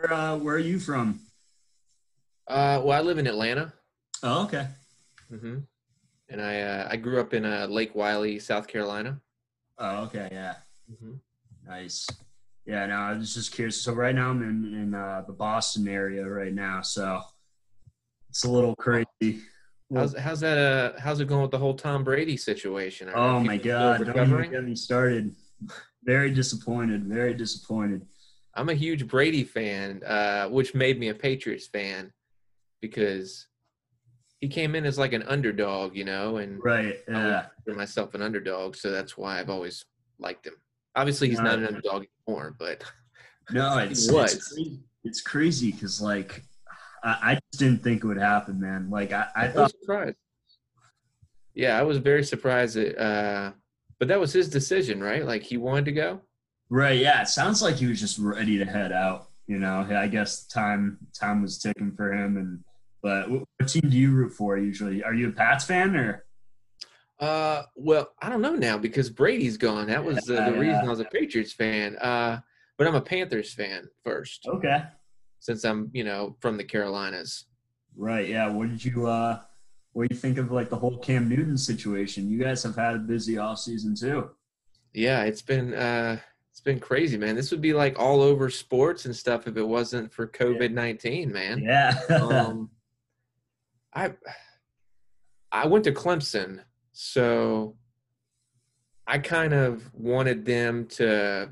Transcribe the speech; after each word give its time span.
Where 0.00 0.12
uh, 0.12 0.36
where 0.36 0.54
are 0.56 0.58
you 0.58 0.78
from? 0.78 1.20
Uh, 2.48 2.80
well, 2.84 2.92
I 2.98 3.00
live 3.00 3.18
in 3.18 3.26
Atlanta. 3.26 3.72
Oh, 4.22 4.44
okay. 4.44 4.68
hmm 5.28 5.58
And 6.28 6.42
I 6.42 6.60
uh, 6.60 6.88
I 6.90 6.96
grew 6.96 7.20
up 7.20 7.32
in 7.34 7.44
uh, 7.44 7.66
Lake 7.70 7.94
Wylie, 7.94 8.38
South 8.38 8.66
Carolina. 8.66 9.20
Oh, 9.78 10.04
okay. 10.04 10.28
Yeah. 10.30 10.54
hmm 11.00 11.14
Nice. 11.66 12.06
Yeah. 12.66 12.86
No, 12.86 12.96
I 12.96 13.12
was 13.14 13.32
just 13.34 13.52
curious. 13.52 13.80
So 13.80 13.92
right 13.94 14.14
now 14.14 14.30
I'm 14.30 14.42
in 14.42 14.74
in 14.74 14.94
uh, 14.94 15.22
the 15.26 15.32
Boston 15.32 15.88
area 15.88 16.26
right 16.26 16.52
now. 16.52 16.82
So 16.82 17.20
it's 18.28 18.44
a 18.44 18.50
little 18.50 18.76
crazy. 18.76 19.40
How's 19.94 20.16
how's 20.18 20.40
that? 20.40 20.58
Uh, 20.58 21.00
how's 21.00 21.20
it 21.20 21.28
going 21.28 21.42
with 21.42 21.52
the 21.52 21.58
whole 21.58 21.74
Tom 21.74 22.04
Brady 22.04 22.36
situation? 22.36 23.08
Oh 23.14 23.40
my 23.40 23.56
God! 23.56 24.04
Don't 24.04 24.16
even 24.28 24.50
get 24.50 24.64
me 24.64 24.74
started. 24.74 25.34
Very 26.04 26.30
disappointed. 26.30 27.04
Very 27.06 27.34
disappointed. 27.34 28.06
I'm 28.56 28.70
a 28.70 28.74
huge 28.74 29.06
Brady 29.06 29.44
fan, 29.44 30.02
uh, 30.04 30.48
which 30.48 30.74
made 30.74 30.98
me 30.98 31.08
a 31.08 31.14
Patriots 31.14 31.66
fan 31.66 32.12
because 32.80 33.46
he 34.40 34.48
came 34.48 34.74
in 34.74 34.84
as 34.86 34.98
like 34.98 35.12
an 35.12 35.22
underdog, 35.24 35.94
you 35.94 36.04
know, 36.04 36.38
and 36.38 36.60
Right. 36.62 36.96
Yeah. 37.08 37.46
consider 37.56 37.76
myself 37.76 38.14
an 38.14 38.22
underdog, 38.22 38.76
so 38.76 38.90
that's 38.90 39.16
why 39.16 39.38
I've 39.38 39.50
always 39.50 39.84
liked 40.18 40.46
him. 40.46 40.54
Obviously, 40.94 41.28
he's 41.28 41.40
not 41.40 41.58
an 41.58 41.66
underdog 41.66 42.06
anymore, 42.26 42.56
but 42.58 42.82
No, 43.52 43.78
it's 43.78 44.10
it's 45.04 45.20
crazy. 45.20 45.70
Because 45.72 46.00
like 46.00 46.42
I, 47.04 47.10
I 47.22 47.34
just 47.34 47.60
didn't 47.60 47.82
think 47.84 48.02
it 48.02 48.06
would 48.06 48.16
happen, 48.18 48.58
man. 48.60 48.88
Like 48.90 49.12
I, 49.12 49.28
I 49.36 49.42
I 49.42 49.46
was 49.48 49.54
thought. 49.54 49.70
surprised. 49.80 50.16
Yeah, 51.54 51.78
I 51.78 51.82
was 51.82 51.98
very 51.98 52.24
surprised 52.24 52.76
that, 52.76 52.98
uh, 53.02 53.52
but 53.98 54.08
that 54.08 54.20
was 54.20 54.32
his 54.32 54.48
decision, 54.48 55.02
right? 55.02 55.24
Like 55.24 55.42
he 55.42 55.56
wanted 55.58 55.86
to 55.86 55.92
go. 55.92 56.20
Right. 56.68 56.98
Yeah. 57.00 57.22
It 57.22 57.28
sounds 57.28 57.62
like 57.62 57.76
he 57.76 57.86
was 57.86 58.00
just 58.00 58.18
ready 58.18 58.58
to 58.58 58.64
head 58.64 58.92
out. 58.92 59.28
You 59.46 59.58
know. 59.58 59.86
I 59.90 60.08
guess 60.08 60.46
time 60.46 60.98
time 61.18 61.42
was 61.42 61.58
ticking 61.58 61.92
for 61.96 62.12
him. 62.12 62.36
And 62.36 62.64
but 63.02 63.30
what 63.30 63.44
what 63.58 63.68
team 63.68 63.88
do 63.90 63.96
you 63.96 64.12
root 64.12 64.30
for 64.32 64.56
usually? 64.58 65.02
Are 65.04 65.14
you 65.14 65.28
a 65.28 65.32
Pats 65.32 65.64
fan 65.64 65.94
or? 65.96 66.24
Uh, 67.18 67.62
well, 67.76 68.10
I 68.20 68.28
don't 68.28 68.42
know 68.42 68.56
now 68.56 68.76
because 68.76 69.08
Brady's 69.08 69.56
gone. 69.56 69.86
That 69.86 70.04
was 70.04 70.28
uh, 70.28 70.34
the 70.44 70.52
Yeah, 70.52 70.58
reason. 70.58 70.84
I 70.86 70.90
was 70.90 71.00
a 71.00 71.04
Patriots 71.06 71.52
fan. 71.52 71.96
Uh, 71.96 72.40
but 72.76 72.86
I'm 72.86 72.94
a 72.94 73.00
Panthers 73.00 73.54
fan 73.54 73.88
first, 74.04 74.44
Okay. 74.46 74.82
since 75.38 75.64
I'm, 75.64 75.88
you 75.94 76.04
know, 76.04 76.36
from 76.40 76.58
the 76.58 76.64
Carolinas. 76.64 77.46
Right. 77.96 78.28
Yeah. 78.28 78.48
What 78.50 78.68
did 78.68 78.84
you 78.84 79.06
uh 79.06 79.40
what 79.92 80.06
do 80.06 80.14
you 80.14 80.20
think 80.20 80.36
of 80.36 80.52
like 80.52 80.68
the 80.68 80.76
whole 80.76 80.98
Cam 80.98 81.26
Newton 81.26 81.56
situation? 81.56 82.28
You 82.28 82.38
guys 82.38 82.62
have 82.64 82.76
had 82.76 82.96
a 82.96 82.98
busy 82.98 83.38
off 83.38 83.60
season 83.60 83.94
too. 83.94 84.28
Yeah, 84.92 85.22
it's 85.22 85.40
been 85.40 85.72
uh, 85.72 86.18
been 86.66 86.80
crazy, 86.80 87.16
man. 87.16 87.36
This 87.36 87.50
would 87.52 87.62
be 87.62 87.72
like 87.72 87.98
all 87.98 88.20
over 88.20 88.50
sports 88.50 89.06
and 89.06 89.16
stuff 89.16 89.46
if 89.46 89.56
it 89.56 89.66
wasn't 89.66 90.12
for 90.12 90.26
COVID 90.26 90.72
nineteen, 90.72 91.32
man. 91.32 91.62
Yeah. 91.62 91.94
um, 92.10 92.70
I 93.94 94.12
I 95.50 95.66
went 95.66 95.84
to 95.84 95.92
Clemson, 95.92 96.60
so 96.92 97.76
I 99.06 99.18
kind 99.18 99.54
of 99.54 99.88
wanted 99.94 100.44
them 100.44 100.86
to, 100.88 101.48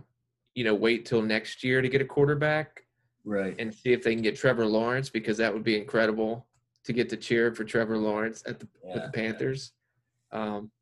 you 0.55 0.65
know, 0.65 0.75
wait 0.75 1.07
till 1.07 1.23
next 1.23 1.63
year 1.63 1.81
to 1.81 1.89
get 1.89 2.03
a 2.03 2.05
quarterback 2.05 2.85
right. 3.25 3.55
and 3.59 3.73
see 3.73 3.93
if 3.93 4.03
they 4.03 4.13
can 4.13 4.23
get 4.23 4.37
Trevor 4.37 4.67
Lawrence 4.67 5.09
because 5.09 5.39
that 5.39 5.55
would 5.55 5.65
be 5.65 5.79
incredible 5.79 6.47
to 6.85 6.93
get 6.93 7.09
to 7.11 7.17
cheer 7.17 7.55
for 7.55 7.65
Trevor 7.65 7.97
Lawrence 7.97 8.43
at 8.47 8.59
the 8.59 8.69
with 8.83 9.05
the 9.05 9.11
Panthers. 9.11 9.73
Um, 10.33 10.73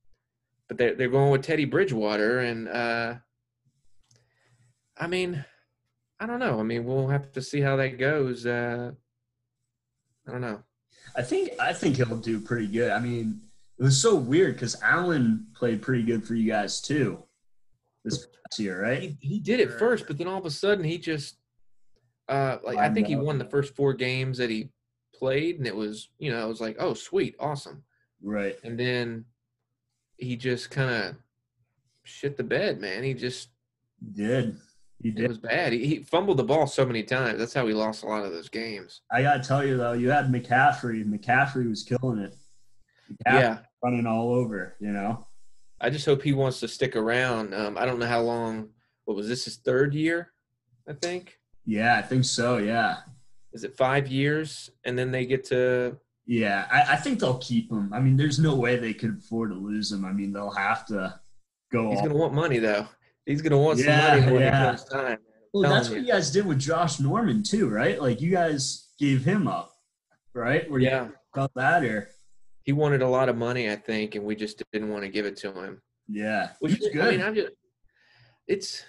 but 0.68 0.78
they're 0.78 0.94
they're 0.94 1.08
going 1.08 1.30
with 1.30 1.42
Teddy 1.42 1.66
Bridgewater, 1.66 2.40
and 2.40 2.66
uh, 2.68 3.14
I 5.02 5.08
mean, 5.08 5.44
I 6.20 6.26
don't 6.26 6.38
know. 6.38 6.60
I 6.60 6.62
mean, 6.62 6.84
we'll 6.84 7.08
have 7.08 7.32
to 7.32 7.42
see 7.42 7.60
how 7.60 7.74
that 7.74 7.98
goes. 7.98 8.46
Uh, 8.46 8.92
I 10.28 10.30
don't 10.30 10.40
know. 10.40 10.62
I 11.16 11.22
think 11.22 11.50
I 11.58 11.72
think 11.72 11.96
he'll 11.96 12.16
do 12.18 12.38
pretty 12.38 12.68
good. 12.68 12.92
I 12.92 13.00
mean, 13.00 13.40
it 13.80 13.82
was 13.82 14.00
so 14.00 14.14
weird 14.14 14.54
because 14.54 14.80
Allen 14.80 15.48
played 15.56 15.82
pretty 15.82 16.04
good 16.04 16.22
for 16.24 16.36
you 16.36 16.48
guys 16.48 16.80
too 16.80 17.20
this 18.04 18.26
past 18.26 18.60
year, 18.60 18.80
right? 18.80 19.02
He, 19.02 19.16
he 19.20 19.40
did 19.40 19.58
it 19.58 19.72
first, 19.72 20.06
but 20.06 20.18
then 20.18 20.28
all 20.28 20.38
of 20.38 20.46
a 20.46 20.50
sudden 20.52 20.84
he 20.84 20.98
just 20.98 21.38
uh 22.28 22.58
like 22.62 22.78
I 22.78 22.82
Lined 22.82 22.94
think 22.94 23.08
he 23.08 23.16
won 23.16 23.38
the 23.38 23.44
first 23.44 23.74
four 23.74 23.94
games 23.94 24.38
that 24.38 24.50
he 24.50 24.70
played 25.12 25.58
and 25.58 25.66
it 25.66 25.74
was, 25.74 26.10
you 26.20 26.30
know, 26.30 26.44
it 26.44 26.48
was 26.48 26.60
like, 26.60 26.76
"Oh, 26.78 26.94
sweet, 26.94 27.34
awesome." 27.40 27.82
Right. 28.22 28.56
And 28.62 28.78
then 28.78 29.24
he 30.16 30.36
just 30.36 30.70
kind 30.70 30.90
of 30.90 31.16
shit 32.04 32.36
the 32.36 32.44
bed, 32.44 32.80
man. 32.80 33.02
He 33.02 33.14
just 33.14 33.48
He 33.98 34.22
did. 34.22 34.60
He 35.02 35.08
it 35.10 35.28
was 35.28 35.38
bad. 35.38 35.72
He, 35.72 35.84
he 35.86 36.02
fumbled 36.04 36.36
the 36.36 36.44
ball 36.44 36.66
so 36.66 36.86
many 36.86 37.02
times. 37.02 37.38
That's 37.38 37.52
how 37.54 37.66
he 37.66 37.74
lost 37.74 38.04
a 38.04 38.06
lot 38.06 38.24
of 38.24 38.32
those 38.32 38.48
games. 38.48 39.00
I 39.10 39.22
gotta 39.22 39.42
tell 39.42 39.66
you 39.66 39.76
though, 39.76 39.92
you 39.94 40.10
had 40.10 40.26
McCaffrey. 40.32 41.04
McCaffrey 41.04 41.68
was 41.68 41.82
killing 41.82 42.18
it. 42.18 42.36
McCaffrey 43.10 43.40
Yeah. 43.40 43.58
running 43.82 44.06
all 44.06 44.32
over. 44.32 44.76
You 44.80 44.92
know. 44.92 45.26
I 45.80 45.90
just 45.90 46.06
hope 46.06 46.22
he 46.22 46.32
wants 46.32 46.60
to 46.60 46.68
stick 46.68 46.94
around. 46.94 47.52
Um, 47.54 47.76
I 47.76 47.84
don't 47.84 47.98
know 47.98 48.06
how 48.06 48.20
long. 48.20 48.68
What 49.04 49.16
was 49.16 49.26
this 49.28 49.44
his 49.46 49.56
third 49.56 49.94
year? 49.94 50.32
I 50.88 50.92
think. 50.92 51.36
Yeah, 51.66 51.96
I 51.96 52.02
think 52.02 52.24
so. 52.24 52.58
Yeah. 52.58 52.98
Is 53.52 53.64
it 53.64 53.76
five 53.76 54.06
years? 54.08 54.70
And 54.84 54.96
then 54.96 55.10
they 55.10 55.26
get 55.26 55.44
to 55.46 55.98
Yeah, 56.26 56.66
I, 56.70 56.92
I 56.94 56.96
think 56.96 57.18
they'll 57.18 57.38
keep 57.38 57.70
him. 57.72 57.92
I 57.92 57.98
mean, 57.98 58.16
there's 58.16 58.38
no 58.38 58.54
way 58.54 58.76
they 58.76 58.94
could 58.94 59.18
afford 59.18 59.50
to 59.50 59.56
lose 59.56 59.90
him. 59.90 60.04
I 60.04 60.12
mean, 60.12 60.32
they'll 60.32 60.50
have 60.52 60.86
to 60.86 61.18
go. 61.72 61.90
He's 61.90 61.98
all- 61.98 62.06
gonna 62.06 62.18
want 62.18 62.32
money 62.34 62.58
though. 62.60 62.86
He's 63.26 63.42
gonna 63.42 63.58
want 63.58 63.78
Yeah, 63.78 64.14
some 64.14 64.20
money 64.20 64.32
when 64.32 64.42
yeah. 64.42 64.62
it 64.62 64.66
comes 64.66 64.84
time. 64.84 65.18
well, 65.52 65.70
that's 65.70 65.88
what 65.88 65.98
you. 66.00 66.06
you 66.06 66.12
guys 66.12 66.30
did 66.30 66.46
with 66.46 66.58
Josh 66.58 66.98
Norman 67.00 67.42
too, 67.42 67.68
right? 67.68 68.00
Like 68.00 68.20
you 68.20 68.30
guys 68.30 68.88
gave 68.98 69.24
him 69.24 69.46
up, 69.46 69.72
right? 70.34 70.68
Were 70.70 70.78
you 70.80 70.88
Yeah, 70.88 71.08
about 71.34 71.52
that 71.54 71.84
or? 71.84 72.08
he 72.64 72.72
wanted 72.72 73.02
a 73.02 73.08
lot 73.08 73.28
of 73.28 73.36
money, 73.36 73.70
I 73.70 73.76
think, 73.76 74.14
and 74.14 74.24
we 74.24 74.36
just 74.36 74.62
didn't 74.72 74.88
want 74.90 75.02
to 75.02 75.08
give 75.08 75.26
it 75.26 75.36
to 75.38 75.52
him. 75.52 75.82
Yeah, 76.08 76.50
Which 76.60 76.74
he's 76.74 76.88
I 76.88 76.90
good. 76.92 77.10
mean, 77.18 77.22
I'm 77.26 77.34
just. 77.34 77.52
It's. 78.46 78.84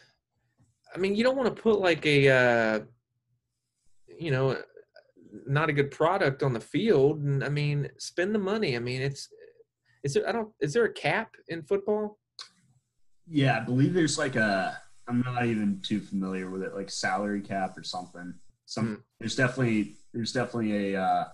I 0.93 0.99
mean, 0.99 1.15
you 1.15 1.23
don't 1.23 1.35
want 1.37 1.55
to 1.55 1.59
put 1.61 1.79
like 1.79 2.05
a, 2.05 2.29
uh, 2.29 2.79
you 4.19 4.29
know, 4.29 4.57
not 5.47 5.69
a 5.69 5.73
good 5.73 5.89
product 5.89 6.43
on 6.43 6.53
the 6.53 6.59
field, 6.59 7.23
and 7.23 7.43
I 7.43 7.49
mean, 7.49 7.89
spend 7.97 8.33
the 8.35 8.39
money. 8.39 8.75
I 8.75 8.79
mean, 8.79 9.01
it's. 9.01 9.27
Is 10.03 10.13
there? 10.15 10.27
I 10.27 10.31
don't. 10.31 10.51
Is 10.59 10.73
there 10.73 10.85
a 10.85 10.93
cap 10.93 11.31
in 11.47 11.63
football? 11.63 12.19
Yeah, 13.27 13.57
I 13.57 13.59
believe 13.61 13.93
there's 13.93 14.17
like 14.17 14.35
a. 14.35 14.77
I'm 15.07 15.21
not 15.21 15.45
even 15.45 15.81
too 15.81 15.99
familiar 15.99 16.49
with 16.49 16.63
it, 16.63 16.75
like 16.75 16.89
salary 16.89 17.41
cap 17.41 17.77
or 17.77 17.83
something. 17.83 18.33
Some 18.65 18.87
Hmm. 18.87 18.93
there's 19.19 19.35
definitely 19.35 19.95
there's 20.13 20.31
definitely 20.31 20.93
a 20.93 21.01
uh, 21.01 21.25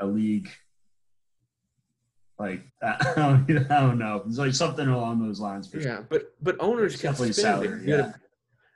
a 0.00 0.06
league. 0.06 0.48
Like 2.38 2.62
I 2.82 3.12
don't, 3.16 3.70
I 3.70 3.80
don't 3.80 3.98
know. 3.98 4.22
It's 4.26 4.38
like 4.38 4.54
something 4.54 4.86
along 4.86 5.26
those 5.26 5.40
lines. 5.40 5.68
For 5.68 5.80
sure. 5.80 5.90
Yeah, 5.90 6.02
but 6.08 6.34
but 6.40 6.56
owners 6.60 6.94
It's 6.94 7.02
can 7.02 7.10
definitely 7.12 7.32
spend 7.32 7.62
salary, 7.62 7.84
good 7.84 7.88
yeah. 7.88 8.12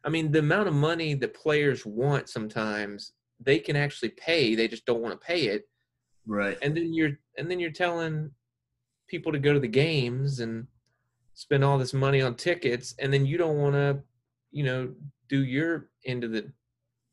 I 0.05 0.09
mean, 0.09 0.33
the 0.33 0.41
amount 0.41 0.67
of 0.67 0.75
money 0.75 1.15
that 1.15 1.35
players 1.35 1.87
want 1.87 2.29
sometimes 2.29 3.13
they 3.39 3.59
can 3.59 3.77
actually 3.77 4.11
pay. 4.11 4.55
They 4.55 4.69
just 4.69 4.85
don't 4.85 5.01
want 5.01 5.21
to 5.21 5.25
pay 5.25 5.47
it. 5.47 5.69
Right. 6.27 6.59
And 6.63 6.77
then 6.77 6.93
you're 6.93 7.19
and 7.39 7.51
then 7.51 7.61
you're 7.61 7.71
telling 7.71 8.31
people 9.09 9.33
to 9.33 9.39
go 9.39 9.53
to 9.53 9.61
the 9.61 9.69
games 9.69 10.41
and 10.41 10.67
spend 11.35 11.65
all 11.65 11.79
this 11.79 11.95
money 11.95 12.21
on 12.21 12.35
tickets, 12.35 12.95
and 12.99 13.13
then 13.13 13.27
you 13.27 13.39
don't 13.39 13.59
want 13.59 13.75
to, 13.75 14.01
you 14.51 14.65
know, 14.65 14.93
do 15.29 15.45
your 15.45 15.89
end 16.05 16.25
of 16.25 16.33
the 16.33 16.51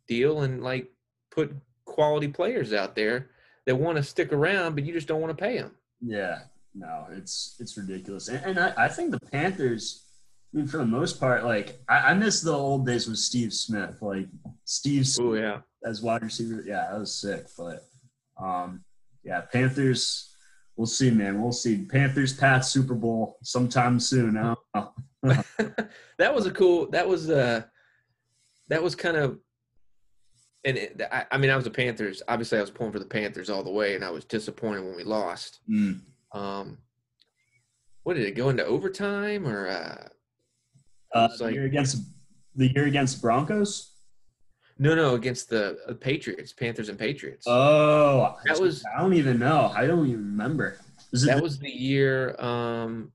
deal 0.07 0.41
and 0.41 0.63
like 0.63 0.87
put 1.31 1.53
quality 1.85 2.27
players 2.27 2.73
out 2.73 2.95
there 2.95 3.29
that 3.65 3.75
want 3.75 3.97
to 3.97 4.03
stick 4.03 4.33
around, 4.33 4.75
but 4.75 4.85
you 4.85 4.93
just 4.93 5.07
don't 5.07 5.21
want 5.21 5.35
to 5.37 5.41
pay 5.43 5.57
them. 5.57 5.71
Yeah, 6.01 6.39
no, 6.73 7.05
it's 7.11 7.55
it's 7.59 7.77
ridiculous, 7.77 8.27
and, 8.29 8.43
and 8.45 8.59
I, 8.59 8.73
I 8.85 8.87
think 8.87 9.11
the 9.11 9.19
Panthers. 9.19 10.05
I 10.53 10.57
mean, 10.57 10.67
for 10.67 10.77
the 10.77 10.85
most 10.85 11.19
part, 11.19 11.43
like 11.43 11.79
I, 11.87 12.11
I 12.11 12.13
miss 12.15 12.41
the 12.41 12.51
old 12.53 12.85
days 12.87 13.07
with 13.07 13.19
Steve 13.19 13.53
Smith, 13.53 14.01
like 14.01 14.27
Steve 14.63 15.05
Smith 15.07 15.27
Oh 15.27 15.33
yeah. 15.35 15.59
as 15.85 16.01
wide 16.01 16.23
receiver. 16.23 16.63
Yeah, 16.65 16.87
that 16.89 16.99
was 16.99 17.13
sick, 17.13 17.45
but 17.57 17.83
um, 18.41 18.83
yeah, 19.23 19.41
Panthers. 19.41 20.28
We'll 20.79 20.85
see, 20.85 21.11
man. 21.11 21.41
We'll 21.41 21.51
see. 21.51 21.83
Panthers, 21.83 22.31
Pats, 22.31 22.69
Super 22.69 22.93
Bowl 22.93 23.37
sometime 23.43 23.99
soon. 23.99 24.37
I 24.37 24.55
don't 24.73 24.89
know. 25.25 25.43
that 26.17 26.33
was 26.33 26.45
a 26.45 26.51
cool. 26.51 26.89
That 26.91 27.05
was 27.05 27.29
uh, 27.29 27.63
that 28.69 28.81
was 28.81 28.95
kind 28.95 29.17
of. 29.17 29.39
And 30.63 30.77
it, 30.77 31.01
I, 31.11 31.25
I 31.31 31.37
mean, 31.37 31.49
I 31.49 31.57
was 31.57 31.67
a 31.67 31.69
Panthers. 31.69 32.23
Obviously, 32.29 32.59
I 32.59 32.61
was 32.61 32.71
pulling 32.71 32.93
for 32.93 32.99
the 32.99 33.05
Panthers 33.05 33.49
all 33.49 33.61
the 33.61 33.69
way, 33.69 33.95
and 33.95 34.05
I 34.05 34.09
was 34.09 34.23
disappointed 34.23 34.85
when 34.85 34.95
we 34.95 35.03
lost. 35.03 35.59
Mm. 35.69 35.99
Um, 36.31 36.77
what 38.03 38.13
did 38.13 38.25
it 38.25 38.35
go 38.37 38.47
into 38.47 38.65
overtime 38.65 39.45
or? 39.45 39.67
Uh, 39.67 40.07
Uh, 41.13 41.27
It's 41.29 41.39
the 41.39 41.51
year 41.51 41.65
against 41.65 41.97
the 42.55 42.67
year 42.71 42.85
against 42.85 43.21
Broncos. 43.21 43.88
No, 44.79 44.95
no, 44.95 45.13
against 45.15 45.49
the 45.49 45.77
uh, 45.87 45.93
Patriots, 45.93 46.53
Panthers 46.53 46.89
and 46.89 46.97
Patriots. 46.97 47.45
Oh, 47.47 48.35
That 48.45 48.59
was- 48.59 48.83
I 48.95 49.01
don't 49.01 49.13
even 49.13 49.37
know. 49.37 49.71
I 49.75 49.85
don't 49.85 50.07
even 50.07 50.25
remember. 50.25 50.77
Was 51.11 51.25
that 51.25 51.37
the- 51.37 51.43
was 51.43 51.59
the 51.59 51.69
year. 51.69 52.35
Um, 52.39 53.11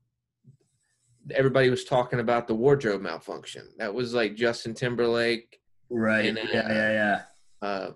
everybody 1.31 1.69
was 1.71 1.83
talking 1.83 2.19
about 2.19 2.47
the 2.47 2.53
wardrobe 2.55 3.01
malfunction. 3.01 3.67
That 3.77 3.93
was 3.93 4.13
like 4.13 4.35
Justin 4.35 4.73
Timberlake. 4.73 5.59
right? 5.89 6.25
and, 6.25 6.37
uh, 6.37 6.41
yeah, 6.53 6.67
yeah, 6.71 6.91
yeah. 6.91 7.67
uh, 7.67 7.91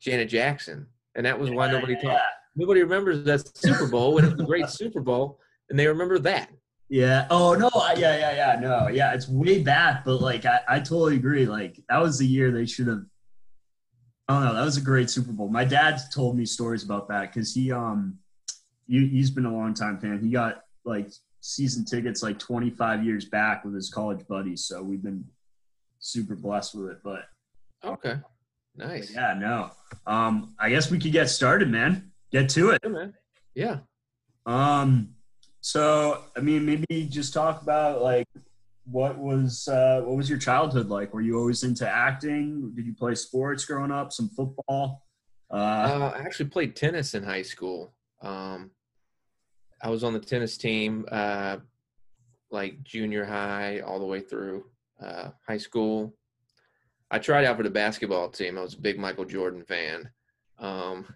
Janet 0.00 0.28
Jackson, 0.28 0.86
and 1.14 1.24
that 1.26 1.38
was 1.38 1.50
why 1.50 1.70
nobody 1.70 1.94
yeah, 1.94 2.00
talked. 2.10 2.22
Nobody 2.56 2.82
remembers 2.82 3.22
that 3.24 3.56
Super 3.56 3.86
Bowl 3.86 4.14
when 4.14 4.24
it 4.24 4.32
was 4.32 4.40
a 4.40 4.44
great 4.44 4.68
Super 4.68 5.00
Bowl, 5.00 5.38
and 5.68 5.78
they 5.78 5.86
remember 5.86 6.18
that. 6.20 6.50
Yeah. 6.90 7.26
Oh 7.30 7.54
no. 7.54 7.70
I- 7.74 7.94
Yeah. 7.96 8.18
Yeah. 8.18 8.34
Yeah. 8.54 8.60
No. 8.60 8.88
Yeah. 8.88 9.14
It's 9.14 9.28
way 9.28 9.62
back, 9.62 10.04
but 10.04 10.20
like 10.20 10.44
I, 10.44 10.60
I 10.68 10.78
totally 10.80 11.16
agree. 11.16 11.46
Like 11.46 11.80
that 11.88 12.02
was 12.02 12.18
the 12.18 12.26
year 12.26 12.50
they 12.50 12.66
should 12.66 12.88
have. 12.88 13.02
I 14.28 14.34
don't 14.34 14.44
know. 14.44 14.54
That 14.54 14.64
was 14.64 14.76
a 14.76 14.80
great 14.82 15.08
Super 15.10 15.32
Bowl. 15.32 15.48
My 15.48 15.64
dad 15.64 15.98
told 16.14 16.36
me 16.36 16.44
stories 16.44 16.84
about 16.84 17.08
that 17.08 17.32
because 17.32 17.54
he 17.54 17.72
um, 17.72 18.18
he, 18.86 19.06
he's 19.08 19.30
been 19.30 19.46
a 19.46 19.52
long 19.52 19.72
time 19.74 19.98
fan. 19.98 20.20
He 20.20 20.30
got 20.30 20.62
like 20.84 21.10
season 21.40 21.84
tickets 21.84 22.22
like 22.22 22.38
25 22.38 23.04
years 23.04 23.24
back 23.24 23.64
with 23.64 23.74
his 23.74 23.88
college 23.90 24.26
buddies. 24.28 24.64
So 24.66 24.82
we've 24.82 25.02
been 25.02 25.24
super 26.00 26.34
blessed 26.36 26.74
with 26.74 26.90
it. 26.92 26.98
But, 27.02 27.24
Okay, 27.84 28.16
but 28.76 28.86
nice. 28.88 29.12
yeah, 29.14 29.34
no. 29.38 29.70
Um, 30.06 30.54
I 30.58 30.70
guess 30.70 30.90
we 30.90 30.98
could 30.98 31.12
get 31.12 31.28
started, 31.30 31.68
man. 31.70 32.10
Get 32.30 32.50
to 32.50 32.70
it. 32.70 32.80
Yeah, 32.84 32.90
man. 32.90 33.14
Yeah. 33.54 33.76
Um, 34.46 35.14
so 35.60 36.24
I 36.36 36.40
mean, 36.40 36.64
maybe 36.64 37.06
just 37.06 37.32
talk 37.34 37.62
about 37.62 38.02
like 38.02 38.26
what 38.84 39.18
was 39.18 39.68
uh, 39.68 40.02
what 40.04 40.16
was 40.16 40.28
your 40.28 40.38
childhood 40.38 40.88
like? 40.88 41.12
Were 41.14 41.20
you 41.20 41.38
always 41.38 41.62
into 41.62 41.88
acting? 41.88 42.72
Did 42.74 42.86
you 42.86 42.94
play 42.94 43.14
sports 43.14 43.64
growing 43.64 43.90
up? 43.92 44.12
Some 44.12 44.28
football? 44.30 45.06
Uh, 45.50 45.56
Uh, 45.56 46.12
I 46.16 46.20
actually 46.20 46.48
played 46.50 46.76
tennis 46.76 47.14
in 47.14 47.22
high 47.22 47.42
school. 47.42 47.94
Um, 48.22 48.70
I 49.82 49.90
was 49.90 50.04
on 50.04 50.12
the 50.12 50.20
tennis 50.20 50.56
team, 50.58 51.06
uh, 51.10 51.58
like 52.50 52.82
junior 52.82 53.24
high 53.24 53.80
all 53.80 53.98
the 53.98 54.04
way 54.04 54.20
through 54.20 54.66
uh, 55.00 55.30
high 55.46 55.58
school. 55.58 56.14
I 57.10 57.18
tried 57.18 57.44
out 57.44 57.56
for 57.56 57.62
the 57.64 57.70
basketball 57.70 58.28
team. 58.28 58.58
I 58.58 58.62
was 58.62 58.74
a 58.74 58.80
big 58.80 58.98
Michael 58.98 59.24
Jordan 59.24 59.64
fan. 59.64 60.10
Um, 60.58 61.06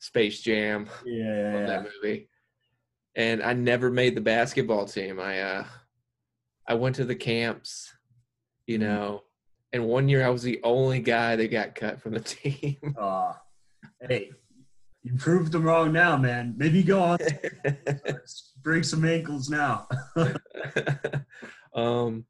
Space 0.00 0.42
Jam, 0.42 0.88
yeah, 1.06 1.54
love 1.54 1.66
that 1.66 1.84
movie. 2.02 2.28
And 3.18 3.42
I 3.42 3.52
never 3.52 3.90
made 3.90 4.14
the 4.14 4.20
basketball 4.20 4.86
team. 4.86 5.18
I 5.18 5.40
uh, 5.40 5.64
I 6.68 6.74
went 6.74 6.94
to 6.96 7.04
the 7.04 7.16
camps, 7.16 7.92
you 8.68 8.78
Mhm. 8.78 8.82
know, 8.82 9.24
and 9.72 9.86
one 9.86 10.08
year 10.08 10.24
I 10.24 10.30
was 10.30 10.44
the 10.44 10.60
only 10.62 11.00
guy 11.00 11.34
that 11.34 11.50
got 11.50 11.74
cut 11.74 12.00
from 12.00 12.12
the 12.12 12.20
team. 12.36 12.76
Uh, 12.96 13.32
hey, 14.08 14.30
you 15.02 15.16
proved 15.18 15.50
them 15.50 15.64
wrong 15.64 15.92
now, 15.92 16.16
man. 16.16 16.54
Maybe 16.56 16.84
go 16.84 17.02
on, 17.02 17.18
break 18.62 18.84
some 18.84 19.04
ankles 19.04 19.50
now. 19.50 19.88
um, 21.74 22.24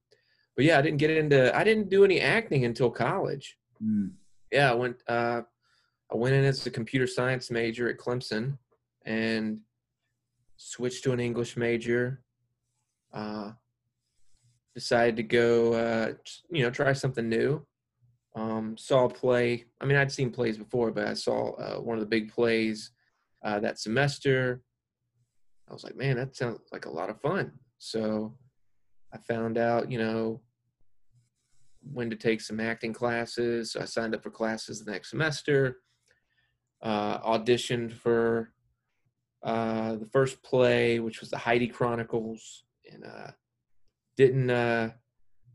but 0.56 0.64
yeah, 0.64 0.79
I 0.79 0.82
didn't 0.82 0.99
get 0.99 1.11
into. 1.11 1.55
I 1.55 1.64
didn't 1.64 1.90
do 1.90 2.02
any 2.02 2.19
acting 2.20 2.64
until 2.64 2.90
college. 2.90 3.58
Hmm. 3.79 4.06
Yeah, 4.50 4.70
I 4.70 4.75
went. 4.75 4.96
Uh, 5.06 5.43
I 6.11 6.17
went 6.17 6.35
in 6.35 6.44
as 6.44 6.67
a 6.67 6.70
computer 6.70 7.06
science 7.06 7.50
major 7.50 7.90
at 7.90 7.99
Clemson, 7.99 8.56
and 9.05 9.61
switched 10.59 11.05
to 11.05 11.13
an 11.13 11.21
English 11.21 11.57
major. 11.57 12.21
Uh, 13.13 13.53
decided 14.75 15.17
to 15.17 15.23
go, 15.23 15.73
uh, 15.73 16.13
you 16.51 16.63
know, 16.63 16.71
try 16.71 16.93
something 16.93 17.29
new. 17.29 17.67
Um, 18.37 18.77
saw 18.77 19.07
a 19.07 19.09
play. 19.09 19.65
I 19.81 19.87
mean, 19.87 19.97
I'd 19.97 20.13
seen 20.13 20.31
plays 20.31 20.59
before, 20.59 20.93
but 20.93 21.07
I 21.09 21.15
saw 21.15 21.55
uh, 21.55 21.81
one 21.81 21.97
of 21.97 22.01
the 22.01 22.07
big 22.07 22.31
plays 22.31 22.91
uh, 23.43 23.59
that 23.61 23.81
semester. 23.81 24.63
I 25.69 25.73
was 25.73 25.83
like, 25.83 25.97
man, 25.97 26.17
that 26.17 26.37
sounds 26.37 26.61
like 26.71 26.87
a 26.87 26.91
lot 26.91 27.11
of 27.11 27.21
fun. 27.21 27.53
So 27.79 28.37
I 29.13 29.19
found 29.19 29.59
out, 29.59 29.91
you 29.91 29.99
know, 29.99 30.41
when 31.93 32.11
to 32.11 32.17
take 32.17 32.41
some 32.41 32.61
acting 32.61 32.93
classes. 32.93 33.73
So 33.73 33.81
I 33.81 33.85
signed 33.85 34.15
up 34.15 34.23
for 34.23 34.31
classes 34.31 34.85
the 34.85 34.93
next 34.93 35.11
semester. 35.11 35.79
Uh, 36.81 37.19
auditioned 37.21 37.93
for 37.93 38.53
uh, 39.43 39.96
the 39.96 40.06
first 40.06 40.43
play, 40.43 40.99
which 41.00 41.20
was 41.20 41.31
the 41.31 41.38
Heidi 41.38 41.69
Chronicles, 41.69 42.64
and 42.90 43.05
uh, 43.05 43.31
didn't 44.17 44.50
uh, 44.50 44.90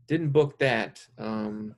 didn't 0.08 0.30
book 0.30 0.58
that. 0.58 1.06
Um, 1.18 1.74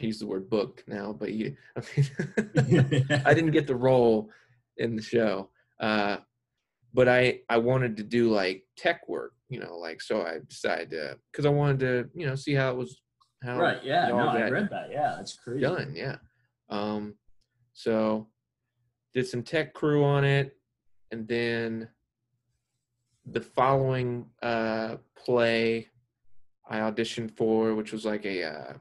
I 0.00 0.04
use 0.04 0.20
the 0.20 0.26
word 0.26 0.48
book 0.48 0.84
now, 0.86 1.12
but 1.12 1.32
you, 1.32 1.56
I, 1.76 2.62
mean, 2.62 3.06
I 3.24 3.34
didn't 3.34 3.50
get 3.50 3.66
the 3.66 3.74
role 3.74 4.30
in 4.76 4.94
the 4.96 5.02
show. 5.02 5.50
Uh, 5.80 6.18
but 6.92 7.08
I 7.08 7.40
I 7.48 7.58
wanted 7.58 7.96
to 7.98 8.02
do 8.02 8.30
like 8.30 8.64
tech 8.76 9.08
work, 9.08 9.32
you 9.48 9.60
know, 9.60 9.76
like 9.76 10.00
so 10.00 10.22
I 10.22 10.38
decided 10.48 10.90
to 10.90 11.18
because 11.30 11.46
I 11.46 11.50
wanted 11.50 11.80
to 11.80 12.10
you 12.14 12.26
know 12.26 12.34
see 12.34 12.54
how 12.54 12.70
it 12.70 12.76
was 12.76 13.00
how 13.42 13.58
right. 13.58 13.82
Yeah. 13.82 14.08
No, 14.08 14.18
I 14.18 14.48
read 14.48 14.70
that. 14.70 14.90
Yeah, 14.90 15.14
that's 15.16 15.34
crazy. 15.34 15.62
done. 15.62 15.94
Yeah. 15.94 16.16
Um, 16.68 17.14
so 17.72 18.28
did 19.14 19.26
some 19.26 19.42
tech 19.42 19.74
crew 19.74 20.04
on 20.04 20.24
it, 20.24 20.56
and 21.10 21.26
then 21.26 21.88
the 23.26 23.40
following 23.40 24.26
uh, 24.42 24.96
play 25.16 25.88
I 26.68 26.78
auditioned 26.78 27.36
for, 27.36 27.74
which 27.74 27.92
was 27.92 28.04
like 28.04 28.24
a 28.24 28.44
uh, 28.44 28.72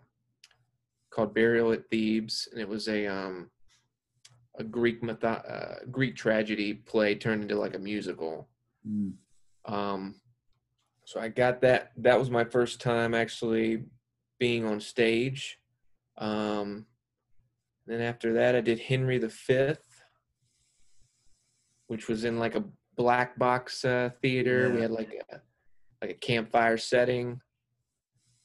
called 1.10 1.34
Burial 1.34 1.72
at 1.72 1.90
Thebes, 1.90 2.48
and 2.52 2.62
it 2.62 2.68
was 2.68 2.88
a 2.88 3.08
um, 3.08 3.50
a 4.58 4.64
Greek 4.64 5.02
myth- 5.02 5.24
uh, 5.24 5.76
Greek 5.90 6.16
tragedy 6.16 6.74
play 6.74 7.16
turned 7.16 7.42
into 7.42 7.56
like 7.56 7.76
a 7.76 7.80
musical. 7.80 8.48
Hmm. 8.86 9.10
Um, 9.66 10.16
so 11.06 11.20
I 11.20 11.30
got 11.30 11.62
that. 11.62 11.92
That 11.98 12.20
was 12.20 12.30
my 12.30 12.44
first 12.44 12.80
time 12.80 13.16
actually 13.16 13.86
being 14.40 14.66
on 14.66 14.80
stage. 14.80 15.60
Um, 16.18 16.86
then 17.88 18.02
after 18.02 18.34
that, 18.34 18.56
I 18.56 18.62
did 18.62 18.80
Henry 18.80 19.18
V, 19.18 19.75
which 21.89 22.07
was 22.07 22.24
in 22.24 22.38
like 22.39 22.56
a 22.56 22.63
black 22.95 23.38
box 23.38 23.83
uh, 23.83 24.12
theater. 24.21 24.71
We 24.74 24.81
had 24.81 24.91
like 24.91 25.21
a 25.31 25.41
like 26.01 26.12
a 26.12 26.15
campfire 26.15 26.77
setting, 26.77 27.41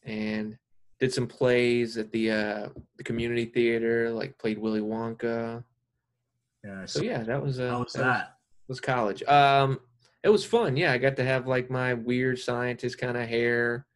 and 0.03 0.57
did 0.99 1.13
some 1.13 1.27
plays 1.27 1.97
at 1.99 2.11
the 2.11 2.31
uh, 2.31 2.69
the 2.97 3.05
community 3.05 3.45
theater. 3.45 4.11
Like 4.11 4.37
played 4.39 4.59
Willy 4.59 4.81
Wonka. 4.81 5.63
Yeah. 6.65 6.87
So 6.87 7.03
yeah, 7.03 7.23
that 7.23 7.43
was 7.43 7.61
uh, 7.61 7.69
how 7.69 7.83
was 7.85 7.93
that 7.93 7.99
was- 7.99 8.07
that? 8.07 8.31
was 8.67 8.81
college. 8.81 9.23
Um, 9.25 9.79
it 10.23 10.31
was 10.31 10.43
fun. 10.43 10.75
Yeah, 10.75 10.93
I 10.93 10.99
got 10.99 11.17
to 11.17 11.25
have 11.25 11.47
like 11.47 11.71
my 11.71 11.93
weird 11.93 12.39
scientist 12.39 12.97
kind 12.97 13.19
of 13.19 13.29
hair. 13.29 13.87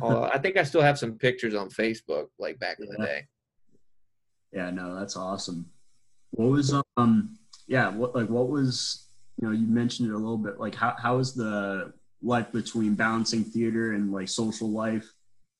All, 0.00 0.24
I 0.34 0.38
think 0.38 0.56
I 0.56 0.62
still 0.62 0.80
have 0.80 0.98
some 0.98 1.18
pictures 1.18 1.54
on 1.54 1.68
Facebook, 1.68 2.28
like 2.38 2.58
back 2.58 2.78
in 2.80 2.88
the 2.88 3.04
day. 3.04 3.26
Yeah, 4.50 4.70
no, 4.70 4.94
that's 4.98 5.14
awesome. 5.14 5.66
What 6.30 6.48
was 6.48 6.74
um 6.96 7.37
yeah, 7.68 7.90
what 7.90 8.14
like 8.14 8.28
what 8.28 8.48
was 8.48 9.06
you 9.40 9.46
know, 9.46 9.54
you 9.54 9.66
mentioned 9.66 10.08
it 10.10 10.14
a 10.14 10.18
little 10.18 10.38
bit, 10.38 10.58
like 10.58 10.74
how 10.74 10.94
how 10.98 11.18
was 11.18 11.34
the 11.34 11.92
life 12.22 12.50
between 12.50 12.94
balancing 12.94 13.44
theater 13.44 13.92
and 13.92 14.12
like 14.12 14.28
social 14.28 14.70
life? 14.70 15.12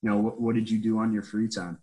You 0.03 0.11
know, 0.11 0.17
what 0.17 0.41
what 0.41 0.55
did 0.55 0.69
you 0.69 0.79
do 0.79 0.99
on 0.99 1.12
your 1.12 1.23
free 1.23 1.49
time? 1.49 1.79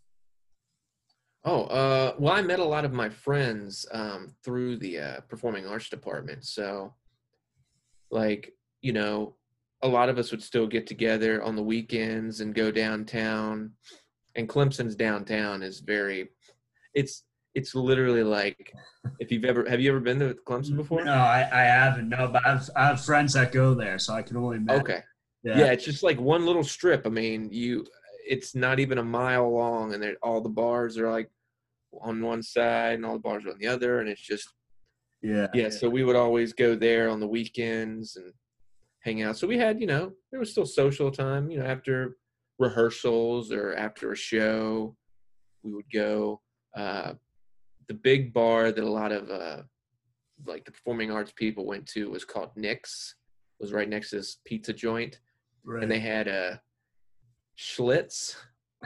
Oh, 1.46 1.66
uh, 1.66 2.16
well, 2.18 2.34
I 2.34 2.42
met 2.42 2.60
a 2.60 2.66
lot 2.66 2.86
of 2.86 2.92
my 2.92 3.08
friends 3.08 3.86
um, 3.92 4.34
through 4.44 4.78
the 4.78 5.00
uh, 5.00 5.20
performing 5.30 5.68
arts 5.68 5.90
department. 5.90 6.44
So, 6.44 6.96
like, 8.10 8.52
you 8.82 8.94
know, 8.94 9.36
a 9.84 9.88
lot 9.88 10.10
of 10.10 10.18
us 10.18 10.32
would 10.32 10.42
still 10.42 10.66
get 10.66 10.88
together 10.88 11.44
on 11.44 11.56
the 11.56 11.62
weekends 11.62 12.42
and 12.42 12.56
go 12.56 12.72
downtown. 12.72 13.74
And 14.36 14.50
Clemson's 14.50 14.96
downtown 14.96 15.62
is 15.62 15.82
very, 15.82 16.30
it's 16.96 17.26
it's 17.56 17.74
literally 17.74 18.24
like 18.24 18.74
if 19.20 19.32
you've 19.32 19.46
ever 19.46 19.68
have 19.70 19.80
you 19.80 19.90
ever 19.90 20.00
been 20.00 20.20
to 20.20 20.36
Clemson 20.48 20.76
before? 20.76 21.04
No, 21.04 21.14
I, 21.14 21.48
I 21.52 21.62
haven't, 21.64 22.10
no, 22.10 22.28
but 22.28 22.46
I've 22.46 22.70
I 22.76 22.88
have 22.88 23.04
friends 23.04 23.34
that 23.34 23.52
go 23.52 23.74
there, 23.74 23.98
so 23.98 24.14
I 24.14 24.22
can 24.22 24.38
only 24.38 24.58
imagine. 24.58 24.82
Okay. 24.82 25.00
yeah. 25.44 25.58
yeah. 25.60 25.66
it's 25.72 25.86
just 25.86 26.04
like 26.04 26.20
one 26.20 26.46
little 26.46 26.64
strip 26.64 27.06
i 27.06 27.10
mean 27.10 27.50
you 27.52 27.86
it's 28.28 28.56
not 28.56 28.80
even 28.80 28.98
a 28.98 29.04
mile 29.04 29.50
long 29.54 29.94
and 29.94 30.04
all 30.24 30.42
the 30.42 30.50
bars 30.50 30.98
are 30.98 31.12
like 31.12 31.30
on 32.02 32.22
one 32.22 32.42
side 32.42 32.96
and 32.96 33.06
all 33.06 33.14
the 33.14 33.20
bars 33.20 33.46
are 33.46 33.52
on 33.52 33.60
the 33.60 33.68
other 33.68 34.00
and 34.00 34.10
it's 34.10 34.22
just 34.22 34.50
Yeah. 35.22 35.48
yeah 35.54 35.70
so 35.70 35.88
we 35.90 36.04
would 36.04 36.16
always 36.16 36.52
go 36.54 36.76
there 36.76 37.10
on 37.10 37.20
the 37.20 37.28
weekends 37.28 38.16
and 38.16 38.34
hang 39.02 39.22
out 39.22 39.38
so 39.38 39.48
we 39.48 39.58
had 39.58 39.80
you 39.80 39.86
know 39.88 40.12
there 40.32 40.40
was 40.40 40.52
still 40.52 40.66
social 40.66 41.12
time 41.12 41.52
you 41.52 41.60
know 41.60 41.66
after 41.66 42.18
rehearsals 42.58 43.52
or 43.52 43.76
after 43.76 44.12
a 44.12 44.16
show 44.16 44.96
we 45.64 45.72
would 45.74 45.90
go 45.94 46.42
uh 46.76 47.14
the 47.88 47.94
big 47.94 48.34
bar 48.34 48.72
that 48.72 48.84
a 48.84 48.90
lot 48.90 49.12
of 49.12 49.30
uh 49.30 49.62
like 50.46 50.66
the 50.66 50.72
performing 50.72 51.12
arts 51.12 51.32
people 51.36 51.66
went 51.66 51.86
to 51.88 52.10
was 52.10 52.26
called 52.26 52.50
nick's 52.56 53.16
was 53.60 53.72
right 53.74 53.88
next 53.90 54.10
to 54.10 54.18
this 54.18 54.38
pizza 54.46 54.74
joint 54.74 55.20
Right. 55.64 55.82
and 55.82 55.92
they 55.92 56.00
had 56.00 56.28
a 56.28 56.62
Schlitz 57.58 58.36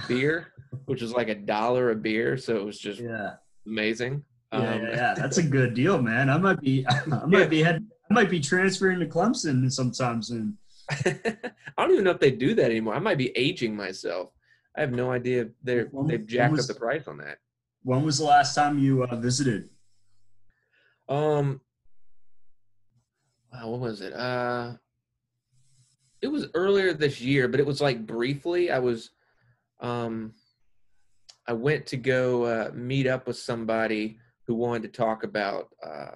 beer, 0.08 0.54
which 0.86 1.02
was 1.02 1.12
like 1.12 1.28
a 1.28 1.36
dollar 1.36 1.92
a 1.92 1.96
beer, 1.96 2.38
so 2.38 2.56
it 2.56 2.64
was 2.64 2.80
just 2.80 3.02
yeah. 3.02 3.32
amazing. 3.68 4.24
Yeah, 4.54 4.60
Um, 4.60 4.82
yeah, 4.84 4.90
yeah, 4.92 5.14
that's 5.14 5.38
a 5.40 5.44
good 5.44 5.74
deal, 5.74 6.02
man. 6.02 6.30
I 6.30 6.38
might 6.38 6.62
be, 6.62 6.86
I 6.90 7.04
might 7.26 7.40
Yeah. 7.40 7.46
be 7.48 7.64
head, 7.64 7.86
I 8.10 8.14
might 8.14 8.30
be 8.30 8.40
transferring 8.40 9.00
to 9.02 9.06
Clemson 9.08 9.70
sometime 9.72 10.22
soon. 10.22 10.58
I 10.92 11.36
don't 11.78 11.92
even 11.92 12.04
know 12.06 12.12
if 12.12 12.20
they 12.20 12.32
do 12.32 12.54
that 12.56 12.66
anymore. 12.72 12.94
I 12.96 13.00
might 13.00 13.18
be 13.18 13.36
aging 13.38 13.76
myself. 13.76 14.32
I 14.78 14.82
have 14.82 14.92
no 14.92 15.12
idea. 15.12 15.50
They're, 15.64 15.90
they've 16.06 16.26
jacked 16.26 16.54
was- 16.54 16.70
up 16.70 16.76
the 16.76 16.80
price 16.80 17.08
on 17.08 17.18
that. 17.18 17.40
When 17.84 18.04
was 18.04 18.18
the 18.18 18.26
last 18.26 18.56
time 18.56 18.80
you 18.80 19.04
uh, 19.04 19.16
visited? 19.16 19.70
Um, 21.08 21.62
wow, 23.52 23.70
what 23.70 23.80
was 23.80 24.02
it? 24.02 24.14
Uh, 24.14 24.74
it 26.22 26.28
was 26.28 26.48
earlier 26.54 26.94
this 26.94 27.22
year, 27.22 27.48
but 27.48 27.60
it 27.60 27.66
was 27.66 27.82
like 27.82 28.06
briefly. 28.06 28.72
I 28.72 28.80
was, 28.80 29.12
um, 29.80 30.34
I 31.48 31.54
went 31.54 31.86
to 31.88 31.98
go 31.98 32.44
uh, 32.44 32.72
meet 32.74 33.08
up 33.08 33.26
with 33.26 33.38
somebody 33.38 34.20
who 34.46 34.56
wanted 34.56 34.84
to 34.84 34.90
talk 34.90 35.24
about, 35.24 35.70
uh, 35.84 36.16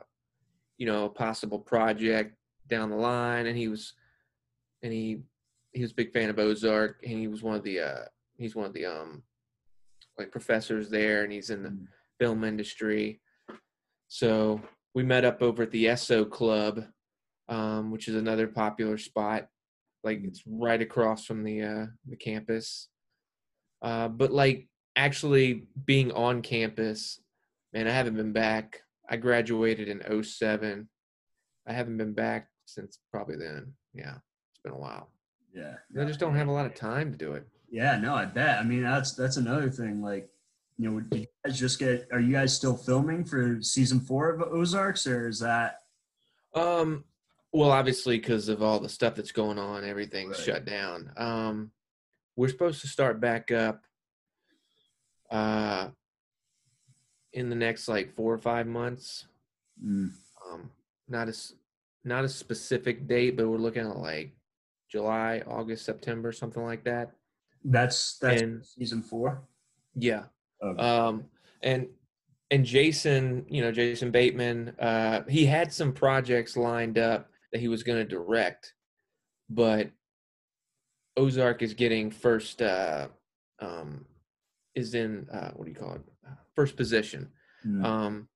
you 0.78 0.86
know, 0.86 1.06
a 1.06 1.10
possible 1.10 1.60
project 1.60 2.36
down 2.68 2.90
the 2.90 2.96
line, 2.96 3.46
and 3.46 3.58
he 3.58 3.68
was, 3.68 3.94
and 4.82 4.92
he 4.92 5.22
he 5.72 5.82
was 5.82 5.92
a 5.92 5.96
big 5.96 6.12
fan 6.12 6.30
of 6.30 6.38
Ozark, 6.38 7.00
and 7.04 7.18
he 7.18 7.28
was 7.28 7.42
one 7.42 7.56
of 7.56 7.64
the 7.64 7.80
uh, 7.80 8.06
he's 8.38 8.56
one 8.56 8.66
of 8.66 8.74
the 8.74 8.86
um 8.86 9.24
like 10.18 10.32
professors 10.32 10.90
there, 10.90 11.24
and 11.24 11.32
he's 11.32 11.50
in 11.50 11.64
the 11.64 11.70
Mm. 11.70 11.88
film 12.20 12.44
industry. 12.44 13.22
So 14.08 14.62
we 14.94 15.04
met 15.04 15.26
up 15.26 15.42
over 15.42 15.64
at 15.64 15.72
the 15.72 15.86
Esso 15.86 16.30
Club, 16.30 16.86
um, 17.50 17.92
which 17.92 18.08
is 18.08 18.16
another 18.16 18.48
popular 18.48 18.98
spot. 18.98 19.50
Like 20.04 20.20
it's 20.24 20.44
right 20.46 20.82
across 20.82 21.26
from 21.26 21.44
the 21.44 21.62
uh, 21.64 21.86
the 22.08 22.16
campus. 22.18 22.90
Uh, 23.82 24.08
but 24.10 24.32
like 24.32 24.68
actually 24.96 25.68
being 25.86 26.12
on 26.12 26.42
campus, 26.42 27.22
man, 27.74 27.88
I 27.88 27.92
haven't 27.92 28.16
been 28.16 28.34
back. 28.34 28.82
I 29.10 29.18
graduated 29.18 29.88
in 29.90 30.02
07. 30.24 30.88
I 31.68 31.74
haven't 31.74 31.98
been 31.98 32.14
back 32.14 32.50
since 32.66 33.00
probably 33.12 33.36
then. 33.38 33.74
Yeah, 33.94 34.16
it's 34.52 34.60
been 34.64 34.74
a 34.74 34.78
while. 34.78 35.10
Yeah. 35.54 35.76
I 36.00 36.06
just 36.06 36.20
don't 36.20 36.36
have 36.36 36.48
a 36.48 36.52
lot 36.52 36.66
of 36.66 36.76
time 36.76 37.12
to 37.12 37.18
do 37.18 37.34
it. 37.34 37.48
Yeah, 37.74 37.98
no, 37.98 38.14
I 38.14 38.26
bet. 38.26 38.60
I 38.60 38.64
mean, 38.64 38.84
that's 38.84 39.14
that's 39.14 39.38
another 39.38 39.68
thing. 39.72 40.00
Like, 40.04 40.30
you 40.78 40.92
know, 40.92 41.00
did 41.00 41.22
you 41.22 41.28
guys 41.44 41.58
just 41.60 41.80
get? 41.80 42.08
Are 42.12 42.20
you 42.20 42.32
guys 42.32 42.56
still 42.56 42.78
filming 42.78 43.26
for 43.26 43.64
season 43.64 44.00
four 44.00 44.30
of 44.30 44.44
Ozarks, 44.44 45.08
or 45.08 45.28
is 45.28 45.40
that? 45.40 45.80
Um, 46.54 47.04
well, 47.52 47.72
obviously, 47.72 48.20
because 48.20 48.48
of 48.48 48.62
all 48.62 48.80
the 48.80 48.88
stuff 48.88 49.16
that's 49.16 49.32
going 49.32 49.58
on, 49.58 49.84
everything's 49.84 50.38
Right. 50.38 50.46
shut 50.46 50.66
down. 50.66 51.12
Um, 51.18 51.72
we're 52.36 52.50
supposed 52.50 52.82
to 52.82 52.88
start 52.88 53.20
back 53.20 53.50
up 53.50 53.82
uh, 55.32 55.90
in 57.34 57.50
the 57.50 57.56
next 57.56 57.88
like 57.88 58.14
four 58.14 58.32
or 58.36 58.38
five 58.40 58.68
months. 58.68 59.26
Mm, 59.84 60.12
Um, 60.48 60.70
not 61.08 61.28
as 61.28 61.56
not 62.04 62.24
a 62.24 62.30
specific 62.30 63.08
date, 63.08 63.36
but 63.36 63.50
we're 63.50 63.58
looking 63.58 63.88
at 63.88 63.98
like 63.98 64.32
July, 64.90 65.42
August, 65.48 65.86
September, 65.86 66.32
something 66.32 66.64
like 66.64 66.84
that. 66.84 67.16
That's 67.66 68.18
that's 68.20 68.42
And- 68.42 68.66
season 68.66 69.02
four. 69.02 69.44
Yeah. 69.96 70.26
Okay. 70.62 70.82
Um, 70.82 71.26
and 71.62 71.88
and 72.52 72.66
Jason, 72.66 73.46
you 73.50 73.62
know, 73.62 73.72
Jason 73.72 74.12
Bateman, 74.12 74.76
uh, 74.80 75.24
he 75.28 75.46
had 75.46 75.72
some 75.74 75.92
projects 75.92 76.56
lined 76.56 76.98
up 76.98 77.30
that 77.52 77.60
he 77.62 77.68
was 77.68 77.84
going 77.84 77.98
to 77.98 78.06
direct, 78.06 78.74
but 79.50 79.90
Ozark 81.18 81.62
is 81.62 81.74
getting 81.74 82.12
first, 82.12 82.62
uh, 82.62 83.08
um, 83.60 84.06
is 84.76 84.94
in 84.96 85.28
uh, 85.32 85.52
what 85.52 85.66
do 85.66 85.72
you 85.72 85.78
call 85.78 85.94
it? 85.94 86.02
First 86.56 86.76
position. 86.76 87.30
Mm, 87.66 87.84
Um, 87.86 88.28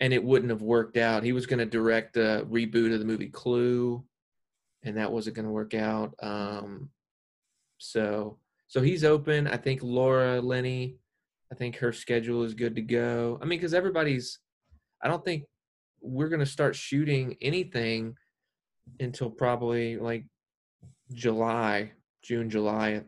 and 0.00 0.12
it 0.12 0.22
wouldn't 0.22 0.50
have 0.50 0.62
worked 0.62 0.96
out. 0.96 1.22
He 1.22 1.32
was 1.32 1.46
going 1.46 1.60
to 1.60 1.66
direct 1.66 2.16
a 2.16 2.46
reboot 2.50 2.92
of 2.92 2.98
the 2.98 3.04
movie 3.06 3.28
Clue, 3.30 4.04
and 4.82 4.96
that 4.96 5.10
wasn't 5.10 5.36
going 5.36 5.46
to 5.46 5.52
work 5.52 5.74
out. 5.74 6.14
Um, 6.20 6.90
so, 7.78 8.38
so 8.66 8.80
he's 8.82 9.04
open. 9.04 9.46
I 9.46 9.56
think 9.56 9.80
Laura 9.82 10.40
Linney, 10.40 10.96
I 11.52 11.54
think 11.54 11.76
her 11.76 11.92
schedule 11.92 12.42
is 12.42 12.54
good 12.54 12.74
to 12.76 12.82
go. 12.82 13.38
I 13.40 13.44
mean, 13.44 13.58
because 13.58 13.74
everybody's, 13.74 14.38
I 15.02 15.08
don't 15.08 15.24
think 15.24 15.44
we're 16.00 16.28
going 16.28 16.40
to 16.40 16.46
start 16.46 16.74
shooting 16.74 17.36
anything 17.40 18.16
until 19.00 19.30
probably 19.30 19.96
like 19.96 20.24
July, 21.12 21.92
June, 22.22 22.48
July, 22.50 23.02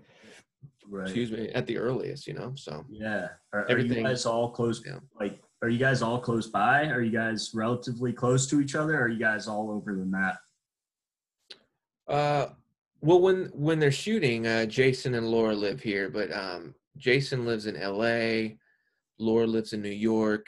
right. 0.89 1.03
excuse 1.03 1.31
me, 1.31 1.49
at 1.51 1.67
the 1.67 1.79
earliest, 1.79 2.27
you 2.27 2.35
know? 2.35 2.53
So, 2.55 2.85
Yeah. 2.91 3.29
Are, 3.53 3.61
are 3.61 3.61
you 3.61 3.67
Everything- 3.71 4.05
guys 4.05 4.27
all 4.27 4.51
close? 4.51 4.83
Yeah. 4.87 4.99
Like, 5.19 5.41
are 5.63 5.69
you 5.71 5.79
guys 5.79 6.03
all 6.03 6.21
close 6.21 6.47
by? 6.49 6.87
Are 6.89 7.01
you 7.01 7.11
guys 7.11 7.53
relatively 7.55 8.13
close 8.13 8.47
to 8.49 8.61
each 8.61 8.75
other? 8.75 9.01
Are 9.01 9.09
you 9.09 9.19
guys 9.19 9.49
all 9.49 9.71
over 9.71 9.95
the 9.95 10.05
map? 10.05 10.39
Uh, 12.07 12.49
well, 13.01 13.21
when 13.21 13.51
when 13.53 13.79
they're 13.79 13.93
shooting, 13.93 14.47
uh, 14.47 14.67
Jason 14.67 15.15
and 15.15 15.29
Laura 15.29 15.55
live 15.55 15.81
here, 15.81 16.09
but 16.09 16.33
um, 16.33 16.75
Jason 16.97 17.45
lives 17.45 17.67
in 17.67 17.77
L.A. 17.77 18.59
Laura 19.19 19.47
lives 19.47 19.73
in 19.73 19.83
New 19.83 19.89
York. 19.91 20.47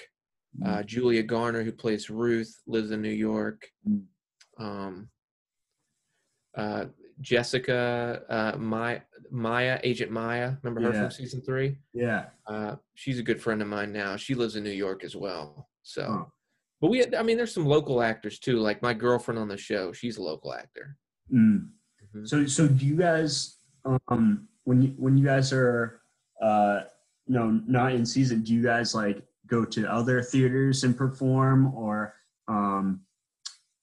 Uh, 0.65 0.83
Julia 0.83 1.23
Garner, 1.23 1.63
who 1.63 1.71
plays 1.71 2.11
Ruth, 2.11 2.53
lives 2.67 2.91
in 2.91 3.01
New 3.01 3.11
York. 3.11 3.71
Mm. 3.89 4.03
Um, 4.59 5.09
uh, 6.57 6.87
Jessica, 7.21 8.23
uh, 8.29 8.59
Maya, 8.59 9.03
Maya, 9.31 9.79
Agent 9.85 10.11
Maya, 10.11 10.55
remember 10.63 10.81
her 10.83 10.93
Yeah. 10.97 11.03
from 11.03 11.11
season 11.13 11.43
three? 11.43 11.79
Yeah. 11.93 12.31
Uh, 12.47 12.77
she's 12.95 13.21
a 13.21 13.23
good 13.23 13.41
friend 13.41 13.63
of 13.63 13.69
mine 13.69 13.93
now. 13.93 14.17
She 14.17 14.35
lives 14.35 14.57
in 14.57 14.65
New 14.65 14.71
York 14.71 15.05
as 15.05 15.15
well. 15.15 15.69
So, 15.83 16.33
but 16.81 16.89
we, 16.91 16.99
had, 16.99 17.15
I 17.15 17.23
mean, 17.23 17.37
there's 17.37 17.55
some 17.55 17.67
local 17.67 18.03
actors 18.03 18.41
too. 18.41 18.59
Like 18.59 18.83
my 18.83 18.95
girlfriend 18.95 19.39
on 19.39 19.49
the 19.49 19.57
show, 19.57 19.93
she's 19.93 20.17
a 20.17 20.23
local 20.23 20.53
actor. 20.53 20.97
Mm. 21.33 21.69
Mhm. 22.15 22.29
So, 22.29 22.47
so 22.47 22.69
do 22.69 22.85
you 22.87 22.97
guys, 22.97 23.57
um, 24.09 24.49
when 24.65 24.83
you 24.83 24.89
when 24.97 25.17
you 25.17 25.25
guys 25.25 25.53
are, 25.53 26.01
uh, 26.43 26.83
no, 27.27 27.61
not 27.67 27.93
in 27.93 28.05
season, 28.07 28.43
do 28.43 28.55
you 28.55 28.63
guys 28.63 28.95
like 28.95 29.23
go 29.47 29.65
to 29.65 29.91
other 29.91 30.23
theaters 30.23 30.85
and 30.85 30.97
perform, 30.97 31.75
or, 31.75 32.15
um, 32.49 33.01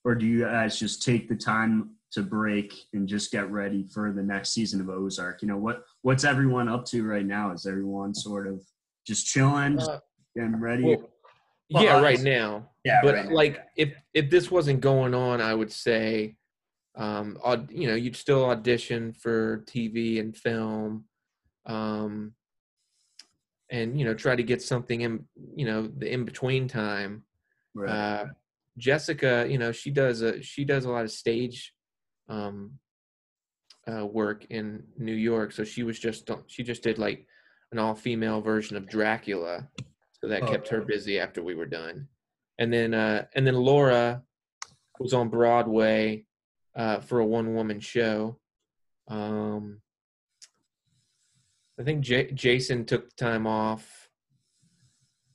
or 0.04 0.14
do 0.14 0.26
you 0.26 0.40
guys 0.44 0.78
just 0.78 1.02
take 1.02 1.28
the 1.28 1.34
time 1.36 1.90
to 2.12 2.22
break 2.22 2.72
and 2.92 3.08
just 3.08 3.30
get 3.32 3.50
ready 3.50 3.84
for 3.92 4.12
the 4.12 4.22
next 4.22 4.50
season 4.50 4.80
of 4.80 4.88
Ozark? 4.88 5.42
You 5.42 5.48
know, 5.48 5.56
what 5.58 5.84
what's 6.02 6.24
everyone 6.24 6.68
up 6.68 6.84
to 6.86 7.04
right 7.04 7.26
now? 7.26 7.52
Is 7.52 7.66
everyone 7.66 8.14
sort 8.14 8.46
of 8.46 8.62
just 9.06 9.26
chilling, 9.26 9.78
just 9.78 9.90
Uh, 9.90 10.00
getting 10.34 10.56
ready? 10.60 10.84
Well, 10.84 11.10
Well, 11.72 11.82
yeah, 11.84 12.00
right 12.00 12.20
now. 12.20 12.70
yeah, 12.84 13.00
but 13.02 13.14
right 13.14 13.28
now, 13.28 13.34
like 13.34 13.54
yeah. 13.76 13.84
if 13.86 13.94
if 14.14 14.30
this 14.30 14.50
wasn't 14.50 14.80
going 14.80 15.14
on, 15.14 15.40
I 15.40 15.52
would 15.54 15.72
say, 15.72 16.36
um, 16.96 17.38
aud- 17.44 17.70
you 17.70 17.86
know, 17.86 17.94
you'd 17.94 18.16
still 18.16 18.46
audition 18.46 19.12
for 19.12 19.64
TV 19.66 20.18
and 20.18 20.36
film, 20.36 21.04
um, 21.66 22.32
and 23.70 23.98
you 23.98 24.04
know, 24.04 24.14
try 24.14 24.34
to 24.36 24.42
get 24.42 24.62
something 24.62 25.02
in, 25.02 25.24
you 25.54 25.66
know, 25.66 25.88
the 25.98 26.10
in 26.12 26.24
between 26.24 26.68
time. 26.68 27.24
Right. 27.74 27.90
Uh, 27.90 28.24
Jessica, 28.78 29.46
you 29.48 29.58
know, 29.58 29.72
she 29.72 29.90
does 29.90 30.22
a 30.22 30.42
she 30.42 30.64
does 30.64 30.84
a 30.84 30.90
lot 30.90 31.04
of 31.04 31.10
stage 31.10 31.74
um, 32.28 32.72
uh, 33.90 34.06
work 34.06 34.46
in 34.50 34.82
New 34.98 35.14
York. 35.14 35.52
So 35.52 35.64
she 35.64 35.82
was 35.82 35.98
just 35.98 36.30
she 36.46 36.62
just 36.62 36.82
did 36.82 36.98
like 36.98 37.26
an 37.72 37.78
all 37.78 37.94
female 37.94 38.40
version 38.40 38.76
of 38.76 38.88
Dracula, 38.88 39.68
so 40.12 40.28
that 40.28 40.42
Oh, 40.44 40.46
kept 40.46 40.68
her 40.68 40.80
busy 40.80 41.18
after 41.18 41.42
we 41.42 41.54
were 41.54 41.66
done. 41.66 42.08
And 42.58 42.72
then 42.72 42.94
uh, 42.94 43.26
and 43.34 43.46
then 43.46 43.56
Laura 43.56 44.22
was 44.98 45.12
on 45.12 45.28
Broadway 45.28 46.25
uh, 46.76 47.00
for 47.00 47.18
a 47.20 47.26
one 47.26 47.54
woman 47.54 47.80
show. 47.80 48.38
Um, 49.08 49.80
I 51.80 51.82
think 51.82 52.02
J- 52.02 52.30
Jason 52.32 52.84
took 52.84 53.14
time 53.16 53.46
off. 53.46 54.08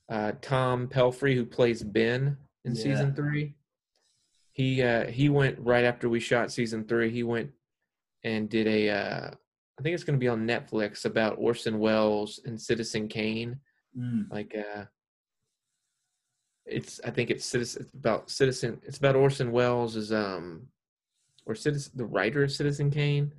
Uh, 0.10 0.34
Tom 0.42 0.88
Pelphrey, 0.88 1.36
who 1.36 1.46
plays 1.46 1.84
Ben 1.84 2.38
in 2.66 2.76
Yeah. 2.76 2.84
season 2.84 3.16
three, 3.16 3.56
he 4.52 4.82
uh, 4.82 5.06
he 5.08 5.30
went 5.30 5.58
right 5.60 5.86
after 5.86 6.10
we 6.10 6.20
shot 6.20 6.52
season 6.52 6.84
three. 6.86 7.10
He 7.10 7.24
went 7.24 7.52
and 8.24 8.50
did 8.50 8.68
a 8.68 8.90
uh, 8.90 9.32
I 9.80 9.82
think 9.82 9.94
it's 9.96 10.04
going 10.04 10.20
to 10.20 10.24
be 10.24 10.28
on 10.28 10.46
Netflix 10.46 11.06
about 11.06 11.38
Orson 11.40 11.80
Welles 11.80 12.40
and 12.46 12.60
Citizen 12.60 13.08
Kane. 13.08 13.60
Mm. 13.98 14.30
Like 14.30 14.54
uh, 14.56 14.86
it's 16.66 17.00
I 17.06 17.10
think 17.12 17.30
it's 17.30 17.46
citizen 17.46 17.84
it's 17.84 17.94
about 17.94 18.30
Citizen. 18.30 18.82
It's 18.84 18.98
about 18.98 19.16
Orson 19.16 19.52
Welles 19.52 19.96
as 19.96 20.12
um 20.12 20.68
or 21.46 21.56
citizen 21.56 21.92
the 21.96 22.06
writer 22.06 22.44
of 22.44 22.52
Citizen 22.52 22.92
Kane. 22.92 23.34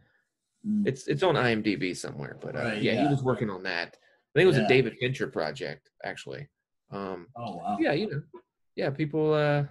Mm. 0.67 0.87
It's 0.87 1.07
it's 1.09 1.23
on 1.23 1.35
IMDb 1.35 1.97
somewhere, 1.97 2.37
but 2.41 2.55
uh, 2.57 2.61
Right, 2.61 2.83
yeah, 2.83 2.93
yeah. 2.95 3.03
he 3.03 3.09
was 3.09 3.23
working 3.23 3.51
on 3.51 3.63
that. 3.65 3.97
I 4.35 4.39
think 4.39 4.45
it 4.45 4.47
was 4.47 4.57
Yeah. 4.59 4.65
a 4.65 4.69
David 4.69 4.95
Fincher 5.01 5.27
project, 5.29 5.91
actually. 6.05 6.49
Um, 6.91 7.29
Oh 7.37 7.57
wow. 7.57 7.77
yeah, 7.81 7.93
you 7.93 8.11
know, 8.11 8.23
yeah, 8.77 8.91
people, 8.91 9.35
uh, 9.35 9.65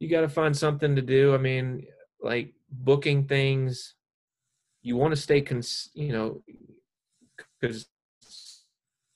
you 0.00 0.08
got 0.08 0.22
to 0.22 0.28
find 0.28 0.56
something 0.56 0.96
to 0.96 1.02
do. 1.02 1.34
I 1.34 1.38
mean, 1.38 1.86
like 2.20 2.54
booking 2.70 3.26
things, 3.26 3.94
you 4.82 4.96
want 4.96 5.12
to 5.14 5.20
stay, 5.20 5.40
cons- 5.40 5.90
you 5.94 6.12
know, 6.12 6.42
because 7.60 7.86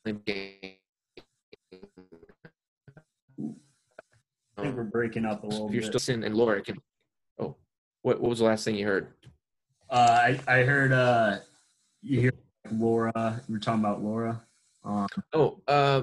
I 0.06 0.12
think 0.12 0.80
we're 4.76 4.84
breaking 4.84 5.24
up 5.24 5.42
a 5.44 5.46
little 5.46 5.68
if 5.68 5.74
you're 5.74 5.82
bit. 5.90 6.00
still 6.00 6.14
in 6.14 6.24
and 6.24 6.34
Laura 6.36 6.62
can. 6.62 6.76
What 8.02 8.20
what 8.20 8.30
was 8.30 8.38
the 8.38 8.44
last 8.46 8.64
thing 8.64 8.76
you 8.76 8.86
heard? 8.86 9.08
Uh, 9.88 10.18
I 10.22 10.40
I 10.46 10.62
heard 10.62 10.92
uh, 10.92 11.38
you 12.02 12.20
hear 12.20 12.32
Laura. 12.70 13.42
You 13.48 13.54
were 13.54 13.58
talking 13.60 13.80
about 13.80 14.02
Laura. 14.02 14.42
Um, 14.84 15.06
Oh, 15.32 15.60
uh, 15.68 16.02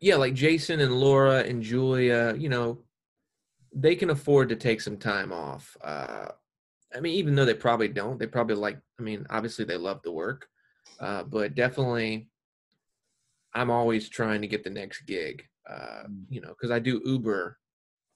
yeah, 0.00 0.16
like 0.16 0.34
Jason 0.34 0.80
and 0.80 0.92
Laura 0.92 1.40
and 1.42 1.62
Julia, 1.62 2.34
you 2.36 2.48
know, 2.48 2.78
they 3.74 3.94
can 3.96 4.10
afford 4.10 4.48
to 4.50 4.56
take 4.56 4.80
some 4.80 4.96
time 4.96 5.32
off. 5.32 5.76
Uh, 5.82 6.26
I 6.94 7.00
mean, 7.00 7.14
even 7.14 7.34
though 7.34 7.44
they 7.44 7.54
probably 7.54 7.88
don't, 7.88 8.18
they 8.18 8.26
probably 8.26 8.56
like. 8.56 8.78
I 8.98 9.02
mean, 9.02 9.26
obviously 9.30 9.64
they 9.64 9.76
love 9.78 10.02
the 10.02 10.12
work, 10.12 10.46
uh, 11.00 11.22
but 11.24 11.54
definitely, 11.54 12.28
I'm 13.54 13.70
always 13.70 14.08
trying 14.08 14.42
to 14.42 14.48
get 14.48 14.64
the 14.64 14.70
next 14.70 15.02
gig. 15.06 15.44
Uh, 15.68 16.04
Mm. 16.08 16.24
you 16.28 16.40
know, 16.40 16.48
because 16.48 16.70
I 16.70 16.78
do 16.80 17.00
Uber 17.04 17.56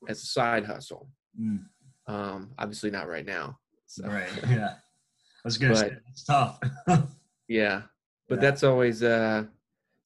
as 0.09 0.23
a 0.23 0.27
side 0.27 0.65
hustle. 0.65 1.09
Mm, 1.41 1.65
Um, 2.07 2.51
obviously 2.59 2.91
not 2.91 3.09
right 3.09 3.25
now. 3.27 3.59
So, 3.87 4.07
right. 4.07 4.29
Yeah. 4.49 4.75
I 4.75 5.45
was 5.45 5.59
gonna 5.59 5.77
say 5.77 5.89
But- 5.91 5.99
it's 6.11 6.25
tough. 6.25 6.59
Yeah, 7.49 7.83
but 8.29 8.37
Yeah. 8.37 8.41
that's 8.41 8.63
always 8.63 9.03
uh, 9.03 9.45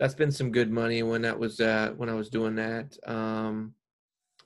that's 0.01 0.15
been 0.15 0.33
some 0.33 0.51
good 0.51 0.71
money 0.73 1.05
when 1.05 1.23
that 1.23 1.39
was 1.39 1.61
uh 1.61 1.93
when 1.97 2.09
I 2.09 2.15
was 2.15 2.29
doing 2.31 2.57
that. 2.57 2.97
Um, 3.07 3.75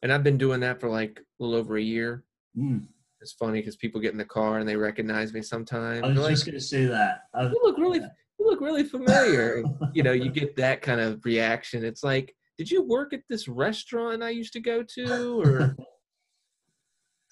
and 0.03 0.13
I've 0.13 0.23
been 0.23 0.37
doing 0.37 0.61
that 0.61 0.79
for 0.81 0.91
like 0.91 1.19
a 1.21 1.43
little 1.43 1.57
over 1.59 1.77
a 1.79 1.83
year. 1.83 2.25
Mm, 2.57 2.87
It's 3.23 3.33
funny 3.33 3.61
because 3.61 3.77
people 3.77 3.99
get 4.01 4.13
in 4.13 4.19
the 4.19 4.25
car 4.27 4.59
and 4.59 4.69
they 4.69 4.77
recognize 4.77 5.33
me 5.33 5.41
sometimes. 5.41 6.03
I 6.03 6.09
was 6.09 6.15
They're 6.17 6.23
like, 6.25 6.33
just 6.35 6.45
gonna 6.47 6.61
say 6.61 6.85
that. 6.85 7.23
I- 7.35 7.45
you 7.45 7.61
look 7.63 7.79
really 7.79 8.01
you 8.01 8.47
look 8.51 8.61
really 8.61 8.85
familiar. 8.85 9.63
You 9.95 10.03
know, 10.03 10.13
you 10.13 10.31
get 10.31 10.57
that 10.57 10.81
kind 10.83 11.01
of 11.01 11.23
reaction. 11.25 11.85
It's 11.85 12.03
like, 12.03 12.35
did 12.59 12.71
you 12.71 12.83
work 12.83 13.13
at 13.13 13.21
this 13.29 13.47
restaurant 13.49 14.23
I 14.23 14.31
used 14.31 14.53
to 14.55 14.61
go 14.61 14.83
to? 14.83 15.41
Or 15.43 15.77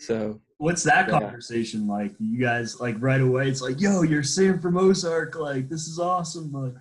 so 0.00 0.40
What's 0.59 0.83
that 0.83 1.09
Yeah. 1.09 1.21
conversation 1.21 1.87
like? 1.87 2.12
You 2.19 2.38
guys 2.38 2.80
like 2.80 2.97
right 2.99 3.21
away? 3.23 3.49
It's 3.49 3.62
like, 3.62 3.80
yo, 3.80 4.02
you're 4.02 4.23
Sam 4.23 4.59
from 4.61 4.76
Ozark. 4.76 5.35
Like, 5.37 5.71
this 5.71 5.87
is 5.88 5.99
awesome. 5.99 6.52
Like, 6.52 6.75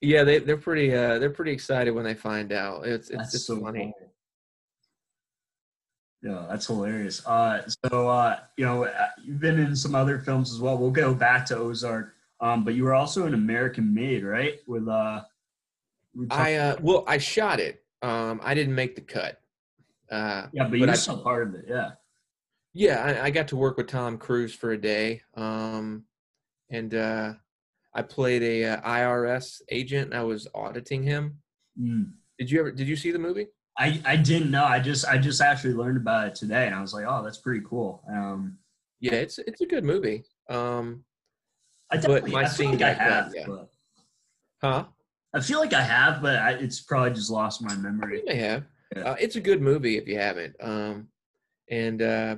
yeah, 0.00 0.24
they 0.24 0.38
they're 0.38 0.56
pretty 0.56 0.94
uh 0.94 1.18
they're 1.18 1.28
pretty 1.28 1.52
excited 1.52 1.90
when 1.90 2.04
they 2.04 2.14
find 2.14 2.50
out. 2.52 2.86
It's 2.86 3.10
it's 3.10 3.34
it's 3.34 3.44
so 3.44 3.60
funny. 3.60 3.92
funny. 3.92 3.92
Yeah, 6.22 6.46
that's 6.48 6.66
hilarious. 6.66 7.26
Uh, 7.26 7.62
so 7.86 8.08
uh, 8.08 8.40
you 8.56 8.64
know, 8.64 8.84
uh, 8.84 9.08
you've 9.22 9.40
been 9.40 9.58
in 9.58 9.74
some 9.76 9.94
other 9.94 10.18
films 10.18 10.52
as 10.52 10.60
well. 10.60 10.76
We'll 10.78 10.90
go 10.90 11.14
back 11.14 11.44
to 11.46 11.56
Ozark. 11.58 12.14
Um, 12.40 12.64
but 12.64 12.72
you 12.74 12.84
were 12.84 12.94
also 12.94 13.26
an 13.26 13.34
American 13.34 13.92
Made, 13.94 14.24
right? 14.24 14.54
With 14.66 14.88
uh, 14.88 15.22
I 16.30 16.54
uh 16.54 16.76
well 16.80 17.04
I 17.06 17.18
shot 17.18 17.60
it. 17.60 17.82
Um 18.00 18.40
I 18.42 18.54
didn't 18.54 18.74
make 18.74 18.94
the 18.94 19.02
cut. 19.02 19.40
Uh 20.10 20.46
yeah, 20.52 20.62
but, 20.64 20.70
but 20.70 20.78
you 20.80 20.88
I- 20.88 20.94
saw 20.94 21.18
part 21.22 21.46
of 21.46 21.54
it. 21.54 21.66
Yeah. 21.68 21.90
Yeah, 22.72 23.02
I, 23.02 23.26
I 23.26 23.30
got 23.30 23.48
to 23.48 23.56
work 23.56 23.76
with 23.76 23.88
Tom 23.88 24.18
Cruise 24.18 24.54
for 24.54 24.72
a 24.72 24.80
day. 24.80 25.22
Um 25.34 26.04
and 26.70 26.94
uh 26.94 27.34
I 27.92 28.02
played 28.02 28.42
a 28.42 28.64
uh, 28.64 28.80
IRS 28.82 29.62
agent. 29.68 30.14
I 30.14 30.22
was 30.22 30.46
auditing 30.54 31.02
him. 31.02 31.38
Mm. 31.80 32.12
Did 32.38 32.50
you 32.50 32.60
ever 32.60 32.70
did 32.70 32.86
you 32.88 32.96
see 32.96 33.10
the 33.10 33.18
movie? 33.18 33.48
I 33.78 34.00
I 34.04 34.16
didn't 34.16 34.50
know. 34.50 34.64
I 34.64 34.80
just 34.80 35.06
I 35.06 35.18
just 35.18 35.40
actually 35.40 35.74
learned 35.74 35.96
about 35.96 36.28
it 36.28 36.34
today, 36.34 36.66
and 36.66 36.74
I 36.74 36.80
was 36.80 36.94
like, 36.94 37.06
oh, 37.08 37.22
that's 37.24 37.38
pretty 37.38 37.64
cool. 37.68 38.02
Um, 38.08 38.58
Yeah, 39.00 39.14
it's 39.14 39.38
it's 39.38 39.60
a 39.60 39.66
good 39.66 39.84
movie. 39.84 40.24
Um 40.48 41.04
I 41.90 41.96
definitely 41.96 42.30
my 42.32 42.42
I 42.42 42.44
feel 42.44 42.50
scene 42.50 42.72
like 42.72 42.82
I 42.82 42.92
have, 42.92 43.32
yeah. 43.34 43.44
but 43.46 43.70
huh? 44.62 44.84
I 45.34 45.40
feel 45.40 45.60
like 45.60 45.72
I 45.72 45.82
have, 45.82 46.22
but 46.22 46.36
I, 46.36 46.52
it's 46.52 46.80
probably 46.80 47.10
just 47.12 47.30
lost 47.30 47.62
my 47.62 47.74
memory. 47.76 48.18
You 48.18 48.24
may 48.26 48.36
have. 48.36 48.64
Yeah. 48.94 49.02
Uh, 49.02 49.16
it's 49.20 49.36
a 49.36 49.40
good 49.40 49.60
movie 49.60 49.96
if 49.96 50.08
you 50.08 50.18
haven't. 50.18 50.56
Um, 50.60 51.08
and 51.70 52.02
uh, 52.02 52.36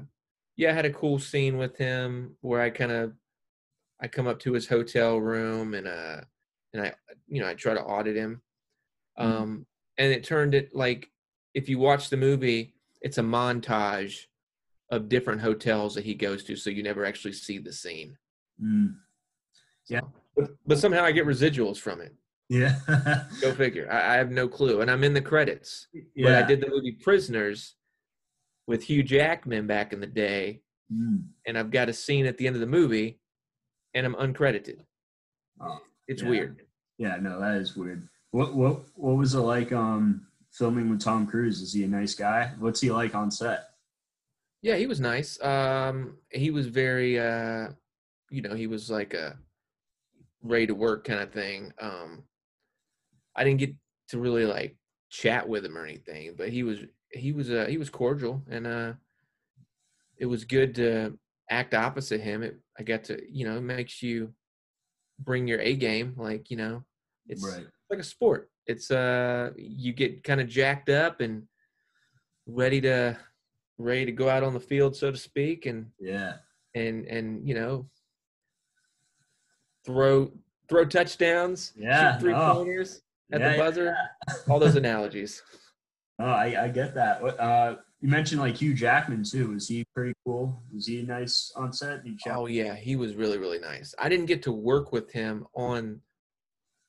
yeah, 0.57 0.71
I 0.71 0.75
had 0.75 0.85
a 0.85 0.93
cool 0.93 1.19
scene 1.19 1.57
with 1.59 1.77
him 1.77 2.37
where 2.41 2.61
I 2.61 2.71
kind 2.71 2.93
of 2.93 3.13
I 4.01 4.09
come 4.09 4.27
up 4.27 4.41
to 4.41 4.53
his 4.53 4.67
hotel 4.69 5.19
room 5.19 5.75
and 5.75 5.87
uh 5.87 6.21
and 6.73 6.83
I 6.87 6.95
you 7.29 7.41
know 7.41 7.49
I 7.49 7.55
try 7.55 7.75
to 7.75 7.83
audit 7.83 8.17
him. 8.17 8.43
Mhm. 9.19 9.25
Um, 9.25 9.67
and 9.99 10.13
it 10.13 10.25
turned 10.25 10.55
it 10.55 10.75
like 10.75 11.11
if 11.55 11.69
you 11.69 11.79
watch 11.79 12.09
the 12.11 12.17
movie, 12.17 12.75
it's 13.03 13.19
a 13.19 13.23
montage 13.23 14.27
of 14.91 15.09
different 15.09 15.41
hotels 15.41 15.95
that 15.95 16.05
he 16.05 16.15
goes 16.15 16.45
to, 16.45 16.57
so 16.57 16.71
you 16.71 16.83
never 16.83 17.05
actually 17.05 17.33
see 17.33 17.59
the 17.59 17.73
scene. 17.73 18.17
Mm. 18.63 18.97
Yeah. 19.89 20.01
But, 20.37 20.51
but 20.67 20.79
somehow 20.79 21.05
I 21.05 21.13
get 21.13 21.27
residuals 21.27 21.79
from 21.79 22.01
it. 22.01 22.15
Yeah. 22.49 22.79
Go 23.41 23.53
figure. 23.53 23.89
I, 23.91 24.15
I 24.15 24.17
have 24.17 24.31
no 24.31 24.49
clue, 24.49 24.81
and 24.81 24.91
I'm 24.91 25.05
in 25.05 25.15
the 25.15 25.21
credits. 25.21 25.89
yeah. 26.15 26.25
But 26.25 26.35
I 26.35 26.47
did 26.47 26.61
the 26.61 26.69
movie 26.69 26.93
Prisoners 26.93 27.75
with 28.67 28.85
Hugh 28.85 29.03
Jackman 29.03 29.67
back 29.67 29.93
in 29.93 30.01
the 30.01 30.07
day, 30.07 30.63
Mm. 30.93 31.29
and 31.47 31.57
I've 31.57 31.71
got 31.71 31.89
a 31.89 31.93
scene 31.93 32.27
at 32.27 32.37
the 32.37 32.47
end 32.47 32.55
of 32.57 32.61
the 32.61 32.67
movie, 32.67 33.19
and 33.95 34.05
I'm 34.05 34.15
uncredited. 34.15 34.85
Oh, 35.61 35.81
It's 36.07 36.23
yeah. 36.23 36.29
weird. 36.29 36.67
Yeah, 36.99 37.17
no, 37.17 37.41
that 37.41 37.57
is 37.57 37.77
weird. 37.77 38.09
What 38.31 38.55
what 38.55 38.83
what 38.97 39.17
was 39.17 39.35
it 39.35 39.41
like 39.41 39.73
um 39.73 40.27
filming 40.51 40.91
with 40.91 41.01
Tom 41.01 41.27
Cruise? 41.27 41.61
Is 41.63 41.73
he 41.73 41.85
a 41.85 41.89
nice 41.89 42.15
guy? 42.15 42.53
What's 42.59 42.81
he 42.81 42.91
like 42.91 43.15
on 43.15 43.31
set? 43.31 43.71
Yeah, 44.61 44.77
he 44.77 44.87
was 44.87 45.01
nice. 45.01 45.43
Um, 45.43 46.19
he 46.31 46.51
was 46.51 46.67
very, 46.69 47.19
uh, 47.19 47.69
you 48.31 48.43
know, 48.43 48.55
he 48.55 48.67
was 48.67 48.91
like 48.91 49.15
a 49.15 49.39
ready 50.43 50.67
to 50.67 50.75
work 50.75 51.05
kind 51.05 51.21
of 51.21 51.33
thing. 51.33 51.73
Um, 51.81 52.25
I 53.35 53.45
didn't 53.45 53.61
get 53.61 53.75
to 54.09 54.19
really 54.19 54.45
like 54.47 54.77
chat 55.11 55.49
with 55.49 55.65
him 55.65 55.77
or 55.79 55.85
anything, 55.85 56.35
but 56.37 56.51
he 56.51 56.63
was 56.63 56.79
he 57.13 57.33
was 57.33 57.51
uh, 57.51 57.67
he 57.69 57.79
was 57.79 57.91
cordial, 57.91 58.43
and 58.51 58.67
uh, 58.67 58.93
it 60.19 60.27
was 60.27 60.45
good 60.45 60.75
to 60.77 61.19
act 61.51 61.75
opposite 61.75 62.21
him. 62.21 62.43
It 62.43 62.59
I 62.79 62.83
got 62.83 63.05
to 63.05 63.21
you 63.31 63.47
know 63.47 63.57
it 63.59 63.63
makes 63.63 64.03
you 64.03 64.33
bring 65.19 65.47
your 65.47 65.61
A 65.61 65.77
game, 65.77 66.15
like 66.17 66.51
you 66.51 66.57
know, 66.57 66.85
it's 67.29 67.45
right. 67.45 67.67
like 67.91 68.01
a 68.01 68.05
sport. 68.05 68.51
It's 68.67 68.91
uh 68.91 69.51
you 69.57 69.93
get 69.93 70.23
kind 70.25 70.41
of 70.41 70.49
jacked 70.49 70.89
up 70.89 71.21
and 71.21 71.45
ready 72.47 72.81
to 72.83 73.17
ready 73.79 74.07
to 74.07 74.13
go 74.13 74.29
out 74.29 74.43
on 74.45 74.55
the 74.55 74.61
field, 74.61 74.97
so 74.97 75.11
to 75.11 75.17
speak, 75.19 75.67
and 75.67 75.87
Yeah. 75.99 76.35
and 76.75 77.07
and 77.07 77.47
you 77.47 77.55
know 77.55 77.89
throw 79.85 80.33
throw 80.69 80.85
touchdowns, 80.85 81.73
Yeah, 81.77 82.13
shoot 82.15 82.21
three 82.21 82.33
no. 82.33 82.55
pointers 82.55 83.03
at 83.33 83.41
Yeah, 83.41 83.49
the 83.51 83.57
yeah, 83.57 83.63
buzzer, 83.63 83.97
all 84.49 84.59
those 84.59 84.77
analogies. 84.85 85.43
Oh, 86.23 86.31
I, 86.31 86.65
I 86.65 86.69
get 86.69 86.95
that. 86.95 87.23
Uh, 87.23 87.77
you 88.01 88.09
mentioned 88.09 88.41
like 88.41 88.57
Hugh 88.57 88.75
Jackman 88.75 89.25
too. 89.25 89.51
Was 89.53 89.67
he 89.67 89.85
pretty 89.95 90.15
cool? 90.25 90.63
Was 90.73 90.87
he 90.87 91.03
nice 91.03 91.53
on 91.57 91.73
set? 91.73 92.05
Did 92.05 92.13
you 92.13 92.19
chat 92.19 92.37
Oh 92.37 92.47
yeah, 92.47 92.77
he 92.77 92.95
was 92.95 93.15
really 93.15 93.39
really 93.39 93.59
nice. 93.59 93.95
I 93.99 94.09
didn't 94.09 94.27
get 94.27 94.43
to 94.45 94.53
work 94.53 94.93
with 94.93 95.11
him 95.11 95.47
on 95.55 96.01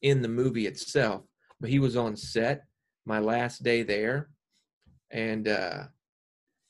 in 0.01 0.21
the 0.21 0.27
movie 0.27 0.67
itself, 0.67 1.23
but 1.59 1.69
he 1.69 1.79
was 1.79 1.95
on 1.95 2.15
set 2.15 2.65
my 3.05 3.19
last 3.19 3.63
day 3.63 3.81
there, 3.81 4.29
and 5.09 5.47
uh, 5.47 5.83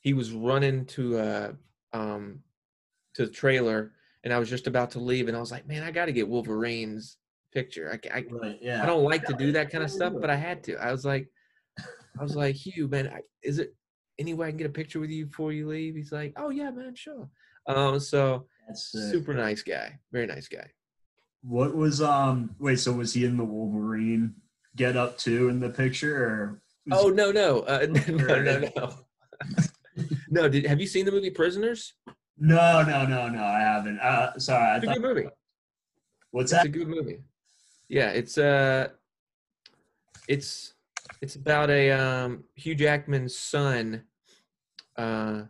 he 0.00 0.14
was 0.14 0.32
running 0.32 0.86
to 0.86 1.18
uh, 1.18 1.52
um, 1.92 2.40
to 3.14 3.26
the 3.26 3.32
trailer, 3.32 3.92
and 4.24 4.32
I 4.32 4.38
was 4.38 4.48
just 4.48 4.66
about 4.66 4.92
to 4.92 5.00
leave, 5.00 5.28
and 5.28 5.36
I 5.36 5.40
was 5.40 5.50
like, 5.50 5.66
man, 5.66 5.82
I 5.82 5.90
got 5.90 6.06
to 6.06 6.12
get 6.12 6.28
Wolverine's 6.28 7.18
picture. 7.52 7.90
I, 7.92 8.18
I 8.18 8.24
Right, 8.30 8.58
yeah. 8.60 8.82
I 8.82 8.86
don't 8.86 9.04
like 9.04 9.24
to 9.26 9.34
do 9.34 9.52
that 9.52 9.70
kind 9.70 9.84
of 9.84 9.90
stuff, 9.90 10.14
but 10.18 10.30
I 10.30 10.36
had 10.36 10.62
to. 10.64 10.76
I 10.76 10.90
was 10.92 11.04
like, 11.04 11.28
I 12.18 12.22
was 12.22 12.36
like, 12.36 12.54
Hugh, 12.54 12.88
man, 12.88 13.08
I, 13.08 13.20
is 13.42 13.58
it 13.58 13.74
any 14.18 14.34
way 14.34 14.46
I 14.46 14.50
can 14.50 14.58
get 14.58 14.66
a 14.68 14.70
picture 14.70 15.00
with 15.00 15.10
you 15.10 15.26
before 15.26 15.52
you 15.52 15.66
leave? 15.68 15.94
He's 15.96 16.12
like, 16.12 16.32
oh 16.36 16.50
yeah, 16.50 16.70
man, 16.70 16.94
sure. 16.94 17.28
Um, 17.66 17.98
so 17.98 18.46
That's 18.68 18.92
sick. 18.92 19.10
super 19.10 19.34
nice 19.34 19.62
guy, 19.62 19.98
very 20.12 20.26
nice 20.26 20.48
guy. 20.48 20.70
What 21.42 21.74
was 21.76 22.00
um? 22.00 22.54
Wait, 22.58 22.76
so 22.80 22.92
was 22.92 23.12
he 23.12 23.24
in 23.24 23.36
the 23.36 23.44
Wolverine 23.44 24.34
get 24.76 24.96
up 24.96 25.18
too 25.18 25.48
in 25.48 25.60
the 25.60 25.70
picture? 25.70 26.16
Or 26.24 26.62
Oh 26.92 27.08
no, 27.08 27.30
no, 27.32 27.60
uh, 27.60 27.86
no, 28.08 28.42
no, 28.42 28.70
no. 28.76 28.94
no, 30.30 30.48
did 30.48 30.66
have 30.66 30.80
you 30.80 30.86
seen 30.86 31.04
the 31.04 31.12
movie 31.12 31.30
Prisoners? 31.30 31.94
no, 32.38 32.82
no, 32.82 33.06
no, 33.06 33.28
no. 33.28 33.42
I 33.42 33.60
haven't. 33.60 33.98
Uh, 34.00 34.38
sorry. 34.38 34.64
I 34.70 34.76
It's 34.76 34.84
a 34.84 34.86
thought, 34.86 34.96
good 34.96 35.02
movie. 35.02 35.28
what's 36.30 36.52
It's 36.52 36.62
that? 36.62 36.66
a 36.66 36.70
good 36.70 36.88
movie. 36.88 37.18
Yeah, 37.88 38.10
it's 38.10 38.38
uh, 38.38 38.88
it's 40.28 40.73
it's 41.20 41.36
about 41.36 41.70
a 41.70 41.90
um 41.90 42.44
Hugh 42.54 42.74
Jackman's 42.74 43.36
son 43.36 44.04
uh 44.96 45.42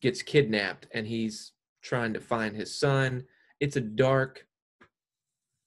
gets 0.00 0.22
kidnapped 0.22 0.86
and 0.92 1.06
he's 1.06 1.52
trying 1.82 2.14
to 2.14 2.20
find 2.20 2.54
his 2.56 2.78
son. 2.78 3.24
It's 3.60 3.76
a 3.76 3.80
dark 3.80 4.46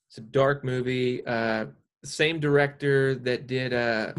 it's 0.10 0.18
a 0.18 0.22
dark 0.22 0.64
movie. 0.64 1.26
Uh 1.26 1.68
same 2.04 2.40
director 2.40 3.16
that 3.16 3.48
did 3.48 3.74
uh 3.74 4.14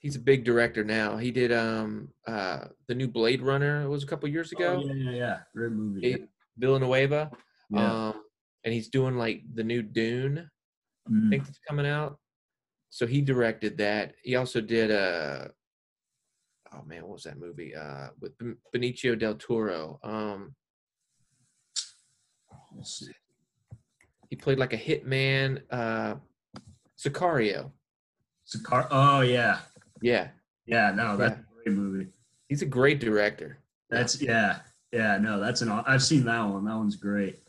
he's 0.00 0.16
a 0.16 0.20
big 0.20 0.44
director 0.44 0.84
now. 0.84 1.16
He 1.16 1.30
did 1.30 1.52
um 1.52 2.08
uh 2.26 2.66
the 2.88 2.94
new 2.94 3.08
Blade 3.08 3.42
Runner 3.42 3.82
it 3.82 3.88
was 3.88 4.02
a 4.02 4.06
couple 4.06 4.28
years 4.28 4.52
ago. 4.52 4.82
Oh, 4.82 4.86
yeah, 4.92 5.10
yeah, 5.10 5.16
yeah. 5.16 5.38
Great 5.54 5.72
movie. 5.72 6.12
It- 6.12 6.28
Villanueva. 6.58 7.30
yeah. 7.70 8.08
Um 8.08 8.22
and 8.64 8.72
he's 8.72 8.88
doing 8.88 9.16
like 9.16 9.42
the 9.54 9.64
new 9.64 9.82
Dune. 9.82 10.48
I 11.06 11.10
Mm. 11.10 11.28
think 11.30 11.44
that's 11.44 11.58
coming 11.68 11.86
out. 11.86 12.18
So 12.94 13.08
he 13.08 13.20
directed 13.22 13.76
that. 13.78 14.14
He 14.22 14.36
also 14.36 14.60
did 14.60 14.92
a 14.92 15.50
oh 16.72 16.82
man, 16.86 17.02
what 17.02 17.14
was 17.14 17.24
that 17.24 17.40
movie? 17.40 17.74
Uh 17.74 18.10
with 18.20 18.34
Benicio 18.72 19.18
del 19.18 19.34
Toro. 19.34 19.98
Um 20.04 20.54
he 24.30 24.36
played 24.36 24.58
like 24.60 24.72
a 24.74 24.78
hitman, 24.78 25.60
uh 25.72 26.14
Sicario. 26.96 27.72
Sicar- 28.44 28.86
oh 28.92 29.22
yeah, 29.22 29.58
Yeah, 30.00 30.28
yeah. 30.66 30.92
No, 30.92 31.16
that's 31.16 31.34
Yeah. 31.36 31.40
a 31.42 31.64
great 31.64 31.76
movie. 31.76 32.06
he's 32.48 32.62
a 32.62 32.66
great 32.66 33.00
director. 33.00 33.58
That's 33.90 34.22
yeah, 34.22 34.60
yeah. 34.92 35.18
No, 35.18 35.40
that's 35.40 35.62
an. 35.62 35.70
I've 35.70 36.02
seen 36.04 36.24
that 36.26 36.42
one. 36.44 36.64
That 36.64 36.76
one's 36.76 36.94
great. 36.94 37.40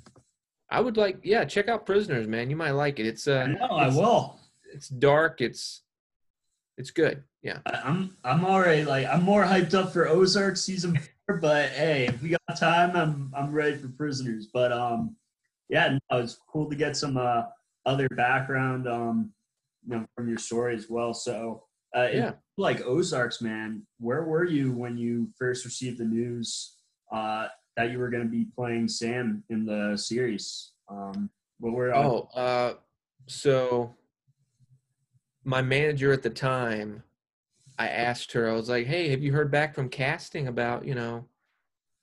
I 0.71 0.79
would 0.81 0.97
like, 0.97 1.19
yeah, 1.23 1.45
check 1.45 1.67
out 1.67 1.85
Prisoners, 1.85 2.27
man. 2.27 2.49
You 2.49 2.55
might 2.55 2.71
like 2.71 2.99
it. 2.99 3.05
It's 3.05 3.27
I 3.27 3.43
uh, 3.43 3.47
know. 3.47 3.65
I 3.65 3.87
will. 3.89 4.39
It's 4.75 4.89
dark. 4.89 5.39
It's 5.41 5.81
it's 6.77 6.91
good. 6.91 7.23
Yeah. 7.41 7.59
I'm 7.65 8.17
I'm 8.23 8.43
already 8.45 8.83
like 8.83 9.07
I'm 9.07 9.23
more 9.23 9.43
hyped 9.43 9.73
up 9.73 9.93
for 9.93 10.07
Ozark 10.07 10.57
season 10.57 10.99
four, 11.25 11.37
but 11.37 11.69
hey, 11.69 12.07
if 12.07 12.21
we 12.21 12.29
got 12.29 12.57
time, 12.57 12.95
I'm 12.95 13.31
I'm 13.35 13.51
ready 13.51 13.77
for 13.77 13.87
Prisoners. 13.87 14.49
But 14.53 14.71
um, 14.73 15.15
yeah, 15.69 15.97
no, 16.11 16.19
it's 16.19 16.37
cool 16.51 16.69
to 16.69 16.75
get 16.75 16.97
some 16.97 17.17
uh 17.17 17.43
other 17.85 18.09
background 18.09 18.87
um, 18.87 19.31
you 19.87 19.95
know, 19.95 20.05
from 20.15 20.27
your 20.27 20.39
story 20.39 20.75
as 20.75 20.89
well. 20.89 21.13
So 21.13 21.63
uh, 21.95 22.09
Yeah. 22.11 22.31
like 22.57 22.81
Ozarks, 22.85 23.41
man, 23.41 23.85
where 23.99 24.23
were 24.23 24.43
you 24.43 24.73
when 24.73 24.97
you 24.97 25.29
first 25.39 25.63
received 25.63 25.97
the 25.99 26.05
news 26.05 26.75
uh 27.11 27.47
that 27.77 27.91
you 27.91 27.99
were 27.99 28.09
going 28.09 28.23
to 28.23 28.29
be 28.29 28.45
playing 28.55 28.87
Sam 28.89 29.43
in 29.49 29.65
the 29.65 29.95
series? 29.97 30.71
Um, 30.89 31.29
what 31.59 31.71
were 31.73 31.95
Oh, 31.95 32.27
uh, 32.35 32.73
so 33.27 33.95
my 35.45 35.61
manager 35.61 36.11
at 36.11 36.23
the 36.23 36.29
time, 36.29 37.03
I 37.77 37.87
asked 37.87 38.31
her, 38.33 38.49
I 38.49 38.53
was 38.53 38.67
like, 38.69 38.87
"Hey, 38.87 39.09
have 39.09 39.23
you 39.23 39.31
heard 39.31 39.51
back 39.51 39.75
from 39.75 39.89
casting 39.89 40.47
about 40.47 40.85
you 40.85 40.95
know 40.95 41.25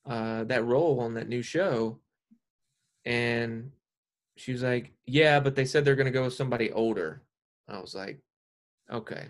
uh, 0.06 0.44
that 0.44 0.64
role 0.64 1.00
on 1.00 1.14
that 1.14 1.28
new 1.28 1.42
show?" 1.42 1.98
And 3.04 3.72
she 4.36 4.52
was 4.52 4.62
like, 4.62 4.92
"Yeah, 5.06 5.40
but 5.40 5.54
they 5.56 5.64
said 5.64 5.84
they're 5.84 5.96
going 5.96 6.06
to 6.06 6.12
go 6.12 6.24
with 6.24 6.34
somebody 6.34 6.70
older." 6.72 7.22
I 7.68 7.80
was 7.80 7.94
like, 7.94 8.20
"Okay, 8.90 9.26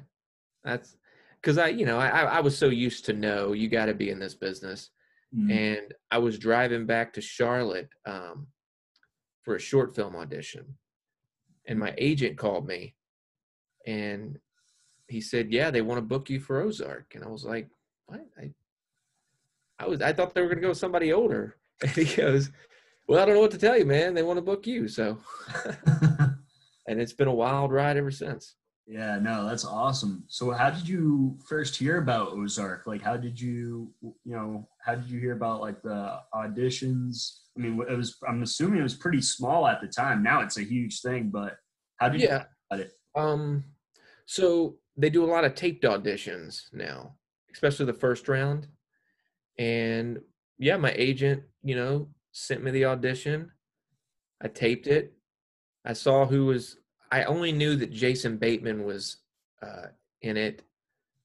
that's." 0.62 0.96
Because 1.40 1.58
I, 1.58 1.68
you 1.68 1.86
know, 1.86 1.98
I 1.98 2.08
I 2.08 2.40
was 2.40 2.56
so 2.56 2.68
used 2.68 3.04
to 3.06 3.12
know 3.14 3.52
you 3.52 3.68
got 3.68 3.86
to 3.86 3.94
be 3.94 4.10
in 4.10 4.20
this 4.20 4.34
business, 4.34 4.90
Mm, 5.34 5.50
and 5.50 5.94
I 6.10 6.18
was 6.18 6.38
driving 6.38 6.84
back 6.86 7.12
to 7.14 7.20
Charlotte 7.20 7.88
um, 8.04 8.48
for 9.42 9.56
a 9.56 9.60
short 9.60 9.94
film 9.94 10.14
audition, 10.14 10.76
and 11.66 11.78
my 11.78 11.94
agent 11.96 12.36
called 12.36 12.66
me, 12.66 12.94
and 13.86 14.38
he 15.08 15.20
said, 15.20 15.52
"Yeah, 15.52 15.70
they 15.70 15.82
want 15.82 15.98
to 15.98 16.02
book 16.02 16.30
you 16.30 16.40
for 16.40 16.60
Ozark," 16.60 17.14
and 17.14 17.24
I 17.24 17.28
was 17.28 17.44
like, 17.44 17.68
"What?" 18.06 18.20
I, 18.38 18.50
I 19.78 19.86
was 19.86 20.00
I 20.00 20.12
thought 20.12 20.34
they 20.34 20.40
were 20.40 20.48
going 20.48 20.58
to 20.58 20.62
go 20.62 20.68
with 20.70 20.78
somebody 20.78 21.12
older, 21.12 21.56
and 21.82 21.90
he 21.90 22.04
goes, 22.16 22.50
"Well, 23.08 23.20
I 23.20 23.26
don't 23.26 23.34
know 23.34 23.40
what 23.40 23.50
to 23.52 23.58
tell 23.58 23.78
you, 23.78 23.84
man. 23.84 24.14
They 24.14 24.22
want 24.22 24.38
to 24.38 24.42
book 24.42 24.66
you." 24.66 24.88
So, 24.88 25.18
and 26.86 27.00
it's 27.00 27.12
been 27.12 27.28
a 27.28 27.34
wild 27.34 27.72
ride 27.72 27.96
ever 27.96 28.10
since. 28.10 28.56
Yeah, 28.86 29.18
no, 29.20 29.46
that's 29.46 29.64
awesome. 29.64 30.24
So 30.26 30.50
how 30.50 30.70
did 30.70 30.88
you 30.88 31.38
first 31.48 31.76
hear 31.76 31.98
about 31.98 32.32
Ozark? 32.32 32.86
Like 32.86 33.00
how 33.00 33.16
did 33.16 33.40
you 33.40 33.92
you 34.02 34.14
know, 34.24 34.68
how 34.84 34.96
did 34.96 35.08
you 35.08 35.20
hear 35.20 35.32
about 35.32 35.60
like 35.60 35.82
the 35.82 36.18
auditions? 36.34 37.42
I 37.56 37.60
mean, 37.60 37.80
it 37.88 37.96
was 37.96 38.16
I'm 38.28 38.42
assuming 38.42 38.80
it 38.80 38.82
was 38.82 38.96
pretty 38.96 39.22
small 39.22 39.66
at 39.68 39.80
the 39.80 39.86
time. 39.86 40.22
Now 40.22 40.40
it's 40.40 40.58
a 40.58 40.64
huge 40.64 41.00
thing, 41.00 41.30
but 41.32 41.56
how 41.98 42.08
did 42.08 42.22
you 42.22 42.28
Yeah. 42.28 42.38
hear 42.38 42.48
about 42.70 42.80
it? 42.80 42.92
Um, 43.14 43.64
so 44.32 44.76
they 44.96 45.10
do 45.10 45.24
a 45.24 45.32
lot 45.34 45.44
of 45.44 45.54
taped 45.54 45.84
auditions 45.84 46.72
now, 46.72 47.16
especially 47.52 47.84
the 47.84 47.92
first 47.92 48.28
round. 48.28 48.66
And 49.58 50.22
yeah, 50.58 50.78
my 50.78 50.94
agent, 50.96 51.42
you 51.62 51.76
know, 51.76 52.08
sent 52.30 52.64
me 52.64 52.70
the 52.70 52.86
audition. 52.86 53.52
I 54.40 54.48
taped 54.48 54.86
it. 54.86 55.12
I 55.84 55.92
saw 55.92 56.24
who 56.24 56.46
was. 56.46 56.78
I 57.10 57.24
only 57.24 57.52
knew 57.52 57.76
that 57.76 57.92
Jason 57.92 58.38
Bateman 58.38 58.84
was 58.84 59.18
uh, 59.60 59.88
in 60.22 60.38
it. 60.38 60.62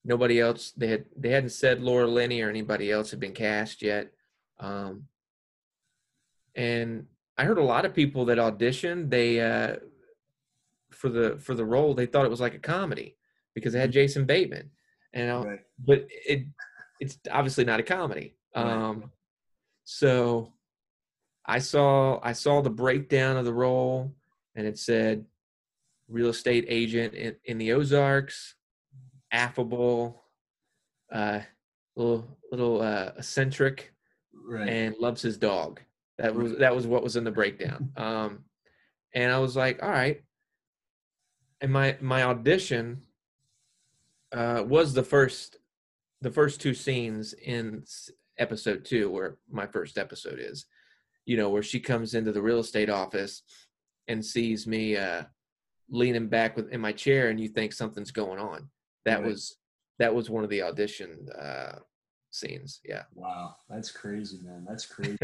Nobody 0.03 0.41
else. 0.41 0.71
They 0.75 0.87
had. 0.87 1.05
They 1.15 1.29
hadn't 1.29 1.51
said 1.51 1.81
Laura 1.81 2.07
Linney 2.07 2.41
or 2.41 2.49
anybody 2.49 2.91
else 2.91 3.09
had 3.11 3.21
been 3.21 3.31
cast 3.31 3.81
yet. 3.81 4.11
Um, 4.59 5.03
and 6.55 7.05
I 7.37 7.45
heard 7.45 7.57
a 7.57 7.63
lot 7.63 7.85
of 7.85 7.95
people 7.95 8.25
that 8.25 8.37
auditioned. 8.37 9.11
They 9.11 9.39
uh, 9.39 9.77
for 10.97 11.09
the 11.09 11.37
for 11.39 11.53
the 11.55 11.65
role 11.65 11.93
they 11.93 12.05
thought 12.05 12.25
it 12.25 12.31
was 12.31 12.41
like 12.41 12.55
a 12.55 12.59
comedy 12.59 13.17
because 13.55 13.73
it 13.75 13.79
had 13.79 13.91
Jason 13.91 14.25
Bateman, 14.25 14.71
and 15.13 15.31
I, 15.31 15.43
Right. 15.43 15.59
but 15.79 16.07
it 16.09 16.45
it's 16.99 17.17
obviously 17.31 17.65
not 17.65 17.79
a 17.79 17.83
comedy. 17.83 18.35
Right. 18.55 18.65
Um, 18.65 19.11
so 19.83 20.53
I 21.45 21.59
saw 21.59 22.19
I 22.23 22.33
saw 22.33 22.61
the 22.61 22.69
breakdown 22.69 23.37
of 23.37 23.45
the 23.45 23.53
role, 23.53 24.13
and 24.55 24.65
it 24.67 24.77
said 24.79 25.25
real 26.09 26.29
estate 26.29 26.65
agent 26.67 27.13
in, 27.13 27.35
in 27.45 27.57
the 27.57 27.73
Ozarks, 27.73 28.55
affable, 29.31 30.23
uh, 31.11 31.41
little 31.95 32.37
little 32.51 32.81
uh, 32.81 33.11
eccentric, 33.17 33.93
Right. 34.33 34.69
and 34.69 34.95
loves 34.99 35.21
his 35.21 35.37
dog. 35.37 35.81
That 36.17 36.33
was 36.33 36.57
that 36.57 36.75
was 36.75 36.87
what 36.87 37.03
was 37.03 37.15
in 37.15 37.23
the 37.23 37.31
breakdown. 37.31 37.91
Um, 37.97 38.43
and 39.13 39.31
I 39.31 39.39
was 39.39 39.55
like, 39.55 39.81
all 39.81 39.89
right. 39.89 40.21
And 41.61 41.71
my 41.71 41.97
my 42.01 42.23
audition 42.23 43.01
uh, 44.31 44.63
was 44.65 44.93
the 44.93 45.03
first 45.03 45.57
the 46.21 46.31
first 46.31 46.61
two 46.61 46.73
scenes 46.73 47.33
in 47.33 47.83
episode 48.37 48.85
two, 48.85 49.09
where 49.09 49.37
my 49.51 49.65
first 49.65 49.97
episode 49.97 50.39
is. 50.39 50.65
You 51.25 51.35
know, 51.37 51.49
where 51.49 51.63
she 51.63 51.79
comes 51.79 52.13
into 52.13 52.31
the 52.31 52.41
real 52.41 52.59
estate 52.59 52.89
office 52.89 53.41
and 54.07 54.23
sees 54.25 54.65
me 54.65 54.95
uh, 54.95 55.23
leaning 55.89 56.27
back 56.27 56.55
with 56.55 56.69
in 56.71 56.79
my 56.79 56.93
chair, 56.93 57.29
and 57.29 57.39
you 57.39 57.49
think 57.49 57.73
something's 57.73 58.11
going 58.11 58.39
on. 58.39 58.69
That 59.05 59.19
Right. 59.21 59.27
was 59.29 59.57
that 59.99 60.13
was 60.13 60.29
one 60.29 60.43
of 60.43 60.49
the 60.49 60.61
audition 60.61 61.27
uh, 61.37 61.79
scenes. 62.31 62.79
Yeah. 62.85 63.03
Wow, 63.13 63.55
that's 63.69 63.91
crazy, 63.91 64.39
man. 64.43 64.63
That's 64.67 64.85
crazy. 64.93 65.17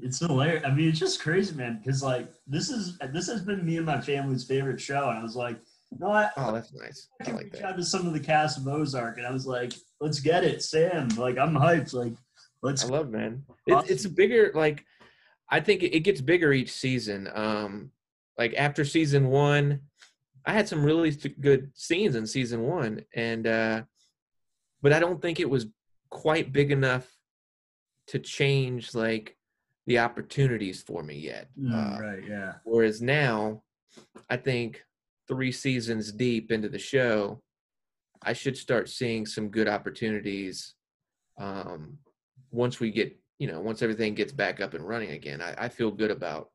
It's 0.00 0.18
hilarious. 0.20 0.64
I 0.64 0.70
mean, 0.72 0.88
it's 0.88 0.98
just 0.98 1.20
crazy, 1.20 1.54
man. 1.54 1.80
Because 1.82 2.02
like 2.02 2.28
this 2.46 2.70
is 2.70 2.98
this 3.12 3.26
has 3.28 3.42
been 3.42 3.64
me 3.64 3.76
and 3.76 3.86
my 3.86 4.00
family's 4.00 4.44
favorite 4.44 4.80
show, 4.80 5.10
and 5.10 5.18
I 5.18 5.22
was 5.22 5.36
like, 5.36 5.58
no, 5.98 6.10
I, 6.10 6.30
Oh, 6.36 6.52
that's 6.52 6.72
nice. 6.72 7.08
I 7.20 7.24
I 7.24 7.24
can 7.24 7.34
like 7.36 7.44
reach 7.44 7.52
that. 7.54 7.64
out 7.64 7.76
to 7.76 7.84
some 7.84 8.06
of 8.06 8.12
the 8.12 8.20
cast 8.20 8.58
of 8.58 8.66
Ozark, 8.68 9.18
and 9.18 9.26
I 9.26 9.32
was 9.32 9.46
like, 9.46 9.74
let's 10.00 10.20
get 10.20 10.44
it, 10.44 10.62
Sam. 10.62 11.08
Like 11.10 11.38
I'm 11.38 11.54
hyped. 11.54 11.92
Like 11.92 12.14
let's 12.62 12.84
I 12.84 12.88
love, 12.88 13.10
man. 13.10 13.44
It, 13.66 13.90
it's 13.90 14.04
a 14.04 14.10
bigger 14.10 14.52
like. 14.54 14.84
I 15.50 15.60
think 15.60 15.82
it, 15.82 15.94
it 15.94 16.00
gets 16.00 16.22
bigger 16.22 16.52
each 16.52 16.72
season. 16.72 17.28
Um, 17.34 17.90
like 18.38 18.54
after 18.54 18.86
season 18.86 19.28
one, 19.28 19.80
I 20.46 20.54
had 20.54 20.66
some 20.66 20.82
really 20.82 21.14
good 21.40 21.70
scenes 21.74 22.16
in 22.16 22.26
season 22.26 22.62
one, 22.62 23.02
and 23.14 23.46
uh, 23.46 23.82
but 24.80 24.94
I 24.94 24.98
don't 24.98 25.20
think 25.20 25.40
it 25.40 25.50
was 25.50 25.66
quite 26.08 26.52
big 26.52 26.70
enough 26.70 27.06
to 28.08 28.18
change 28.18 28.94
like 28.94 29.36
the 29.86 29.98
opportunities 29.98 30.82
for 30.82 31.02
me 31.02 31.16
yet. 31.18 31.48
Mm, 31.58 31.72
Uh, 31.72 32.00
right, 32.00 32.22
yeah. 32.28 32.54
Whereas 32.64 33.02
now, 33.02 33.62
I 34.30 34.36
think 34.36 34.82
three 35.28 35.52
seasons 35.52 36.12
deep 36.12 36.52
into 36.52 36.68
the 36.68 36.78
show, 36.78 37.42
I 38.22 38.32
should 38.32 38.56
start 38.56 38.88
seeing 38.88 39.26
some 39.26 39.48
good 39.48 39.68
opportunities 39.68 40.74
um, 41.38 41.98
once 42.50 42.78
we 42.78 42.90
get, 42.90 43.18
you 43.38 43.48
know, 43.48 43.60
once 43.60 43.82
everything 43.82 44.14
gets 44.14 44.32
back 44.32 44.60
up 44.60 44.74
and 44.74 44.86
running 44.86 45.10
again. 45.10 45.40
I, 45.42 45.54
I 45.64 45.68
feel 45.68 45.90
good 45.90 46.10
about 46.10 46.50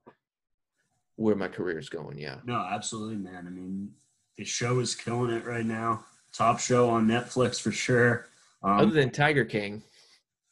where 1.17 1.35
my 1.35 1.47
career 1.47 1.79
is 1.79 1.89
going. 1.89 2.17
Yeah. 2.17 2.37
No, 2.45 2.55
absolutely, 2.55 3.17
man. 3.17 3.45
I 3.47 3.49
mean, 3.49 3.91
the 4.37 4.45
show 4.45 4.79
is 4.79 4.95
killing 4.95 5.31
it 5.31 5.45
right 5.45 5.65
now. 5.65 6.05
Top 6.31 6.59
show 6.59 6.89
on 6.89 7.07
Netflix 7.07 7.59
for 7.59 7.71
sure. 7.71 8.27
Um, 8.63 8.79
Other 8.79 8.91
than 8.91 9.09
Tiger 9.09 9.43
King, 9.43 9.81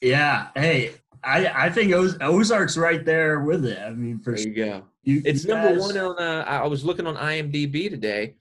yeah. 0.01 0.47
Hey, 0.55 0.93
I 1.23 1.65
I 1.65 1.69
think 1.69 1.93
Oz- 1.93 2.17
Ozark's 2.21 2.77
right 2.77 3.03
there 3.05 3.39
with 3.41 3.65
it. 3.65 3.79
I 3.79 3.91
mean, 3.91 4.19
for 4.19 4.31
there 4.31 4.37
sure. 4.39 4.47
you 4.51 4.55
go. 4.65 4.83
You, 5.03 5.21
It's 5.25 5.43
you 5.43 5.53
number 5.53 5.69
guys- 5.75 5.79
one 5.81 5.97
on. 5.97 6.17
Uh, 6.19 6.43
I 6.47 6.57
I 6.59 6.67
was 6.67 6.83
looking 6.83 7.07
on 7.07 7.15
IMDb 7.15 7.89
today, 7.89 8.35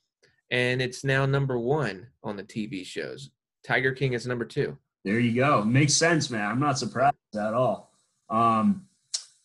and 0.51 0.81
it's 0.83 1.05
now 1.05 1.27
number 1.27 1.59
one 1.59 2.07
on 2.23 2.37
the 2.37 2.45
TV 2.45 2.85
shows. 2.85 3.31
Tiger 3.63 3.93
King 3.93 4.13
is 4.13 4.27
number 4.27 4.45
two. 4.45 4.77
There 5.05 5.19
you 5.19 5.35
go. 5.35 5.63
Makes 5.65 5.95
sense, 5.95 6.31
man. 6.31 6.51
I'm 6.51 6.61
not 6.61 6.79
surprised 6.79 7.15
at 7.35 7.53
all. 7.55 7.93
Um, 8.31 8.87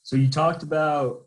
so 0.04 0.16
you 0.16 0.30
talked 0.30 0.64
about, 0.64 1.26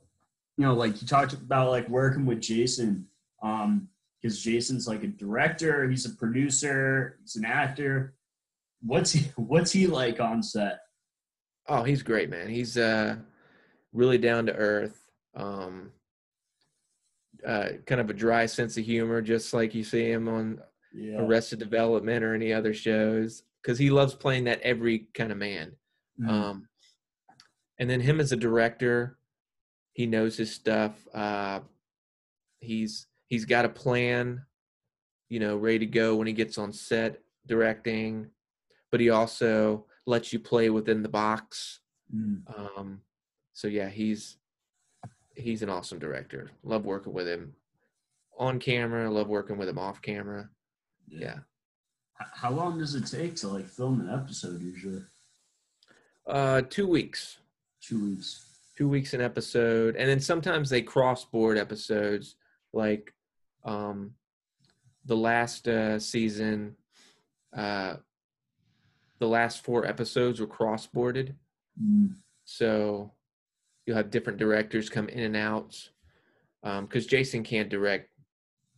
you 0.57 0.65
know, 0.65 0.75
like 0.75 1.01
you 1.03 1.07
talked 1.07 1.35
about 1.35 1.71
like 1.71 1.89
working 1.89 2.25
with 2.25 2.41
Jason, 2.41 3.07
um, 3.43 3.89
because 4.21 4.41
Jason's 4.43 4.89
like 4.89 5.03
a 5.03 5.09
director, 5.09 5.89
he's 5.91 6.07
a 6.07 6.11
producer, 6.11 7.19
he's 7.23 7.37
an 7.37 7.45
actor. 7.45 8.15
What's 8.85 9.13
he 9.13 9.31
What's 9.37 9.73
he 9.73 9.87
like 9.87 10.21
on 10.21 10.43
set? 10.43 10.79
Oh, 11.69 11.83
he's 11.85 12.03
great, 12.03 12.29
man. 12.31 12.49
He's 12.49 12.77
uh 12.77 13.17
really 13.93 14.19
down 14.19 14.47
to 14.47 14.55
earth. 14.55 14.99
Um 15.35 15.93
uh 17.47 17.69
kind 17.87 18.01
of 18.01 18.11
a 18.11 18.15
dry 18.15 18.47
sense 18.47 18.77
of 18.77 18.85
humor, 18.85 19.21
just 19.23 19.53
like 19.53 19.75
you 19.75 19.85
see 19.85 20.11
him 20.11 20.29
on 20.29 20.61
Yeah. 20.93 21.21
Arrested 21.21 21.59
Development 21.59 22.25
or 22.25 22.35
any 22.35 22.53
other 22.53 22.75
shows. 22.75 23.43
Cause 23.65 23.79
he 23.79 23.91
loves 23.91 24.15
playing 24.15 24.45
that 24.45 24.61
every 24.63 25.07
kind 25.15 25.31
of 25.33 25.39
man. 25.39 25.73
Mm, 26.21 26.29
Um 26.29 26.69
and 27.79 27.89
then 27.89 28.01
him 28.01 28.21
as 28.21 28.33
a 28.33 28.37
director, 28.37 29.19
he 29.95 30.07
knows 30.07 30.37
his 30.37 30.53
stuff. 30.55 30.93
Uh 31.15 31.61
he's 32.61 33.07
he's 33.29 33.45
got 33.45 33.65
a 33.65 33.69
plan. 33.69 34.45
you 35.29 35.41
know, 35.41 35.57
ready 35.57 35.79
to 35.79 35.87
go 35.87 36.17
when 36.17 36.27
he 36.27 36.33
gets 36.35 36.59
on 36.59 36.73
set 36.73 37.21
directing, 37.47 38.29
but 38.93 39.01
he 39.01 39.11
also 39.11 39.87
lets 40.07 40.33
you 40.33 40.39
play 40.39 40.71
within 40.71 41.03
the 41.03 41.09
box. 41.09 41.81
Mm. 42.15 42.43
Um, 42.57 43.01
so 43.53 43.67
yeah, 43.67 43.89
he's 43.89 44.37
he's 45.35 45.63
an 45.63 45.69
awesome 45.71 45.99
director. 45.99 46.51
Love 46.63 46.85
working 46.85 47.13
with 47.13 47.27
him 47.27 47.55
on 48.39 48.59
camera. 48.61 49.11
Love 49.11 49.29
working 49.29 49.57
with 49.59 49.69
him 49.69 49.79
off 49.79 50.01
camera. 50.03 50.49
Yeah. 51.09 51.39
H- 52.21 52.29
How 52.35 52.51
long 52.51 52.79
does 52.79 52.95
it 52.95 53.07
take 53.07 53.35
to 53.37 53.49
like 53.49 53.67
film 53.67 54.01
an 54.01 54.11
episode 54.11 54.61
usually? 54.61 55.03
Uh, 56.27 56.63
two 56.69 56.87
weeks. 56.87 57.39
Two 57.81 58.11
weeks. 58.11 58.45
two 58.79 58.89
weeks 58.89 59.13
an 59.13 59.21
episode 59.21 59.97
and 59.97 60.09
then 60.09 60.21
sometimes 60.21 60.71
they 60.71 60.81
cross 60.83 61.25
board 61.25 61.59
episodes 61.59 62.37
like 62.73 63.13
um 63.65 64.15
the 65.05 65.17
last 65.17 65.67
uh 65.67 65.99
season 65.99 66.77
uh 67.57 67.97
the 69.23 69.29
last 69.29 69.63
four 69.65 69.87
episodes 69.87 70.41
were 70.41 70.47
cross 70.49 70.87
boarded 70.87 71.37
Mm. 71.83 72.17
so 72.45 73.13
you'll 73.87 73.97
have 73.97 74.11
different 74.11 74.39
directors 74.39 74.91
come 74.91 75.09
in 75.09 75.21
and 75.21 75.37
out 75.37 75.89
um 76.65 76.85
because 76.85 77.07
jason 77.07 77.43
can't 77.43 77.71
direct 77.71 78.11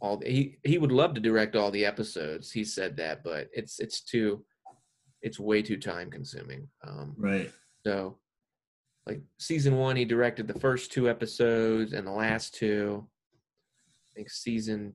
all 0.01 0.17
the, 0.19 0.31
he 0.31 0.59
he 0.63 0.79
would 0.79 0.93
love 0.93 1.15
to 1.15 1.21
direct 1.21 1.57
all 1.57 1.73
the 1.73 1.85
episodes 1.85 2.53
he 2.53 2.63
said 2.63 2.97
that 2.99 3.25
but 3.25 3.49
it's 3.53 3.81
it's 3.81 4.01
too 4.03 4.45
it's 5.23 5.41
way 5.41 5.61
too 5.61 5.77
time 5.77 6.09
consuming 6.11 6.69
um 6.87 7.15
Right. 7.19 7.51
so, 7.85 8.19
like 9.07 9.21
season 9.39 9.77
one, 9.77 9.97
he 9.97 10.05
directed 10.05 10.47
the 10.47 10.61
first 10.61 10.93
two 10.93 11.09
episodes 11.11 11.93
and 11.95 12.07
the 12.07 12.13
last 12.13 12.55
two. 12.55 13.07
I 14.09 14.11
think 14.15 14.31
season 14.31 14.93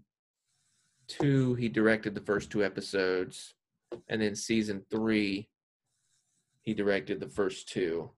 two, 1.07 1.53
he 1.55 1.67
directed 1.69 2.15
the 2.15 2.21
first 2.21 2.49
two 2.49 2.63
episodes, 2.63 3.55
and 4.07 4.21
then 4.21 4.35
season 4.35 4.83
three, 4.89 5.49
he 6.61 6.73
directed 6.73 7.19
the 7.19 7.29
first 7.29 7.69
two 7.69 8.11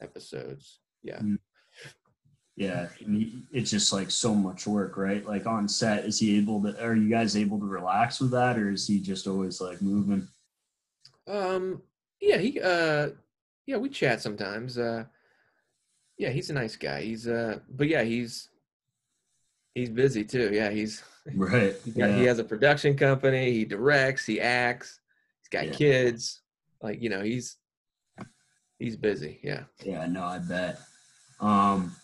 episodes. 0.00 0.80
Yeah. 1.02 1.20
Yeah, 2.58 2.88
and 3.04 3.14
he, 3.16 3.42
it's 3.52 3.70
just 3.70 3.92
like 3.92 4.10
so 4.10 4.34
much 4.34 4.66
work, 4.66 4.96
right? 4.96 5.24
Like 5.24 5.46
on 5.46 5.68
set, 5.68 6.04
is 6.04 6.18
he 6.18 6.36
able 6.38 6.60
to? 6.64 6.84
Are 6.84 6.96
you 6.96 7.08
guys 7.08 7.36
able 7.36 7.60
to 7.60 7.64
relax 7.64 8.20
with 8.20 8.32
that, 8.32 8.58
or 8.58 8.72
is 8.72 8.84
he 8.84 8.98
just 9.00 9.28
always 9.28 9.60
like 9.60 9.80
moving? 9.80 10.26
Um. 11.28 11.82
Yeah. 12.20 12.38
He. 12.38 12.60
Uh. 12.60 13.10
Yeah. 13.64 13.76
We 13.76 13.88
chat 13.90 14.20
sometimes. 14.20 14.76
Uh. 14.76 15.04
Yeah. 16.16 16.30
He's 16.30 16.50
a 16.50 16.54
nice 16.54 16.74
guy. 16.74 17.02
He's. 17.02 17.28
Uh. 17.28 17.60
But 17.70 17.86
yeah, 17.86 18.02
he's. 18.02 18.48
He's 19.76 19.90
busy 19.90 20.24
too. 20.24 20.50
Yeah. 20.52 20.70
He's. 20.70 21.04
Right. 21.36 21.74
He, 21.84 21.90
got, 21.92 22.10
Yeah. 22.10 22.16
he 22.16 22.24
has 22.24 22.38
a 22.38 22.44
production 22.44 22.96
company. 22.96 23.52
He 23.52 23.64
directs. 23.64 24.24
He 24.26 24.40
acts. 24.40 25.00
He's 25.42 25.48
got 25.48 25.66
Yeah. 25.68 25.72
kids. 25.74 26.40
Like 26.82 27.02
you 27.02 27.08
know, 27.10 27.22
he's 27.22 27.56
he's 28.78 28.96
busy. 28.96 29.40
Yeah. 29.42 29.64
Yeah, 29.84 30.06
no, 30.06 30.24
I 30.24 30.38
bet. 30.38 30.78
Um, 31.40 31.94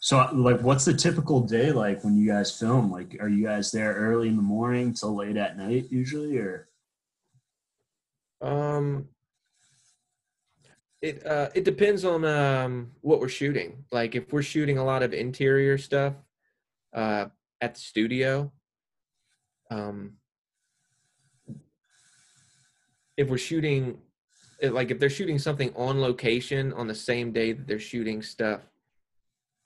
so 0.00 0.28
like, 0.32 0.60
what's 0.60 0.84
the 0.84 0.94
typical 0.94 1.40
day 1.40 1.72
like 1.72 2.04
when 2.04 2.16
you 2.16 2.26
guys 2.28 2.56
film? 2.56 2.90
Like, 2.92 3.16
are 3.20 3.28
you 3.28 3.44
guys 3.44 3.70
there 3.72 3.94
early 3.94 4.28
in 4.28 4.36
the 4.36 4.42
morning 4.42 4.92
till 4.94 5.14
late 5.16 5.36
at 5.36 5.56
night 5.56 5.86
usually, 5.90 6.38
or? 6.38 6.68
Um. 8.40 9.08
It 11.02 11.26
uh 11.26 11.50
it 11.54 11.64
depends 11.64 12.04
on 12.06 12.24
um 12.24 12.90
what 13.02 13.20
we're 13.20 13.28
shooting. 13.28 13.84
Like 13.92 14.14
if 14.14 14.32
we're 14.32 14.42
shooting 14.42 14.78
a 14.78 14.84
lot 14.84 15.02
of 15.02 15.12
interior 15.12 15.76
stuff, 15.76 16.14
uh, 16.94 17.26
at 17.60 17.74
the 17.74 17.80
studio. 17.80 18.52
Um. 19.70 20.14
If 23.16 23.28
we're 23.28 23.38
shooting, 23.38 23.98
like 24.60 24.90
if 24.90 24.98
they're 24.98 25.08
shooting 25.08 25.38
something 25.38 25.72
on 25.76 26.00
location 26.00 26.72
on 26.72 26.88
the 26.88 26.94
same 26.94 27.30
day 27.30 27.52
that 27.52 27.66
they're 27.68 27.78
shooting 27.78 28.22
stuff 28.22 28.62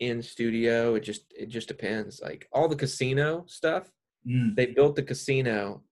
in 0.00 0.22
studio, 0.22 0.96
it 0.96 1.00
just 1.00 1.22
it 1.34 1.48
just 1.48 1.68
depends. 1.68 2.20
Like 2.20 2.46
all 2.52 2.68
the 2.68 2.76
casino 2.76 3.44
stuff, 3.46 3.90
Mm, 4.26 4.56
they 4.56 4.66
built 4.66 4.96
the 4.96 5.02
casino 5.02 5.82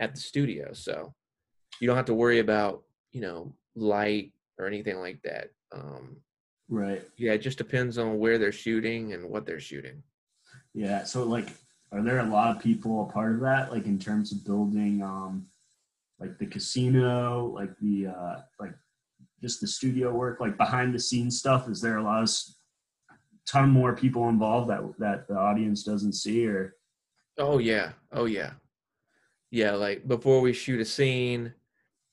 at 0.00 0.14
the 0.14 0.20
studio 0.20 0.72
so 0.72 1.14
you 1.80 1.86
don't 1.86 1.96
have 1.96 2.06
to 2.06 2.14
worry 2.14 2.38
about 2.38 2.82
you 3.12 3.20
know 3.20 3.54
light 3.76 4.32
or 4.58 4.66
anything 4.66 4.96
like 4.96 5.20
that 5.22 5.50
um 5.72 6.16
right. 6.68 7.02
yeah 7.18 7.32
it 7.32 7.38
just 7.42 7.58
depends 7.58 7.98
on 7.98 8.18
where 8.18 8.38
they're 8.38 8.52
shooting 8.52 9.12
and 9.12 9.28
what 9.28 9.44
they're 9.44 9.60
shooting 9.60 10.02
Yeah. 10.74 11.04
So 11.04 11.24
like, 11.24 11.48
are 11.92 12.02
there 12.02 12.18
a 12.18 12.24
lot 12.24 12.56
of 12.56 12.62
people 12.62 13.08
a 13.08 13.12
part 13.12 13.34
of 13.34 13.40
that? 13.40 13.72
Like 13.72 13.86
in 13.86 13.98
terms 13.98 14.32
of 14.32 14.44
building, 14.44 15.02
um, 15.02 15.46
like 16.20 16.38
the 16.38 16.46
casino, 16.46 17.46
like 17.54 17.70
the 17.80 18.08
uh, 18.08 18.40
like 18.60 18.74
just 19.40 19.60
the 19.60 19.66
studio 19.66 20.12
work, 20.12 20.40
like 20.40 20.56
behind 20.56 20.94
the 20.94 20.98
scenes 20.98 21.38
stuff. 21.38 21.68
Is 21.68 21.80
there 21.80 21.98
a 21.98 22.02
lot 22.02 22.22
of 22.22 22.30
ton 23.46 23.70
more 23.70 23.94
people 23.94 24.28
involved 24.28 24.70
that 24.70 24.82
that 24.98 25.28
the 25.28 25.36
audience 25.36 25.84
doesn't 25.84 26.14
see, 26.14 26.46
or? 26.46 26.74
oh 27.38 27.58
yeah 27.58 27.90
oh 28.12 28.26
yeah 28.26 28.50
yeah 29.50 29.72
like 29.72 30.06
before 30.06 30.40
we 30.40 30.52
shoot 30.52 30.80
a 30.80 30.84
scene 30.84 31.52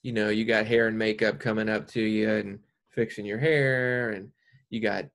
you 0.04 0.12
know 0.12 0.30
you 0.30 0.46
got 0.46 0.66
hair 0.66 0.88
and 0.88 0.98
makeup 0.98 1.40
coming 1.40 1.70
up 1.70 1.88
to 1.88 2.02
you 2.02 2.30
and 2.30 2.60
fixing 2.90 3.26
your 3.26 3.38
hair 3.38 4.12
and 4.12 4.30
you 4.70 4.80
got 4.80 5.06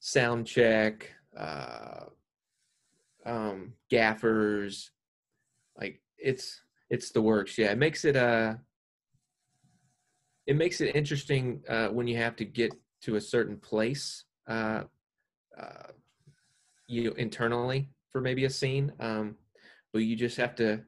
sound 0.00 0.46
check 0.46 1.10
uh 1.36 2.04
um 3.26 3.72
gaffers 3.90 4.90
like 5.78 6.00
it's 6.18 6.60
it's 6.90 7.10
the 7.10 7.22
works. 7.22 7.56
Yeah 7.58 7.72
it 7.72 7.78
makes 7.78 8.04
it 8.04 8.16
uh 8.16 8.54
it 10.46 10.56
makes 10.56 10.80
it 10.80 10.94
interesting 10.94 11.62
uh 11.68 11.88
when 11.88 12.06
you 12.06 12.16
have 12.16 12.36
to 12.36 12.44
get 12.44 12.74
to 13.02 13.16
a 13.16 13.20
certain 13.20 13.56
place 13.56 14.24
uh 14.48 14.82
uh 15.58 15.88
you 16.86 17.04
know, 17.04 17.12
internally 17.12 17.88
for 18.10 18.20
maybe 18.20 18.44
a 18.44 18.50
scene 18.50 18.92
um 19.00 19.36
but 19.92 20.00
you 20.00 20.16
just 20.16 20.36
have 20.36 20.54
to 20.54 20.80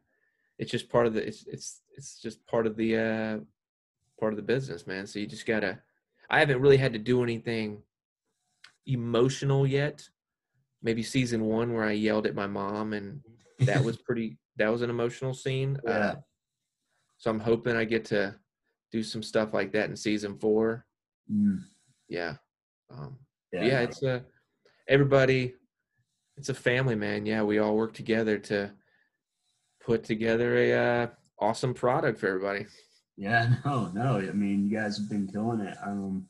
it's 0.59 0.71
just 0.71 0.89
part 0.89 1.07
of 1.07 1.15
the 1.15 1.27
it's 1.27 1.47
it's 1.47 1.83
it's 1.97 2.21
just 2.21 2.47
part 2.47 2.67
of 2.67 2.77
the 2.77 2.97
uh 2.97 3.39
part 4.21 4.33
of 4.33 4.37
the 4.37 4.43
business 4.43 4.87
man. 4.87 5.07
So 5.07 5.19
you 5.19 5.27
just 5.27 5.47
gotta 5.47 5.81
i 6.31 6.39
haven't 6.39 6.61
really 6.61 6.77
had 6.77 6.93
to 6.93 6.99
do 6.99 7.23
anything 7.23 7.83
emotional 8.87 9.67
yet 9.67 10.09
maybe 10.83 11.03
season 11.03 11.45
one 11.45 11.73
where 11.73 11.85
i 11.85 11.93
yelled 11.93 12.27
at 12.27 12.35
my 12.35 12.47
mom 12.47 12.93
and 12.93 13.21
that 13.61 13.83
was 13.83 13.97
pretty 14.07 14.39
that 14.57 14.69
was 14.69 14.83
an 14.83 14.91
emotional 14.91 15.35
scene 15.35 15.79
Yeah. 15.85 15.91
uh, 15.93 16.15
so 17.19 17.31
i'm 17.31 17.41
hoping 17.41 17.77
i 17.77 17.85
get 17.85 18.05
to 18.07 18.35
do 18.93 19.03
some 19.03 19.23
stuff 19.23 19.53
like 19.55 19.73
that 19.73 19.89
in 19.91 19.97
season 19.97 20.39
four 20.39 20.85
Mm, 21.33 21.59
yeah 22.09 22.35
um 22.89 23.19
yeah. 23.53 23.65
yeah 23.65 23.81
it's 23.81 24.01
a 24.05 24.25
everybody 24.87 25.55
it's 26.37 26.51
a 26.51 26.55
family 26.55 26.95
man 26.95 27.27
yeah 27.27 27.43
we 27.43 27.59
all 27.59 27.75
work 27.77 27.95
together 27.95 28.39
to 28.39 28.71
put 29.85 30.05
together 30.05 30.57
a 30.57 30.73
uh, 30.73 31.07
awesome 31.41 31.75
product 31.75 32.21
for 32.21 32.29
everybody 32.29 32.67
Yeah, 33.17 33.57
no, 33.65 33.89
no. 33.95 34.19
I 34.19 34.31
mean, 34.33 34.69
you 34.69 34.77
guys 34.79 34.99
have 34.99 35.09
been 35.09 35.27
killing 35.27 35.61
it. 35.61 35.77
Um, 35.85 36.27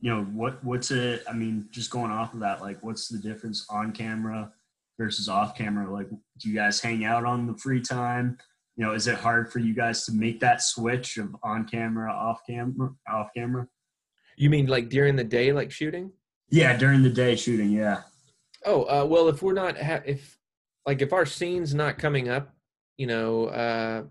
you 0.00 0.10
know, 0.10 0.22
what 0.24 0.62
what's 0.64 0.90
it? 0.90 1.22
I 1.28 1.32
mean, 1.32 1.66
just 1.70 1.90
going 1.90 2.10
off 2.10 2.34
of 2.34 2.40
that, 2.40 2.60
like, 2.60 2.82
what's 2.82 3.08
the 3.08 3.18
difference 3.18 3.66
on 3.70 3.92
camera 3.92 4.52
versus 4.98 5.28
off 5.28 5.56
camera? 5.56 5.92
Like, 5.92 6.08
do 6.10 6.48
you 6.48 6.54
guys 6.54 6.80
hang 6.80 7.04
out 7.04 7.24
on 7.24 7.46
the 7.46 7.56
free 7.58 7.80
time? 7.80 8.38
You 8.76 8.86
know, 8.86 8.92
is 8.92 9.06
it 9.06 9.16
hard 9.18 9.52
for 9.52 9.58
you 9.58 9.74
guys 9.74 10.06
to 10.06 10.12
make 10.12 10.40
that 10.40 10.62
switch 10.62 11.18
of 11.18 11.36
on 11.42 11.66
camera, 11.68 12.10
off 12.12 12.40
camera, 12.48 12.90
off 13.08 13.28
camera? 13.36 13.66
you 14.36 14.48
mean 14.48 14.66
like 14.66 14.88
during 14.88 15.16
the 15.16 15.24
day 15.24 15.52
like 15.52 15.70
shooting 15.70 16.10
Yeah, 16.48 16.74
during 16.74 17.02
the 17.02 17.10
day 17.10 17.36
shooting. 17.36 17.70
Yeah. 17.70 18.02
oh 18.64 18.84
uh, 18.84 19.04
well 19.04 19.28
if 19.28 19.42
we're 19.42 19.52
not 19.52 19.76
ha- 19.76 20.00
if 20.06 20.38
like 20.86 21.02
if 21.02 21.12
our 21.12 21.26
scene's 21.26 21.74
not 21.74 21.98
coming 21.98 22.30
up 22.30 22.54
you 22.96 23.06
know 23.06 23.46
uh 23.46 24.02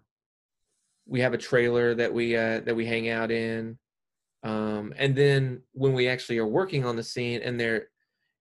we 1.08 1.21
have 1.21 1.34
a 1.34 1.38
trailer 1.38 1.95
that 1.95 2.13
we 2.13 2.36
uh 2.36 2.60
that 2.60 2.75
we 2.75 2.86
hang 2.86 3.10
out 3.10 3.32
in 3.32 3.80
um 4.43 4.93
and 4.97 5.15
then 5.15 5.62
when 5.73 5.93
we 5.93 6.08
actually 6.08 6.38
are 6.38 6.47
working 6.47 6.86
on 6.86 6.95
the 6.95 7.04
scene 7.04 7.41
and 7.43 7.60
they're 7.60 7.88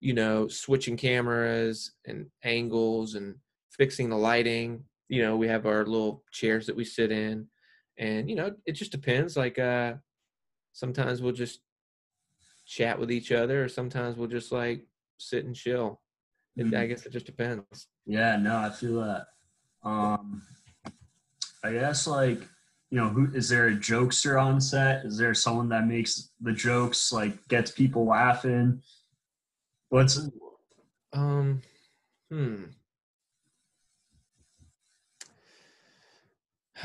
you 0.01 0.15
know 0.15 0.47
switching 0.47 0.97
cameras 0.97 1.93
and 2.07 2.27
angles 2.45 3.15
and 3.15 3.35
fixing 3.71 4.09
the 4.09 4.17
lighting 4.17 4.85
you 5.09 5.21
know 5.23 5.37
we 5.37 5.49
have 5.49 5.67
our 5.67 5.85
little 5.85 6.23
chairs 6.31 6.67
that 6.67 6.77
we 6.77 6.85
sit 6.85 7.11
in 7.11 7.47
and 7.99 8.31
you 8.31 8.37
know 8.37 8.53
it 8.65 8.73
just 8.73 8.93
depends 8.93 9.37
like 9.37 9.59
uh 9.59 9.95
sometimes 10.73 11.21
we'll 11.21 11.33
just 11.33 11.61
chat 12.69 12.99
with 12.99 13.11
each 13.11 13.33
other 13.33 13.65
or 13.65 13.69
sometimes 13.69 14.17
we'll 14.17 14.29
just 14.29 14.53
like 14.53 14.85
sit 15.17 15.45
and 15.45 15.57
chill. 15.57 16.01
It, 16.57 16.75
i 16.75 16.87
guess 16.87 17.07
it 17.07 17.13
just 17.13 17.27
depends. 17.27 17.87
Yeah, 18.05 18.37
no, 18.37 18.57
I 18.57 18.71
feel 18.71 19.01
that. 19.01 19.27
Um, 19.85 20.43
I 21.63 21.73
guess 21.73 22.07
like 22.07 22.41
you 22.91 22.99
know, 22.99 23.09
who 23.09 23.31
is 23.35 23.49
there 23.49 23.69
a 23.69 23.73
jokester 23.77 24.41
on 24.43 24.61
set? 24.61 25.05
Is 25.05 25.19
there 25.19 25.35
someone 25.35 25.69
that 25.71 25.87
makes 25.87 26.31
the 26.41 26.53
jokes 26.53 27.13
like 27.13 27.47
gets 27.49 27.71
people 27.71 28.07
laughing? 28.07 28.83
What's 29.91 30.29
Um, 31.13 31.63
hmm. 32.31 32.65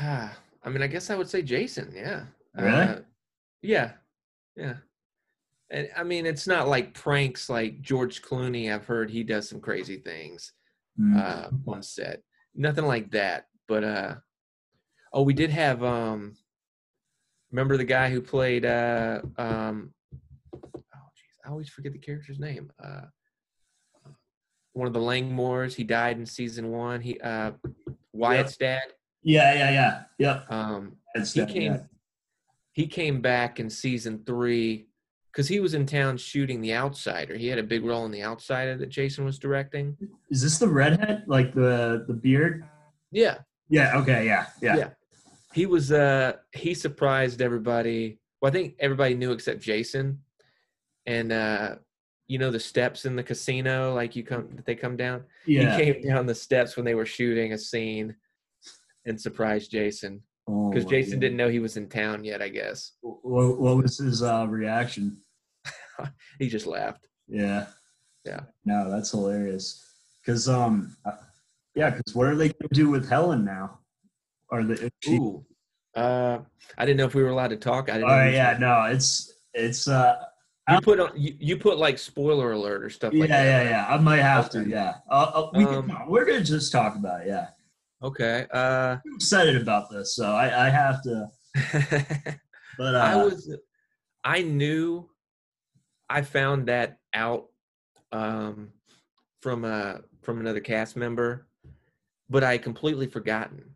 I 0.00 0.70
mean, 0.70 0.82
I 0.82 0.86
guess 0.86 1.10
I 1.10 1.16
would 1.16 1.28
say 1.28 1.42
Jason. 1.42 1.92
Yeah. 1.94 2.24
Really? 2.56 2.70
Uh, 2.72 3.00
yeah. 3.62 3.92
Yeah. 4.56 4.74
And 5.70 5.88
I 5.96 6.02
mean, 6.04 6.26
it's 6.26 6.46
not 6.46 6.68
like 6.68 6.94
pranks 6.94 7.48
like 7.48 7.80
George 7.80 8.22
Clooney. 8.22 8.72
I've 8.72 8.86
heard 8.86 9.10
he 9.10 9.22
does 9.22 9.48
some 9.48 9.60
crazy 9.60 9.98
things 9.98 10.52
Mm. 11.00 11.18
uh, 11.18 11.50
on 11.72 11.82
set. 11.82 12.22
Nothing 12.54 12.86
like 12.86 13.10
that. 13.10 13.48
But 13.66 13.82
uh, 13.82 14.14
oh, 15.14 15.22
we 15.22 15.32
did 15.32 15.50
have. 15.50 15.82
um 15.82 16.36
Remember 17.50 17.76
the 17.76 17.84
guy 17.84 18.10
who 18.10 18.20
played? 18.20 18.64
uh 18.66 19.20
um 19.38 19.94
Oh, 20.52 20.58
jeez, 21.16 21.46
I 21.46 21.50
always 21.50 21.68
forget 21.70 21.92
the 21.92 21.98
character's 21.98 22.38
name. 22.38 22.70
Uh, 22.82 23.02
one 24.72 24.88
of 24.88 24.92
the 24.92 25.00
Langmores. 25.00 25.74
He 25.74 25.84
died 25.84 26.18
in 26.18 26.26
season 26.26 26.70
one. 26.72 27.00
He 27.00 27.18
uh, 27.20 27.52
Wyatt's 28.12 28.56
dad. 28.56 28.82
yeah, 29.22 29.54
yeah, 29.54 29.70
yeah, 29.70 30.02
yep. 30.18 30.50
Um, 30.50 30.96
he 31.32 31.46
came 31.46 31.72
yeah. 31.74 31.80
he 32.72 32.86
came 32.88 33.20
back 33.20 33.60
in 33.60 33.70
season 33.70 34.22
three 34.26 34.88
because 35.32 35.46
he 35.46 35.60
was 35.60 35.74
in 35.74 35.86
town 35.86 36.16
shooting 36.16 36.60
the 36.60 36.74
outsider 36.74 37.36
he 37.36 37.46
had 37.46 37.58
a 37.58 37.62
big 37.62 37.84
role 37.84 38.04
in 38.04 38.10
the 38.10 38.22
outsider 38.22 38.76
that 38.76 38.88
jason 38.88 39.24
was 39.24 39.38
directing 39.38 39.96
Is 40.30 40.42
this 40.42 40.58
the 40.58 40.66
redhead, 40.68 41.24
like 41.28 41.54
the 41.54 42.04
the 42.08 42.14
beard? 42.14 42.64
yeah 43.12 43.38
Yeah. 43.68 43.96
Okay. 43.98 44.26
Yeah. 44.26 44.46
Yeah. 44.60 44.76
Yeah. 44.76 44.88
He 45.54 45.66
was 45.66 45.92
uh 45.92 46.32
he 46.52 46.74
surprised 46.74 47.40
everybody 47.40 48.18
well 48.40 48.50
i 48.50 48.52
think 48.52 48.74
everybody 48.78 49.14
knew 49.14 49.32
except 49.32 49.60
jason 49.60 50.18
and 51.06 51.32
uh 51.32 51.76
you 52.26 52.38
know 52.38 52.50
the 52.50 52.60
steps 52.60 53.04
in 53.04 53.16
the 53.16 53.22
casino 53.22 53.94
like 53.94 54.16
you 54.16 54.22
come 54.24 54.48
they 54.66 54.74
come 54.74 54.96
down 54.96 55.22
Yeah. 55.46 55.76
he 55.76 55.84
came 55.92 56.02
down 56.02 56.26
the 56.26 56.34
steps 56.34 56.76
when 56.76 56.84
they 56.84 56.94
were 56.94 57.06
shooting 57.06 57.52
a 57.52 57.58
scene 57.58 58.14
and 59.06 59.20
surprised 59.20 59.70
jason 59.70 60.22
Oh, 60.46 60.68
because 60.70 60.84
my 60.84 60.90
jason 60.90 61.14
God. 61.14 61.20
didn't 61.22 61.36
know 61.38 61.48
he 61.48 61.58
was 61.58 61.76
in 61.76 61.88
town 61.88 62.24
yet 62.24 62.42
i 62.42 62.48
guess 62.48 62.92
What, 63.00 63.58
what 63.58 63.76
was 63.78 63.96
his 63.98 64.22
uh, 64.22 64.46
reaction? 64.48 65.18
he 66.38 66.48
just 66.48 66.66
laughed 66.66 67.06
Yeah. 67.28 67.66
Yeah. 68.26 68.40
No, 68.64 68.90
that's 68.90 69.10
hilarious. 69.10 69.82
Because 70.20 70.48
um, 70.48 70.96
uh, 71.04 71.12
yeah, 71.74 71.90
because 71.90 72.14
what 72.14 72.26
are 72.26 72.34
they 72.34 72.48
gonna 72.48 72.68
do 72.72 72.88
with 72.88 73.06
Helen 73.06 73.44
now? 73.44 73.80
Are 74.54 74.62
they? 74.64 74.74
is 74.74 74.90
She, 75.02 75.16
Ooh. 75.16 75.44
Uh, 75.94 76.38
I 76.78 76.84
didn't 76.86 76.98
know 76.98 77.06
if 77.06 77.14
we 77.14 77.22
were 77.22 77.28
allowed 77.30 77.48
to 77.50 77.56
talk. 77.56 77.88
I 77.88 77.94
oh 77.94 77.96
didn't. 77.96 78.08
know 78.08 78.30
yeah, 78.30 78.56
no, 78.58 78.84
it's 78.84 79.32
it's 79.52 79.86
uh, 79.88 80.16
You 80.70 80.80
put 80.80 80.98
on, 81.00 81.10
you, 81.14 81.36
you 81.38 81.56
put 81.56 81.78
like 81.78 81.98
spoiler 81.98 82.52
alert 82.52 82.82
or 82.82 82.90
stuff 82.90 83.12
yeah, 83.12 83.20
like 83.20 83.28
that. 83.30 83.44
yeah, 83.44 83.58
right? 83.58 83.66
yeah. 83.70 83.86
I 83.88 83.98
might 83.98 84.22
have 84.22 84.50
to. 84.50 84.64
Yeah. 84.68 84.94
Uh, 85.10 85.30
uh, 85.34 85.50
we 85.54 85.64
Um, 85.64 85.88
can, 85.88 86.06
we're 86.08 86.24
gonna 86.24 86.42
just 86.42 86.72
talk 86.72 86.96
about 86.96 87.22
it. 87.22 87.28
Yeah. 87.28 87.48
Okay. 88.02 88.46
Uh, 88.52 88.96
I'm 89.06 89.14
excited 89.14 89.60
about 89.60 89.90
this, 89.90 90.14
so 90.16 90.26
I, 90.32 90.66
I 90.66 90.68
have 90.70 91.02
to. 91.02 91.28
But 92.76 92.96
uh, 92.96 92.98
I 92.98 93.14
was, 93.16 93.56
I 94.24 94.42
knew, 94.42 95.08
I 96.10 96.22
found 96.22 96.66
that 96.66 96.98
out 97.14 97.50
um, 98.10 98.70
from 99.42 99.64
uh 99.64 99.98
from 100.22 100.40
another 100.40 100.58
cast 100.60 100.96
member, 100.96 101.46
but 102.28 102.42
I 102.42 102.52
had 102.52 102.62
completely 102.64 103.06
forgotten. 103.06 103.73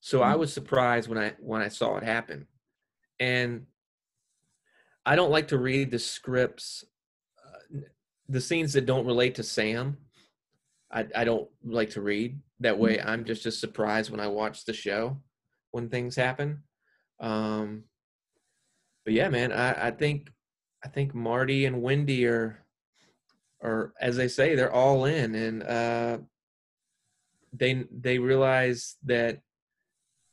So 0.00 0.22
I 0.22 0.34
Mm. 0.34 0.38
was 0.40 0.52
surprised 0.52 1.08
when 1.08 1.18
I 1.18 1.30
when 1.40 1.62
I 1.62 1.68
saw 1.68 1.96
it 1.96 2.02
happen, 2.02 2.46
and 3.18 3.66
I 5.04 5.16
don't 5.16 5.30
like 5.30 5.48
to 5.48 5.58
read 5.58 5.90
the 5.90 5.98
scripts, 5.98 6.84
uh, 7.44 7.80
the 8.28 8.40
scenes 8.40 8.72
that 8.72 8.86
don't 8.86 9.06
relate 9.06 9.34
to 9.36 9.42
Sam. 9.42 9.98
I 10.90 11.06
I 11.14 11.24
don't 11.24 11.50
like 11.62 11.90
to 11.90 12.00
read 12.00 12.40
that 12.60 12.78
way. 12.78 13.00
I'm 13.00 13.24
just 13.24 13.46
as 13.46 13.58
surprised 13.58 14.10
when 14.10 14.20
I 14.20 14.28
watch 14.28 14.64
the 14.64 14.72
show 14.72 15.22
when 15.70 15.88
things 15.88 16.16
happen. 16.16 16.62
Um, 17.20 17.84
but 19.04 19.14
yeah, 19.14 19.28
man, 19.28 19.52
I, 19.52 19.88
I 19.88 19.90
think 19.90 20.30
I 20.82 20.88
think 20.88 21.14
Marty 21.14 21.66
and 21.66 21.82
Wendy 21.82 22.26
are 22.26 22.64
are 23.62 23.92
as 24.00 24.16
they 24.16 24.28
say, 24.28 24.54
they're 24.54 24.72
all 24.72 25.04
in 25.04 25.34
and 25.34 25.62
uh 25.62 26.18
they 27.52 27.84
they 27.90 28.18
realize 28.18 28.96
that 29.04 29.42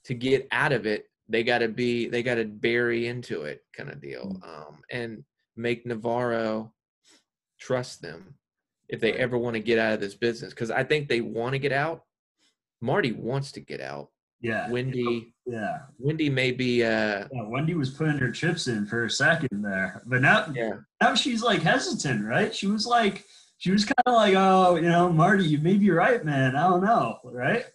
to 0.07 0.13
get 0.13 0.47
out 0.51 0.71
of 0.71 0.85
it, 0.85 1.05
they 1.29 1.43
gotta 1.43 1.67
be 1.67 2.07
they 2.07 2.23
gotta 2.23 2.45
bury 2.45 3.07
into 3.07 3.43
it 3.43 3.63
kind 3.75 3.89
of 3.89 4.01
deal. 4.01 4.41
Um 4.43 4.79
and 4.89 5.23
make 5.55 5.85
Navarro 5.85 6.73
trust 7.59 8.01
them 8.01 8.35
if 8.89 8.99
they 8.99 9.13
ever 9.13 9.37
want 9.37 9.55
to 9.55 9.59
get 9.59 9.79
out 9.79 9.93
of 9.93 9.99
this 9.99 10.15
business. 10.15 10.53
Cause 10.53 10.71
I 10.71 10.83
think 10.83 11.07
they 11.07 11.21
want 11.21 11.53
to 11.53 11.59
get 11.59 11.71
out. 11.71 12.03
Marty 12.81 13.11
wants 13.11 13.51
to 13.53 13.59
get 13.59 13.81
out. 13.81 14.09
yeah, 14.39 14.69
Wendy 14.69 15.33
yeah, 15.47 15.79
Wendy 15.97 16.29
may 16.29 16.51
be 16.51 16.83
uh 16.83 17.27
yeah. 17.31 17.43
Wendy 17.47 17.73
was 17.73 17.89
putting 17.89 18.17
her 18.17 18.31
chips 18.31 18.67
in 18.67 18.85
for 18.85 19.05
a 19.05 19.09
second 19.09 19.63
there, 19.63 20.03
but 20.05 20.21
now 20.21 20.51
yeah. 20.53 20.73
now 21.01 21.15
she's 21.15 21.41
like 21.41 21.61
hesitant, 21.61 22.25
right? 22.25 22.53
She 22.53 22.67
was 22.67 22.85
like, 22.85 23.25
she 23.57 23.71
was 23.71 23.85
kind 23.85 24.03
of 24.05 24.13
like, 24.13 24.35
oh, 24.35 24.75
you 24.75 24.89
know, 24.89 25.11
Marty, 25.11 25.45
you 25.45 25.57
may 25.57 25.75
be 25.75 25.89
right, 25.89 26.23
man. 26.23 26.55
I 26.55 26.67
don't 26.67 26.83
know, 26.83 27.17
right? 27.23 27.65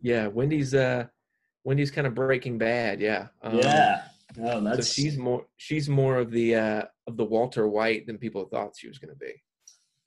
Yeah, 0.00 0.26
Wendy's 0.28 0.74
uh 0.74 1.06
Wendy's 1.64 1.90
kind 1.90 2.06
of 2.06 2.14
breaking 2.14 2.58
bad, 2.58 3.00
yeah. 3.00 3.28
Um, 3.42 3.58
yeah. 3.58 4.02
No, 4.36 4.74
So 4.74 4.82
she's 4.82 5.16
more 5.16 5.46
she's 5.56 5.88
more 5.88 6.18
of 6.18 6.30
the 6.30 6.56
uh 6.56 6.82
of 7.06 7.16
the 7.16 7.24
Walter 7.24 7.68
White 7.68 8.06
than 8.06 8.18
people 8.18 8.44
thought 8.46 8.74
she 8.76 8.88
was 8.88 8.98
gonna 8.98 9.14
be. 9.14 9.32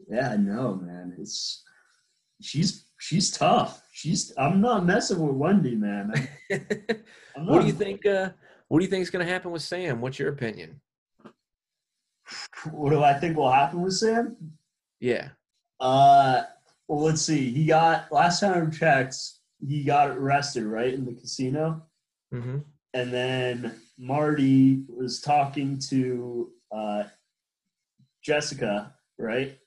yeah, 0.10 0.32
I 0.32 0.38
know, 0.38 0.76
man. 0.76 1.15
It's 1.17 1.63
she's 2.41 2.88
she's 3.00 3.32
tough. 3.32 3.82
She's 3.93 4.34
I'm 4.38 4.60
not 4.60 4.86
messing 4.86 5.20
with 5.20 5.36
Wendy, 5.36 5.76
man. 5.76 6.12
I'm 7.38 7.46
what 7.48 7.62
do 7.62 7.67
you 7.67 7.74
think 7.74 8.06
uh 8.06 8.30
what 8.67 8.80
do 8.80 8.86
you 8.86 8.91
think 8.91 9.02
is 9.04 9.10
gonna 9.10 9.24
happen 9.26 9.52
with 9.52 9.62
Sam? 9.62 10.02
What's 10.02 10.20
your 10.20 10.30
opinion? 10.30 10.82
What 12.72 12.89
do 12.89 13.02
I 13.04 13.13
think 13.13 13.38
will 13.38 13.52
happen 13.52 13.82
with 13.82 13.93
Sam? 13.93 14.36
Yeah. 15.00 15.30
Uh, 15.80 16.43
well, 16.88 17.06
let's 17.06 17.22
see. 17.22 17.52
He 17.52 17.65
got 17.65 18.12
last 18.12 18.41
time 18.41 18.67
I 18.67 18.76
checked, 18.76 19.15
he 19.65 19.84
got 19.84 20.10
arrested 20.12 20.65
right 20.65 20.93
in 20.93 21.06
the 21.06 21.13
casino. 21.13 21.84
Mm-hmm. 22.34 22.58
and 22.93 23.13
then 23.13 23.80
Marty 23.98 24.84
was 24.89 25.22
talking 25.22 25.80
to 25.89 26.52
uh, 26.74 27.04
Jessica, 28.22 28.93
right, 29.17 29.58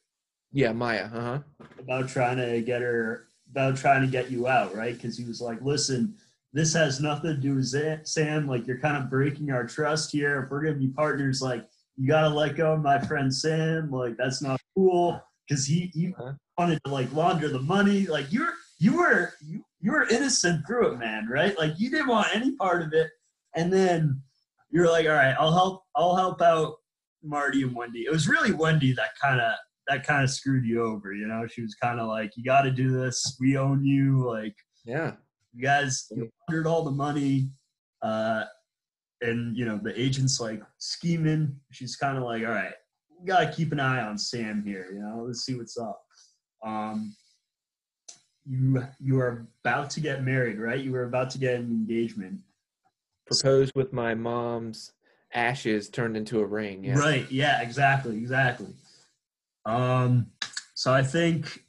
Yeah, 0.53 0.72
Maya, 0.72 1.09
uh-huh. 1.12 1.38
about 1.79 2.09
trying 2.09 2.37
to 2.37 2.61
get 2.61 2.83
her, 2.83 3.26
about 3.50 3.76
trying 3.76 4.03
to 4.03 4.09
get 4.09 4.31
you 4.31 4.46
out, 4.46 4.74
right? 4.74 4.94
Because 4.94 5.16
he 5.16 5.24
was 5.24 5.40
like, 5.40 5.62
"Listen, 5.62 6.14
this 6.53 6.74
has 6.74 7.00
nothing 7.00 7.35
to 7.35 7.40
do 7.40 7.55
with 7.55 8.07
Sam. 8.07 8.46
Like, 8.46 8.66
you're 8.66 8.79
kind 8.79 8.96
of 9.03 9.09
breaking 9.09 9.50
our 9.50 9.64
trust 9.66 10.12
here. 10.12 10.42
If 10.42 10.50
we're 10.50 10.62
gonna 10.62 10.76
be 10.76 10.88
partners, 10.88 11.40
like, 11.40 11.66
you 11.96 12.07
gotta 12.09 12.29
let 12.29 12.57
go 12.57 12.74
of 12.74 12.83
my 12.83 12.98
friend 12.98 13.33
Sam. 13.35 13.90
Like, 13.90 14.16
that's 14.16 14.42
not 14.42 14.61
cool." 14.76 15.22
Because 15.48 15.64
he 15.66 15.90
he 15.94 16.09
Uh-huh. 16.18 16.33
wanted 16.59 16.79
to 16.85 16.90
like 16.92 17.12
launder 17.14 17.48
the 17.48 17.62
money. 17.62 18.07
Like, 18.07 18.31
you're 18.33 18.53
you 18.79 18.98
were 18.98 19.33
you, 19.46 19.60
you 19.80 19.92
were 19.92 20.06
innocent 20.08 20.66
through 20.66 20.92
it, 20.92 20.98
man, 20.98 21.26
right? 21.28 21.56
Like, 21.58 21.72
you 21.78 21.90
didn't 21.90 22.08
want 22.08 22.28
any 22.34 22.52
part 22.56 22.82
of 22.82 22.92
it 22.92 23.10
and 23.54 23.72
then 23.72 24.22
you're 24.70 24.88
like, 24.90 25.06
all 25.06 25.12
right, 25.12 25.34
I'll 25.38 25.52
help. 25.52 25.82
I'll 25.96 26.14
help 26.16 26.40
out 26.40 26.74
Marty 27.24 27.62
and 27.62 27.74
Wendy. 27.74 28.00
It 28.06 28.12
was 28.12 28.28
really 28.28 28.52
Wendy 28.52 28.92
that 28.92 29.10
kind 29.20 29.40
of 29.40 29.52
that 29.88 30.06
kind 30.06 30.22
of 30.22 30.30
screwed 30.30 30.64
you 30.64 30.82
over. 30.84 31.12
You 31.12 31.26
know, 31.26 31.46
she 31.48 31.62
was 31.62 31.74
kind 31.74 31.98
of 31.98 32.06
like, 32.06 32.30
you 32.36 32.44
got 32.44 32.62
to 32.62 32.70
do 32.70 32.92
this. 32.92 33.36
We 33.40 33.56
own 33.56 33.84
you. 33.84 34.24
Like, 34.24 34.54
Yeah. 34.84 35.14
you 35.52 35.62
guys 35.62 36.06
you 36.12 36.30
laundered 36.48 36.66
all 36.68 36.84
the 36.84 36.92
money, 36.92 37.50
uh, 38.02 38.44
and 39.22 39.56
you 39.56 39.64
know 39.66 39.78
the 39.83 40.00
agent's 40.00 40.40
like 40.40 40.62
scheming. 40.78 41.56
She's 41.72 41.96
kind 41.96 42.16
of 42.16 42.22
like, 42.22 42.44
all 42.44 42.50
right, 42.52 42.72
we 43.18 43.26
got 43.26 43.40
to 43.40 43.52
keep 43.52 43.72
an 43.72 43.81
eye 43.81 44.02
on 44.02 44.16
Sam 44.16 44.62
here. 44.64 44.87
You 44.92 45.00
know, 45.00 45.24
let's 45.26 45.44
see 45.44 45.56
what's 45.56 45.76
up. 45.76 46.00
Um, 46.64 47.16
you 48.46 48.82
you 48.98 49.20
are 49.20 49.46
about 49.64 49.90
to 49.90 50.00
get 50.00 50.22
married, 50.24 50.58
right? 50.58 50.80
You 50.80 50.92
were 50.92 51.04
about 51.04 51.30
to 51.30 51.38
get 51.38 51.56
an 51.56 51.70
engagement. 51.70 52.40
Proposed 53.26 53.72
with 53.74 53.92
my 53.92 54.14
mom's 54.14 54.92
ashes 55.32 55.88
turned 55.88 56.16
into 56.16 56.40
a 56.40 56.44
ring. 56.46 56.84
Yeah. 56.84 56.98
Right. 56.98 57.30
Yeah. 57.30 57.60
Exactly. 57.62 58.16
Exactly. 58.16 58.74
Um. 59.66 60.26
So 60.74 60.92
I 60.92 61.02
think 61.02 61.64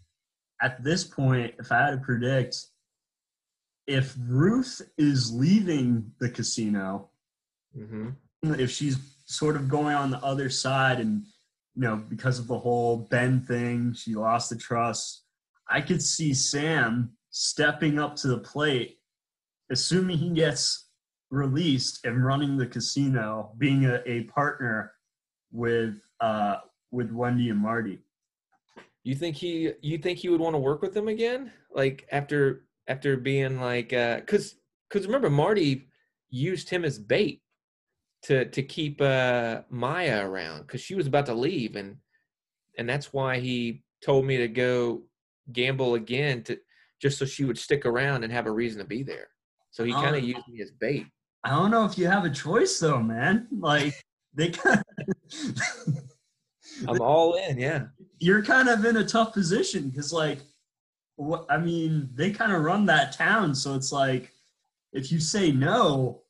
at 0.61 0.83
this 0.83 1.03
point, 1.03 1.55
if 1.59 1.71
I 1.71 1.85
had 1.85 1.91
to 1.91 1.97
predict, 1.97 2.57
if 3.87 4.15
Ruth 4.27 4.81
is 4.97 5.33
leaving 5.33 6.11
the 6.19 6.29
casino, 6.29 7.09
Mm-hmm. 7.77 8.55
if 8.55 8.69
she's 8.69 8.97
sort 9.25 9.55
of 9.55 9.69
going 9.69 9.95
on 9.95 10.11
the 10.11 10.17
other 10.19 10.49
side, 10.49 10.99
and 10.99 11.23
you 11.73 11.83
know, 11.83 11.95
because 11.95 12.37
of 12.37 12.47
the 12.47 12.59
whole 12.59 12.97
Ben 12.97 13.39
thing, 13.39 13.93
she 13.93 14.13
lost 14.13 14.49
the 14.49 14.57
trust. 14.57 15.23
I 15.71 15.81
could 15.81 16.01
see 16.01 16.33
Sam 16.33 17.11
stepping 17.29 17.97
up 17.97 18.15
to 18.17 18.27
the 18.27 18.39
plate, 18.39 18.99
assuming 19.71 20.17
he 20.17 20.29
gets 20.31 20.89
released 21.29 22.05
and 22.05 22.25
running 22.25 22.57
the 22.57 22.67
casino, 22.67 23.53
being 23.57 23.85
a, 23.85 24.01
a 24.05 24.23
partner 24.23 24.91
with 25.51 25.95
uh, 26.19 26.57
with 26.91 27.11
Wendy 27.11 27.49
and 27.49 27.59
Marty. 27.59 27.99
You 29.03 29.15
think 29.15 29.35
he 29.35 29.71
you 29.81 29.97
think 29.97 30.19
he 30.19 30.29
would 30.29 30.41
want 30.41 30.53
to 30.53 30.59
work 30.59 30.81
with 30.81 30.93
them 30.93 31.07
again? 31.07 31.51
Like 31.73 32.07
after 32.11 32.65
after 32.87 33.15
being 33.17 33.59
like 33.59 33.93
uh 33.93 34.21
cuz 34.21 34.55
because 34.89 35.05
remember 35.05 35.29
Marty 35.29 35.87
used 36.29 36.69
him 36.69 36.83
as 36.83 36.99
bait 36.99 37.41
to 38.23 38.45
to 38.45 38.61
keep 38.61 39.01
uh, 39.01 39.61
Maya 39.69 40.27
around 40.27 40.61
because 40.61 40.81
she 40.81 40.95
was 40.95 41.07
about 41.07 41.25
to 41.27 41.33
leave, 41.33 41.75
and 41.75 41.97
and 42.77 42.87
that's 42.87 43.13
why 43.13 43.39
he 43.39 43.83
told 44.03 44.25
me 44.25 44.37
to 44.37 44.47
go 44.47 45.03
gamble 45.53 45.95
again 45.95 46.43
to 46.43 46.57
just 47.01 47.17
so 47.17 47.25
she 47.25 47.45
would 47.45 47.57
stick 47.57 47.85
around 47.85 48.23
and 48.23 48.31
have 48.31 48.45
a 48.47 48.51
reason 48.51 48.79
to 48.79 48.85
be 48.85 49.03
there. 49.03 49.27
So 49.71 49.83
he 49.83 49.91
kind 49.93 50.15
Oh. 50.15 50.19
of 50.19 50.23
used 50.23 50.47
me 50.47 50.61
as 50.61 50.71
bait. 50.71 51.07
I 51.43 51.49
don't 51.51 51.71
know 51.71 51.85
if 51.85 51.97
you 51.97 52.07
have 52.07 52.25
a 52.25 52.29
choice 52.29 52.77
though, 52.79 53.01
man. 53.01 53.47
Like 53.51 53.93
they 54.33 54.49
kind 54.49 54.81
I'm 56.87 57.01
all 57.01 57.35
in, 57.35 57.57
yeah. 57.57 57.85
you're 58.19 58.43
kind 58.43 58.69
of 58.69 58.85
in 58.85 58.97
a 58.97 59.05
tough 59.05 59.33
position 59.33 59.89
because 59.89 60.13
like 60.13 60.39
what 61.15 61.45
I 61.49 61.57
mean, 61.57 62.09
they 62.13 62.31
kind 62.31 62.51
of 62.51 62.63
run 62.63 62.85
that 62.87 63.11
town, 63.13 63.53
so 63.53 63.75
it's 63.75 63.91
like 63.91 64.31
if 64.93 65.11
you 65.11 65.19
say 65.19 65.51
no, 65.51 66.23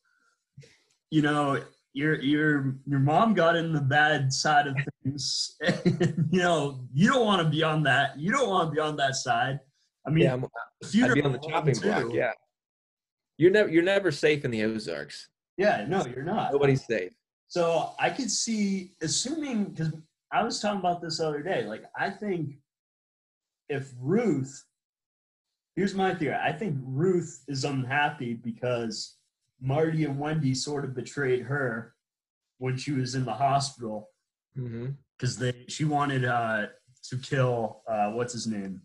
you 1.10 1.22
know, 1.22 1.62
your 1.94 2.20
your 2.20 2.74
your 2.86 3.00
mom 3.00 3.34
got 3.34 3.56
in 3.56 3.72
the 3.72 3.80
bad 3.80 4.32
side 4.32 4.66
of 4.66 4.76
things. 5.04 5.56
And, 5.60 6.28
you 6.30 6.40
know, 6.40 6.86
you 6.94 7.10
don't 7.10 7.24
want 7.26 7.42
to 7.42 7.48
be 7.48 7.62
on 7.62 7.82
that. 7.84 8.18
You 8.18 8.32
don't 8.32 8.48
want 8.48 8.70
to 8.70 8.74
be 8.74 8.80
on 8.80 8.96
that 8.96 9.16
side. 9.16 9.60
I 10.06 10.10
mean, 10.10 10.24
Yeah, 10.24 10.34
I'm, 10.34 10.46
if 10.80 10.94
you're 10.94 11.10
I'd 11.10 11.14
be 11.14 11.22
on 11.22 11.32
the 11.32 11.38
chopping 11.38 11.74
block. 11.74 12.06
Yeah, 12.12 12.32
you're 13.36 13.50
never 13.50 13.68
you're 13.68 13.82
never 13.82 14.10
safe 14.10 14.44
in 14.44 14.50
the 14.50 14.64
Ozarks. 14.64 15.28
Yeah, 15.56 15.84
no, 15.88 16.04
you're 16.06 16.24
not. 16.24 16.52
Nobody's 16.52 16.84
safe. 16.86 17.12
So 17.48 17.92
I 18.00 18.08
could 18.08 18.30
see, 18.30 18.94
assuming, 19.02 19.64
because 19.64 19.92
I 20.32 20.42
was 20.42 20.58
talking 20.60 20.80
about 20.80 21.02
this 21.02 21.18
the 21.18 21.28
other 21.28 21.42
day, 21.42 21.66
like 21.66 21.84
I 21.96 22.08
think 22.08 22.56
if 23.68 23.92
Ruth, 24.00 24.64
here's 25.76 25.94
my 25.94 26.14
theory, 26.14 26.34
I 26.34 26.52
think 26.52 26.78
Ruth 26.82 27.44
is 27.48 27.64
unhappy 27.64 28.34
because 28.34 29.16
Marty 29.66 30.04
and 30.04 30.18
Wendy 30.18 30.54
sort 30.54 30.84
of 30.84 30.94
betrayed 30.94 31.42
her 31.42 31.94
when 32.58 32.76
she 32.76 32.92
was 32.92 33.14
in 33.14 33.24
the 33.24 33.32
hospital 33.32 34.08
because 35.16 35.38
they 35.38 35.64
she 35.68 35.84
wanted 35.84 36.24
uh, 36.24 36.66
to 37.08 37.16
kill 37.18 37.82
uh, 37.88 38.10
what's 38.10 38.32
his 38.32 38.46
name, 38.46 38.82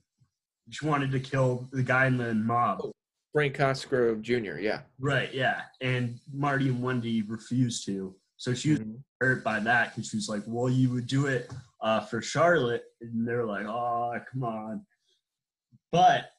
she 0.70 0.86
wanted 0.86 1.12
to 1.12 1.20
kill 1.20 1.68
the 1.72 1.84
guy 1.84 2.06
in 2.06 2.18
the 2.18 2.34
mob. 2.34 2.82
Frank 3.34 3.56
Cosgrove 3.56 4.22
Jr. 4.22 4.58
Yeah. 4.60 4.82
Right, 5.00 5.34
yeah, 5.34 5.62
and 5.82 6.20
Marty 6.32 6.70
and 6.70 6.82
Wendy 6.82 7.22
refused 7.24 7.86
to. 7.88 8.16
So 8.38 8.54
she 8.54 8.72
was 8.72 8.80
Mhm. 8.80 9.02
hurt 9.20 9.44
by 9.44 9.60
that 9.60 9.94
because 9.96 10.10
she 10.10 10.18
was 10.18 10.30
like, 10.30 10.44
"Well, 10.48 10.70
you 10.70 10.90
would 10.92 11.08
do 11.08 11.26
it 11.26 11.52
uh, 11.82 12.02
for 12.02 12.22
Charlotte," 12.22 12.86
and 13.02 13.28
they're 13.28 13.46
like, 13.46 13.66
"Oh, 13.66 14.14
come 14.32 14.44
on." 14.44 14.86
But 15.92 16.32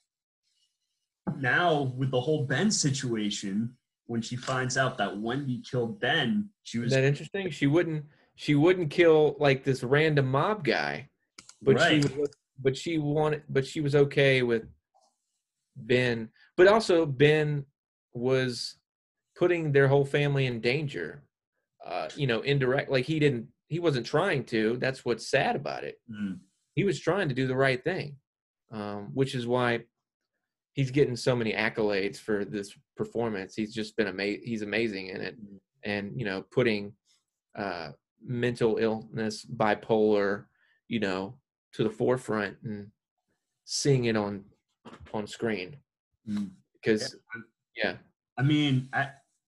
now 1.36 1.82
with 1.82 2.11
the 2.11 2.20
whole 2.20 2.47
Ben 2.47 2.70
situation, 2.70 3.76
when 4.09 4.22
she 4.22 4.34
finds 4.36 4.76
out 4.76 4.98
that 4.98 5.16
Wendy 5.20 5.62
killed 5.70 6.00
Ben, 6.00 6.48
she 6.64 6.78
was 6.78 6.88
Isn't 6.92 7.02
that 7.02 7.06
interesting? 7.09 7.50
She 7.50 7.66
wouldn't 7.68 8.04
she 8.34 8.54
wouldn't 8.54 8.90
kill 8.90 9.36
like 9.38 9.62
this 9.64 9.82
random 9.84 10.26
mob 10.30 10.64
guy, 10.64 11.09
but 11.62 11.76
Right. 11.76 12.02
she 12.02 12.18
was, 12.18 12.30
but 12.61 12.76
she 12.76 12.98
wanted 12.98 13.42
but 13.48 13.66
she 13.66 13.80
was 13.80 13.94
okay 13.94 14.42
with 14.42 14.64
Ben. 15.76 16.30
But 16.56 16.68
also 16.68 17.06
Ben 17.06 17.64
was 18.14 18.76
putting 19.36 19.72
their 19.72 19.86
whole 19.88 20.04
family 20.04 20.46
in 20.46 20.61
danger. 20.61 21.22
Uh, 21.86 22.09
you 22.16 22.26
know, 22.26 22.40
indirect 22.40 22.90
like 22.90 23.04
he 23.04 23.18
didn't 23.18 23.46
he 23.68 23.78
wasn't 23.78 24.06
trying 24.06 24.44
to. 24.46 24.78
That's 24.78 25.04
what's 25.04 25.28
sad 25.28 25.54
about 25.54 25.84
it. 25.84 26.00
Mm, 26.11 26.38
He 26.74 26.84
was 26.84 26.98
trying 26.98 27.28
to 27.28 27.34
do 27.34 27.46
the 27.46 27.56
right 27.56 27.82
thing. 27.84 28.16
Um, 28.70 29.11
which 29.14 29.34
is 29.34 29.46
why 29.46 29.84
he's 30.79 30.93
getting 30.93 31.16
so 31.16 31.35
many 31.35 31.53
accolades 31.55 32.18
for 32.18 32.45
this 32.45 32.72
performance. 32.97 33.57
He's 33.57 33.74
just 33.74 33.97
been 33.97 34.07
amazing. 34.07 34.43
He's 34.45 34.62
amazing 34.62 35.09
in 35.09 35.20
it, 35.20 35.37
and 35.83 36.12
you 36.16 36.24
know, 36.24 36.45
putting 36.53 36.93
uh, 37.59 37.89
mental 38.24 38.76
illness, 38.76 39.45
bipolar, 39.45 40.45
you 40.87 41.01
know, 41.01 41.35
to 41.72 41.83
the 41.83 41.91
forefront 41.91 42.59
and 42.62 42.93
seeing 43.64 44.05
it 44.05 44.16
on 44.16 44.45
on 45.12 45.26
screen. 45.26 45.76
mm. 46.31 46.49
Because 46.81 47.16
yeah, 47.76 47.95
I 48.39 48.43
mean, 48.43 48.89
I, 48.93 49.09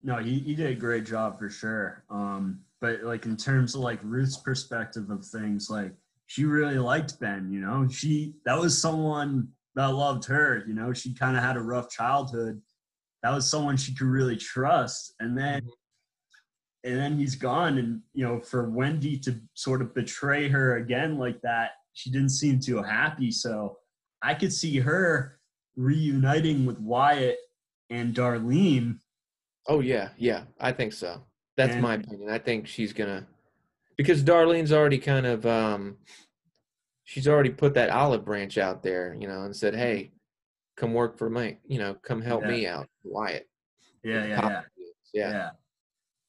no, 0.03 0.17
he, 0.17 0.39
he 0.39 0.55
did 0.55 0.71
a 0.71 0.75
great 0.75 1.05
job 1.05 1.39
for 1.39 1.51
sure. 1.51 2.03
Um, 2.09 2.61
but 2.81 3.03
like 3.03 3.27
in 3.27 3.37
terms 3.37 3.75
of 3.75 3.83
like 3.83 4.01
Ruth's 4.03 4.39
perspective 4.39 5.11
of 5.11 5.27
things, 5.27 5.69
like 5.69 5.93
she 6.29 6.47
really 6.47 6.79
liked 6.79 7.21
Ben. 7.21 7.53
You 7.53 7.61
know, 7.61 7.87
she 7.91 8.37
that 8.47 8.59
was 8.59 8.81
someone 8.81 9.49
that 9.81 9.95
loved 9.95 10.25
her. 10.27 10.65
You 10.67 10.75
know, 10.75 10.93
she 10.93 11.15
kind 11.15 11.37
of 11.37 11.43
had 11.43 11.57
a 11.57 11.61
rough 11.63 11.91
childhood. 11.91 12.61
That 13.23 13.33
was 13.33 13.49
someone 13.49 13.77
she 13.77 13.95
could 13.95 14.07
really 14.07 14.37
trust. 14.37 15.15
And 15.21 15.37
then, 15.37 15.63
and 16.85 16.97
then 16.99 17.19
he's 17.19 17.35
gone. 17.35 17.79
And 17.79 18.01
you 18.15 18.25
know, 18.27 18.41
for 18.41 18.71
Wendy 18.71 19.19
to 19.21 19.39
sort 19.55 19.83
of 19.83 19.95
betray 19.95 20.49
her 20.49 20.77
again 20.77 21.19
like 21.19 21.41
that, 21.43 21.73
she 21.93 22.11
didn't 22.11 22.31
seem 22.31 22.61
too 22.61 22.83
happy. 22.83 23.31
So 23.31 23.77
I 24.23 24.35
could 24.35 24.53
see 24.53 24.79
her 24.79 25.39
reuniting 25.77 26.67
with 26.67 26.79
Wyatt 26.79 27.39
and 27.91 28.15
Darlene. 28.15 28.99
oh 29.69 29.81
yeah, 29.81 30.11
yeah, 30.17 30.45
I 30.61 30.73
think 30.73 30.93
so. 30.93 31.23
That's 31.57 31.73
And- 31.75 31.83
my 31.83 31.95
opinion. 31.95 32.31
I 32.31 32.39
think 32.39 32.67
she's 32.67 32.93
gonna 32.93 33.27
because 33.97 34.23
Darlene's 34.25 34.73
already 34.73 34.99
kind 34.99 35.27
of 35.27 35.45
um, 35.45 35.99
she's 37.11 37.27
already 37.27 37.51
put 37.51 37.75
that 37.75 37.91
olive 37.91 38.25
branch 38.25 38.57
out 38.57 38.85
there, 38.85 39.17
you 39.19 39.27
know, 39.27 39.43
and 39.43 39.55
said, 39.55 39.75
"Hey, 39.75 40.13
come 40.77 40.95
work 40.95 41.19
for 41.19 41.29
me. 41.29 41.59
You 41.67 41.81
know, 41.81 41.95
come 41.95 42.23
help 42.23 42.43
Yeah. 42.43 42.49
me 42.49 42.67
out, 42.69 42.87
Wyatt." 43.03 43.49
Yeah, 44.05 44.27
yeah, 44.27 44.29
yeah. 44.29 44.63
yeah. 45.13 45.31
Yeah. 45.31 45.51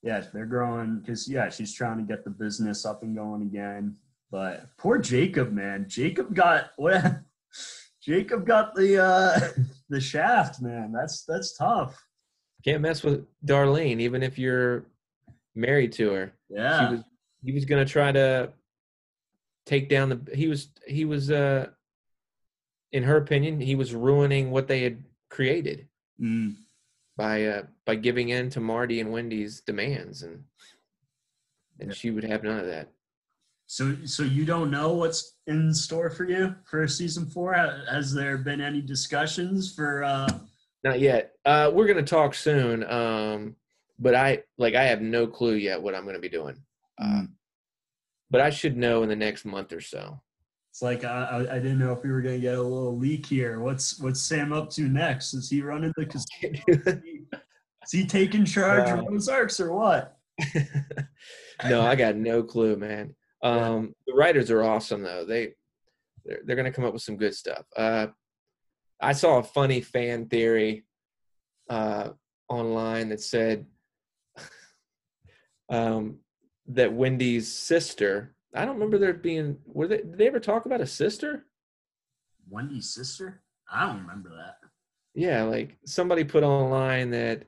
Yeah, 0.01 0.23
they're 0.33 0.47
growing 0.47 0.99
because 0.99 1.29
yeah, 1.29 1.49
she's 1.49 1.71
trying 1.71 1.99
to 1.99 2.03
get 2.03 2.23
the 2.23 2.31
business 2.31 2.83
up 2.83 3.03
and 3.03 3.15
going 3.15 3.43
again. 3.43 3.95
But 4.31 4.75
poor 4.77 4.97
Jacob, 4.97 5.51
man. 5.51 5.85
Jacob 5.87 6.33
got 6.33 6.71
what 6.77 7.19
Jacob 8.03 8.47
got 8.47 8.73
the 8.73 9.03
uh 9.03 9.39
the 9.89 10.01
shaft, 10.01 10.63
man. 10.63 10.91
That's 10.91 11.25
that's 11.25 11.55
tough. 11.55 12.03
Can't 12.65 12.81
mess 12.81 13.03
with 13.03 13.27
Darlene, 13.45 13.99
even 13.99 14.23
if 14.23 14.39
you're 14.39 14.85
married 15.53 15.91
to 15.93 16.11
her. 16.13 16.33
Yeah. 16.49 16.87
She 16.89 16.95
was 16.95 17.03
he 17.45 17.51
was 17.51 17.65
gonna 17.65 17.85
try 17.85 18.11
to 18.11 18.51
take 19.65 19.89
down 19.89 20.09
the 20.09 20.35
he 20.35 20.47
was 20.47 20.69
he 20.87 21.05
was 21.05 21.29
uh 21.31 21.67
in 22.91 23.03
her 23.03 23.17
opinion, 23.17 23.59
he 23.61 23.75
was 23.75 23.93
ruining 23.93 24.51
what 24.51 24.67
they 24.67 24.83
had 24.83 25.03
created 25.29 25.87
Mm. 26.21 26.55
by 27.17 27.45
uh 27.45 27.63
by 27.85 27.95
giving 27.95 28.29
in 28.29 28.49
to 28.51 28.59
Marty 28.59 28.99
and 28.99 29.11
Wendy's 29.11 29.61
demands 29.61 30.21
and 30.23 30.43
and 31.79 31.89
Yeah. 31.89 31.95
she 31.95 32.11
would 32.11 32.23
have 32.23 32.43
none 32.43 32.59
of 32.59 32.67
that. 32.67 32.89
So 33.65 33.95
so 34.05 34.23
you 34.23 34.45
don't 34.45 34.69
know 34.69 34.93
what's 34.93 35.35
in 35.47 35.73
store 35.73 36.09
for 36.09 36.25
you 36.25 36.55
for 36.65 36.87
season 36.87 37.25
four? 37.25 37.53
Has 37.53 38.13
there 38.13 38.37
been 38.37 38.61
any 38.61 38.81
discussions 38.81 39.73
for 39.73 40.03
uh 40.03 40.27
Not 40.83 40.99
yet. 40.99 41.33
Uh 41.45 41.71
we're 41.73 41.87
gonna 41.87 42.03
talk 42.03 42.33
soon. 42.35 42.83
Um 42.83 43.55
but 43.97 44.13
I 44.15 44.43
like 44.57 44.75
I 44.75 44.83
have 44.83 45.01
no 45.01 45.25
clue 45.27 45.53
yet 45.55 45.81
what 45.81 45.95
I'm 45.95 46.05
gonna 46.05 46.19
be 46.19 46.29
doing. 46.29 46.57
Uh, 46.99 47.05
Mm. 47.23 47.29
But 48.31 48.41
I 48.41 48.49
should 48.49 48.77
know 48.77 49.03
in 49.03 49.09
the 49.09 49.15
next 49.15 49.45
month 49.45 49.73
or 49.73 49.81
so. 49.81 50.19
It's 50.71 50.81
like 50.81 51.03
I, 51.03 51.45
I 51.51 51.55
didn't 51.59 51.79
know 51.79 51.91
if 51.91 52.01
we 52.01 52.09
were 52.09 52.21
gonna 52.21 52.39
get 52.39 52.57
a 52.57 52.61
little 52.61 52.97
leak 52.97 53.25
here. 53.25 53.59
What's 53.59 53.99
what's 53.99 54.21
Sam 54.21 54.53
up 54.53 54.69
to 54.71 54.83
next? 54.83 55.33
Is 55.33 55.49
he 55.49 55.61
running 55.61 55.93
the 55.97 56.05
casino? 56.05 56.59
Is 57.83 57.91
he 57.91 58.05
taking 58.05 58.45
charge 58.45 58.89
Uh, 58.89 58.99
of 58.99 59.07
Ozarks 59.11 59.59
or 59.59 59.73
what? 59.73 60.17
no, 61.65 61.81
I 61.81 61.95
got 61.95 62.15
no 62.15 62.41
clue, 62.41 62.77
man. 62.77 63.15
Um, 63.43 63.93
the 64.07 64.13
writers 64.13 64.49
are 64.49 64.63
awesome 64.63 65.03
though. 65.03 65.25
They 65.25 65.55
they're, 66.23 66.39
they're 66.45 66.55
gonna 66.55 66.71
come 66.71 66.85
up 66.85 66.93
with 66.93 67.01
some 67.01 67.17
good 67.17 67.35
stuff. 67.35 67.65
Uh, 67.75 68.07
I 69.01 69.11
saw 69.11 69.39
a 69.39 69.43
funny 69.43 69.81
fan 69.81 70.27
theory 70.29 70.85
uh, 71.69 72.11
online 72.47 73.09
that 73.09 73.19
said 73.19 73.65
um, 75.69 76.19
that 76.67 76.93
Wendy's 76.93 77.51
sister. 77.51 78.35
I 78.55 78.65
don't 78.65 78.75
remember 78.75 78.97
there 78.97 79.13
being. 79.13 79.57
Were 79.65 79.87
they? 79.87 79.97
Did 79.97 80.17
they 80.17 80.27
ever 80.27 80.39
talk 80.39 80.65
about 80.65 80.81
a 80.81 80.87
sister? 80.87 81.45
Wendy's 82.49 82.93
sister? 82.93 83.41
I 83.71 83.85
don't 83.85 84.01
remember 84.01 84.29
that. 84.29 84.57
Yeah, 85.13 85.43
like 85.43 85.77
somebody 85.85 86.23
put 86.23 86.43
online 86.43 87.11
that 87.11 87.43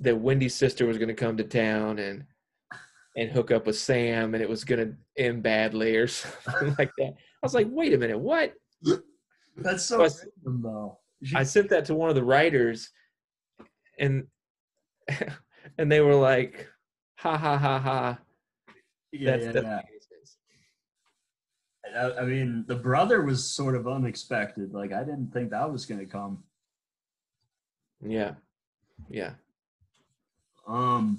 that 0.00 0.16
Wendy's 0.16 0.54
sister 0.54 0.86
was 0.86 0.98
going 0.98 1.08
to 1.08 1.14
come 1.14 1.36
to 1.36 1.44
town 1.44 1.98
and 1.98 2.24
and 3.16 3.30
hook 3.30 3.50
up 3.50 3.66
with 3.66 3.76
Sam, 3.78 4.34
and 4.34 4.42
it 4.42 4.48
was 4.48 4.64
going 4.64 4.86
to 4.88 5.22
end 5.22 5.42
badly 5.42 5.96
or 5.96 6.06
something 6.08 6.74
like 6.78 6.90
that. 6.98 7.14
I 7.14 7.44
was 7.44 7.54
like, 7.54 7.68
wait 7.70 7.94
a 7.94 7.98
minute, 7.98 8.18
what? 8.18 8.54
That's 9.56 9.84
so 9.84 9.98
Plus- 9.98 10.24
random, 10.44 10.62
though. 10.62 10.98
I 11.34 11.42
sent 11.44 11.70
that 11.70 11.84
to 11.86 11.94
one 11.94 12.08
of 12.10 12.16
the 12.16 12.24
writers, 12.24 12.90
and 13.98 14.26
and 15.78 15.90
they 15.90 16.00
were 16.00 16.14
like, 16.16 16.68
ha 17.16 17.36
ha 17.36 17.56
ha 17.58 17.78
ha. 17.78 18.18
yeah, 19.12 19.30
That's 19.36 19.46
yeah, 19.46 19.52
the 19.52 19.62
yeah. 19.62 19.80
I, 21.96 22.20
I 22.22 22.24
mean, 22.24 22.64
the 22.66 22.74
brother 22.76 23.22
was 23.22 23.44
sort 23.48 23.74
of 23.76 23.86
unexpected. 23.86 24.72
Like, 24.72 24.92
I 24.92 25.04
didn't 25.04 25.32
think 25.32 25.50
that 25.50 25.70
was 25.70 25.86
going 25.86 26.00
to 26.00 26.06
come. 26.06 26.42
yeah. 28.04 28.32
Yeah. 29.10 29.32
Um, 30.66 31.18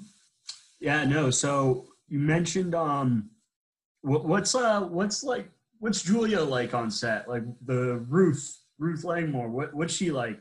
yeah, 0.80 1.04
no. 1.04 1.30
So 1.30 1.86
you 2.08 2.18
mentioned 2.18 2.74
um, 2.74 3.30
what, 4.00 4.24
what's 4.24 4.54
uh, 4.54 4.80
what's 4.80 5.22
like, 5.22 5.48
what's 5.78 6.02
Julia 6.02 6.40
like 6.40 6.74
on 6.74 6.90
set? 6.90 7.28
Like 7.28 7.42
the 7.64 7.98
Ruth, 8.08 8.58
Ruth 8.78 9.04
Langmore. 9.04 9.48
What 9.48 9.72
what's 9.74 9.94
she 9.94 10.10
like? 10.10 10.40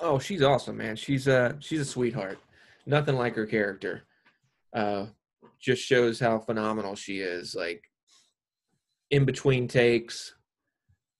Oh, 0.00 0.18
she's 0.18 0.42
awesome, 0.42 0.78
man. 0.78 0.96
She's 0.96 1.28
a 1.28 1.56
she's 1.60 1.80
a 1.80 1.84
sweetheart. 1.84 2.38
Nothing 2.86 3.16
like 3.16 3.36
her 3.36 3.46
character. 3.46 4.04
Uh, 4.76 5.06
just 5.58 5.82
shows 5.82 6.20
how 6.20 6.38
phenomenal 6.38 6.94
she 6.94 7.20
is. 7.20 7.54
Like 7.54 7.82
in 9.10 9.24
between 9.24 9.68
takes, 9.68 10.34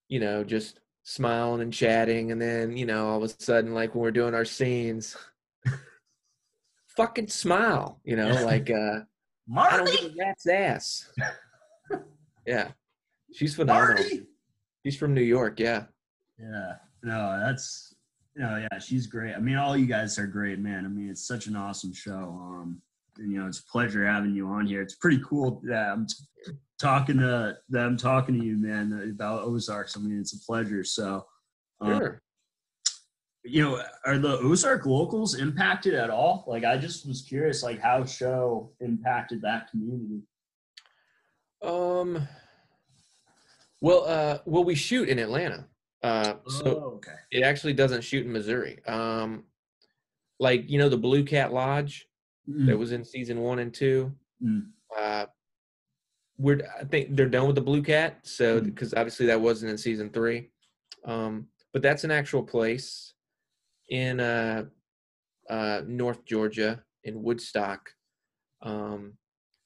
you 0.09 0.21
know, 0.21 0.45
just 0.45 0.81
smiling 1.05 1.63
and 1.63 1.73
chatting, 1.73 2.33
and 2.33 2.41
then 2.41 2.77
you 2.77 2.85
know, 2.85 3.09
all 3.09 3.23
of 3.23 3.31
a 3.31 3.43
sudden, 3.43 3.73
like 3.73 3.95
when 3.95 4.03
we're 4.03 4.11
doing 4.11 4.35
our 4.35 4.45
scenes, 4.45 5.17
fucking 6.97 7.29
smile. 7.29 8.01
You 8.05 8.17
know, 8.17 8.45
like 8.45 8.71
uh, 8.71 8.75
I 9.57 9.77
don't 9.79 9.87
give 9.91 10.03
Marty. 10.03 10.15
a 10.21 10.25
rat's 10.25 10.47
ass. 10.47 11.11
yeah, 12.47 12.73
she's 13.33 13.55
phenomenal. 13.55 14.03
Marty. 14.03 14.27
She's 14.85 14.97
from 14.97 15.15
New 15.15 15.23
York. 15.23 15.59
Yeah. 15.59 15.85
Yeah, 16.39 16.75
no, 17.03 17.41
that's 17.43 17.95
no, 18.37 18.57
yeah, 18.71 18.79
she's 18.79 19.07
great. 19.07 19.35
I 19.35 19.39
mean, 19.39 19.57
all 19.57 19.77
you 19.77 19.87
guys 19.87 20.19
are 20.19 20.27
great, 20.27 20.59
man. 20.59 20.85
I 20.85 20.89
mean, 20.89 21.09
it's 21.09 21.27
such 21.27 21.47
an 21.47 21.57
awesome 21.57 21.95
show. 21.95 22.13
Um, 22.13 22.83
you 23.19 23.39
know, 23.39 23.47
it's 23.47 23.61
a 23.61 23.67
pleasure 23.67 24.07
having 24.07 24.35
you 24.35 24.49
on 24.49 24.67
here. 24.67 24.83
It's 24.83 24.95
pretty 24.95 25.21
cool 25.29 25.61
that 25.64 25.91
I'm 25.91 26.07
t- 26.07 26.53
talking 26.79 27.19
to 27.19 27.57
that 27.71 27.87
I'm 27.87 27.97
talking 27.97 28.39
to 28.39 28.45
you, 28.45 28.57
man, 28.57 29.11
about 29.14 29.45
Ozarks. 29.45 29.97
I 29.97 30.01
mean, 30.01 30.21
it's 30.21 30.35
a 30.35 30.45
pleasure. 30.45 30.85
So, 30.85 31.27
um, 31.81 31.99
Sure. 31.99 32.23
you 33.45 33.62
know, 33.62 33.83
are 34.05 34.19
the 34.19 34.39
Ozark 34.39 34.87
locals 34.87 35.35
impacted 35.35 35.95
at 35.95 36.11
all? 36.11 36.45
Like, 36.47 36.64
I 36.64 36.77
just 36.77 37.07
was 37.07 37.23
curious, 37.23 37.62
like, 37.62 37.81
how 37.81 38.05
show 38.05 38.73
impacted 38.81 39.43
that 39.43 39.71
community. 39.71 40.23
Um. 41.62 42.29
Well, 43.83 44.05
uh, 44.07 44.39
well, 44.47 44.64
we 44.64 44.75
shoot 44.75 45.09
in 45.09 45.19
Atlanta. 45.19 45.67
Uh, 46.03 46.35
so 46.49 46.64
oh, 46.64 46.95
okay. 46.97 47.17
it 47.31 47.43
actually 47.43 47.73
doesn't 47.73 48.03
shoot 48.03 48.25
in 48.25 48.33
Missouri. 48.33 48.85
Um, 48.87 49.45
like 50.39 50.69
you 50.69 50.79
know 50.79 50.89
the 50.89 50.97
Blue 50.97 51.25
Cat 51.25 51.53
Lodge 51.53 52.07
Mm, 52.49 52.66
that 52.66 52.78
was 52.78 52.92
in 52.92 53.05
season 53.05 53.40
one 53.40 53.59
and 53.59 53.72
two. 53.74 54.12
Mm. 54.42 54.68
Uh, 54.97 55.26
we're 56.38 56.61
I 56.80 56.84
think 56.84 57.16
they're 57.16 57.28
done 57.28 57.47
with 57.47 57.57
the 57.57 57.62
Blue 57.62 57.82
Cat, 57.82 58.20
so 58.22 58.61
Mm. 58.61 58.64
because 58.64 58.94
obviously 58.94 59.26
that 59.26 59.40
wasn't 59.40 59.70
in 59.70 59.78
season 59.78 60.11
three. 60.11 60.51
Um, 61.05 61.49
but 61.72 61.82
that's 61.82 62.05
an 62.05 62.11
actual 62.11 62.42
place 62.42 63.14
in 63.88 64.20
uh, 64.20 64.64
uh, 65.49 65.82
North 65.86 66.24
Georgia 66.24 66.82
in 67.05 67.22
Woodstock. 67.22 67.90
Um, 68.62 69.14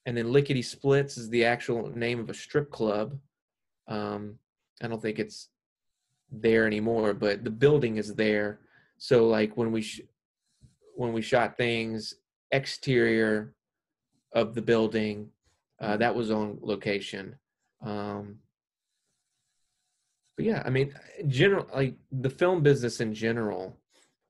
and 0.05 0.17
then 0.17 0.31
Lickety 0.31 0.61
Splits 0.61 1.17
is 1.17 1.29
the 1.29 1.45
actual 1.45 1.89
name 1.95 2.19
of 2.19 2.29
a 2.29 2.33
strip 2.33 2.71
club. 2.71 3.17
Um, 3.87 4.37
I 4.81 4.87
don't 4.87 5.01
think 5.01 5.19
it's 5.19 5.49
there 6.31 6.65
anymore, 6.65 7.13
but 7.13 7.43
the 7.43 7.49
building 7.51 7.97
is 7.97 8.15
there. 8.15 8.59
So 8.97 9.27
like 9.27 9.55
when 9.57 9.71
we 9.71 9.81
sh- 9.81 10.01
when 10.95 11.13
we 11.13 11.21
shot 11.21 11.57
things 11.57 12.15
exterior 12.51 13.53
of 14.33 14.55
the 14.55 14.61
building, 14.61 15.29
uh, 15.79 15.97
that 15.97 16.15
was 16.15 16.31
on 16.31 16.57
location. 16.61 17.35
Um, 17.81 18.37
but 20.37 20.45
yeah, 20.45 20.63
I 20.65 20.69
mean, 20.69 20.93
general 21.27 21.67
like 21.73 21.95
the 22.11 22.29
film 22.29 22.61
business 22.63 23.01
in 23.01 23.13
general 23.13 23.77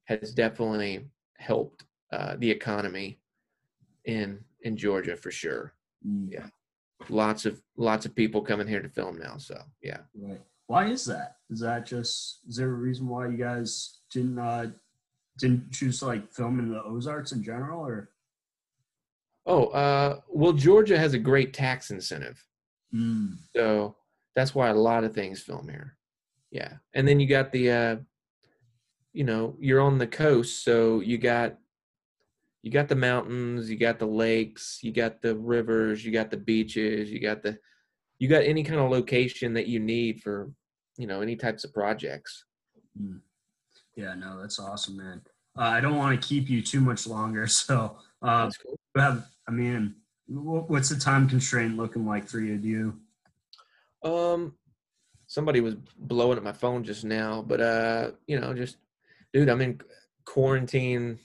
has 0.05 0.33
definitely 0.33 1.05
helped 1.37 1.83
uh, 2.11 2.35
the 2.37 2.49
economy 2.49 3.19
in 4.05 4.39
in 4.63 4.77
Georgia 4.77 5.15
for 5.15 5.31
sure. 5.31 5.73
Mm, 6.07 6.31
Yeah. 6.31 6.47
Lots 7.09 7.45
of 7.45 7.61
lots 7.77 8.05
of 8.05 8.15
people 8.15 8.41
coming 8.41 8.67
here 8.67 8.81
to 8.81 8.89
film 8.89 9.17
now. 9.17 9.37
So 9.37 9.59
yeah. 9.81 10.01
Right. 10.15 10.41
Why 10.67 10.87
is 10.87 11.03
that? 11.05 11.37
Is 11.49 11.59
that 11.59 11.85
just 11.85 12.39
is 12.47 12.55
there 12.57 12.69
a 12.69 12.73
reason 12.73 13.07
why 13.07 13.27
you 13.27 13.37
guys 13.37 13.99
didn't 14.11 14.37
uh 14.39 14.67
didn't 15.37 15.71
choose 15.71 15.99
to 15.99 16.05
like 16.05 16.31
film 16.31 16.59
in 16.59 16.69
the 16.69 16.81
Ozarks 16.83 17.31
in 17.31 17.43
general 17.43 17.85
or 17.85 18.09
Oh, 19.45 19.67
uh, 19.67 20.19
well, 20.29 20.53
Georgia 20.53 20.97
has 20.99 21.13
a 21.13 21.19
great 21.19 21.51
tax 21.51 21.89
incentive, 21.89 22.45
mm, 22.93 23.33
so 23.55 23.95
that's 24.35 24.53
why 24.53 24.69
a 24.69 24.75
lot 24.75 25.03
of 25.03 25.15
things 25.15 25.41
film 25.41 25.67
here. 25.67 25.97
Yeah, 26.51 26.73
and 26.93 27.07
then 27.07 27.19
you 27.19 27.27
got 27.27 27.51
the, 27.51 27.71
uh, 27.71 27.95
you 29.13 29.23
know, 29.23 29.55
you're 29.59 29.81
on 29.81 29.97
the 29.97 30.05
coast, 30.05 30.63
so 30.63 30.99
you 30.99 31.17
got, 31.17 31.57
you 32.61 32.69
got 32.69 32.87
the 32.87 32.95
mountains, 32.95 33.67
you 33.67 33.77
got 33.77 33.97
the 33.97 34.05
lakes, 34.05 34.79
you 34.83 34.91
got 34.91 35.23
the 35.23 35.35
rivers, 35.35 36.05
you 36.05 36.11
got 36.11 36.29
the 36.29 36.37
beaches, 36.37 37.09
you 37.09 37.19
got 37.19 37.41
the, 37.41 37.57
you 38.19 38.27
got 38.27 38.43
any 38.43 38.63
kind 38.63 38.79
of 38.79 38.91
location 38.91 39.55
that 39.55 39.67
you 39.67 39.79
need 39.79 40.21
for, 40.21 40.51
you 40.97 41.07
know, 41.07 41.21
any 41.21 41.35
types 41.35 41.63
of 41.63 41.73
projects. 41.73 42.45
mm. 43.01 43.19
Yeah, 44.01 44.15
no, 44.15 44.39
that's 44.41 44.59
awesome, 44.59 44.97
man. 44.97 45.21
Uh, 45.57 45.63
I 45.63 45.81
don't 45.81 45.97
want 45.97 46.19
to 46.19 46.27
keep 46.27 46.49
you 46.49 46.61
too 46.61 46.79
much 46.79 47.05
longer, 47.07 47.47
so 47.61 47.97
uh 48.21 48.49
cool. 48.61 48.79
have 48.95 49.25
I 49.47 49.51
mean 49.51 49.95
wh- 50.27 50.69
what's 50.69 50.89
the 50.89 50.99
time 50.99 51.27
constraint 51.27 51.77
looking 51.77 52.05
like 52.05 52.27
for 52.27 52.39
you? 52.39 52.57
Do 52.57 52.67
you 52.67 52.99
Um, 54.09 54.53
somebody 55.27 55.61
was 55.61 55.75
blowing 55.97 56.37
up 56.37 56.43
my 56.43 56.53
phone 56.53 56.83
just 56.83 57.03
now, 57.05 57.41
but 57.41 57.61
uh, 57.61 58.11
you 58.27 58.39
know, 58.39 58.53
just 58.53 58.77
dude, 59.33 59.49
I'm 59.49 59.61
in 59.61 59.79
quarantine 60.25 61.19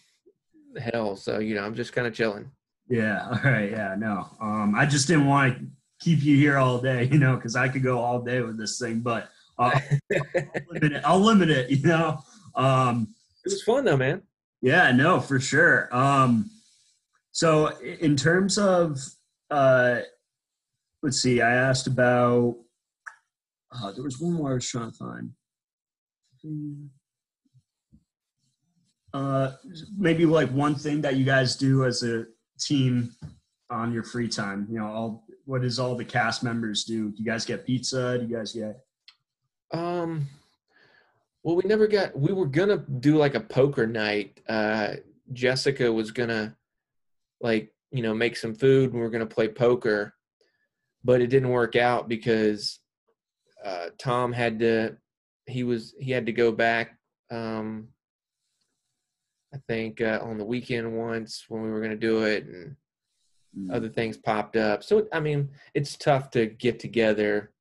hell, 0.79 1.17
so 1.17 1.39
you 1.39 1.55
know, 1.55 1.65
I'm 1.65 1.75
just 1.75 1.93
kind 1.93 2.07
of 2.07 2.15
chilling. 2.15 2.51
Yeah, 2.89 3.27
all 3.31 3.51
right, 3.51 3.71
yeah, 3.71 3.95
no. 3.99 4.27
Um 4.41 4.75
I 4.75 4.87
just 4.87 5.07
didn't 5.09 5.27
want 5.27 5.59
to 5.59 5.67
keep 6.01 6.23
you 6.23 6.37
here 6.37 6.59
all 6.59 6.79
day, 6.79 7.05
you 7.13 7.19
know, 7.19 7.37
because 7.37 7.57
I 7.57 7.69
could 7.69 7.83
go 7.83 7.99
all 7.99 8.21
day 8.21 8.41
with 8.43 8.59
this 8.59 8.79
thing, 8.79 9.01
but 9.01 9.29
uh, 9.59 9.71
I'll 10.13 10.67
limit 10.71 10.93
it. 10.93 11.03
I'll 11.05 11.21
limit 11.21 11.49
it, 11.51 11.71
you 11.71 11.83
know. 11.83 12.19
Um 12.57 13.15
It 13.45 13.53
was 13.53 13.63
fun 13.63 13.85
though, 13.85 13.97
man. 13.97 14.23
Yeah, 14.63 14.91
no, 14.91 15.21
for 15.21 15.39
sure. 15.39 15.95
Um, 15.95 16.51
so 17.31 17.69
in 17.81 18.17
terms 18.17 18.59
of, 18.59 18.99
uh, 19.51 20.01
let's 21.03 21.21
see, 21.21 21.41
I 21.41 21.55
asked 21.55 21.87
about, 21.87 22.57
uh, 23.71 23.93
there 23.93 24.03
was 24.03 24.19
one 24.19 24.33
more 24.33 24.53
I 24.53 24.55
was 24.55 24.69
trying 24.69 24.91
to 24.91 24.97
find. 24.97 25.31
Uh, 29.13 29.53
maybe 29.97 30.27
like 30.27 30.51
one 30.51 30.75
thing 30.75 31.01
that 31.03 31.17
you 31.17 31.25
guys 31.25 31.57
do 31.57 31.85
as 31.85 32.03
a 32.03 32.27
team 32.59 33.13
on 33.71 33.93
your 33.93 34.03
free 34.03 34.29
time. 34.29 34.67
You 34.71 34.79
know, 34.79 34.87
all 34.87 35.27
what 35.45 35.63
does 35.63 35.79
all 35.79 35.95
the 35.95 36.05
cast 36.05 36.43
members 36.43 36.85
do? 36.85 37.11
Do 37.11 37.17
you 37.19 37.25
guys 37.25 37.45
get 37.45 37.67
pizza? 37.67 38.19
Do 38.19 38.27
you 38.27 38.37
guys 38.37 38.53
get? 38.53 38.81
Um, 39.73 40.27
well, 41.47 41.55
we 41.55 41.63
never 41.65 41.87
got. 41.87 42.19
We 42.19 42.33
were 42.33 42.47
gonna 42.47 42.79
do 42.99 43.17
like 43.17 43.37
a 43.37 43.41
poker 43.41 43.87
night. 43.87 44.41
Uh, 44.49 44.95
Jessica 45.33 45.93
was 45.93 46.11
gonna, 46.11 46.57
like, 47.41 47.73
you 47.93 48.03
know, 48.03 48.13
make 48.13 48.37
some 48.37 48.53
food, 48.53 48.91
and 48.91 48.95
we 48.95 49.01
were 49.01 49.11
gonna 49.11 49.27
play 49.27 49.47
poker, 49.47 50.13
but 51.05 51.21
it 51.21 51.29
didn't 51.29 51.51
work 51.51 51.77
out 51.77 52.09
because 52.09 52.81
uh, 53.65 53.91
Tom 53.97 54.33
had 54.33 54.59
to. 54.59 54.97
He 55.47 55.63
was 55.63 55.95
he 56.01 56.11
had 56.11 56.27
to 56.27 56.33
go 56.33 56.51
back. 56.51 56.99
Um, 57.31 57.91
I 59.55 59.59
think 59.69 60.01
uh, 60.01 60.19
on 60.23 60.39
the 60.39 60.45
weekend 60.45 60.99
once 60.99 61.45
when 61.47 61.63
we 61.63 61.71
were 61.71 61.81
gonna 61.81 61.95
do 61.95 62.25
it, 62.25 62.45
and 62.45 62.75
Mm, 63.57 63.73
other 63.73 63.89
things 63.89 64.17
popped 64.17 64.57
up. 64.57 64.83
So 64.83 65.07
I 65.13 65.21
mean, 65.21 65.51
it's 65.75 65.97
tough 65.97 66.31
to 66.33 66.47
get 66.47 66.79
together. 66.79 67.53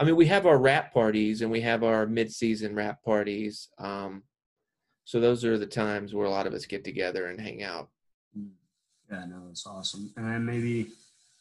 I 0.00 0.04
mean, 0.04 0.16
we 0.16 0.26
have 0.26 0.46
our 0.46 0.56
wrap 0.56 0.94
parties 0.94 1.42
and 1.42 1.50
we 1.50 1.60
have 1.60 1.84
our 1.84 2.06
mid-season 2.06 2.74
wrap 2.74 3.04
parties. 3.04 3.68
Um, 3.78 4.22
so 5.04 5.20
those 5.20 5.44
are 5.44 5.58
the 5.58 5.66
times 5.66 6.14
where 6.14 6.24
a 6.24 6.30
lot 6.30 6.46
of 6.46 6.54
us 6.54 6.64
get 6.64 6.84
together 6.84 7.26
and 7.26 7.38
hang 7.38 7.62
out. 7.62 7.90
Mm. 8.36 8.48
Yeah, 9.12 9.26
no, 9.26 9.42
it's 9.50 9.66
awesome. 9.66 10.10
And 10.16 10.26
then 10.26 10.46
maybe, 10.46 10.88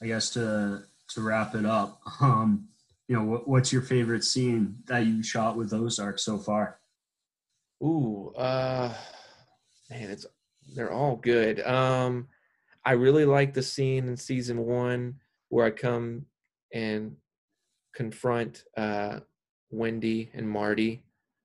I 0.02 0.08
guess 0.08 0.32
to 0.32 0.84
to 1.12 1.22
wrap 1.22 1.56
it 1.56 1.66
up, 1.66 2.02
um, 2.22 2.68
you 3.08 3.16
know, 3.16 3.24
what, 3.24 3.48
what's 3.48 3.72
your 3.72 3.82
favorite 3.82 4.26
scene 4.26 4.76
that 4.88 5.06
you 5.06 5.24
shot 5.24 5.56
with 5.56 5.74
Ozark 5.74 6.20
so 6.20 6.38
far? 6.38 6.80
Ooh, 7.82 8.34
uh, 8.36 8.94
man, 9.90 10.12
it's 10.12 10.26
they're 10.76 10.92
all 10.92 11.16
good. 11.16 11.62
Um, 11.62 12.28
I 12.84 12.92
really 12.92 13.26
like 13.26 13.54
the 13.54 13.64
scene 13.64 14.10
in 14.10 14.18
season 14.18 14.66
one 14.66 15.16
where 15.48 15.66
I 15.66 15.72
come 15.72 16.26
and 16.74 17.16
confront 18.04 18.64
uh, 18.78 19.20
Wendy 19.72 20.30
and 20.34 20.50
Marty 20.50 21.04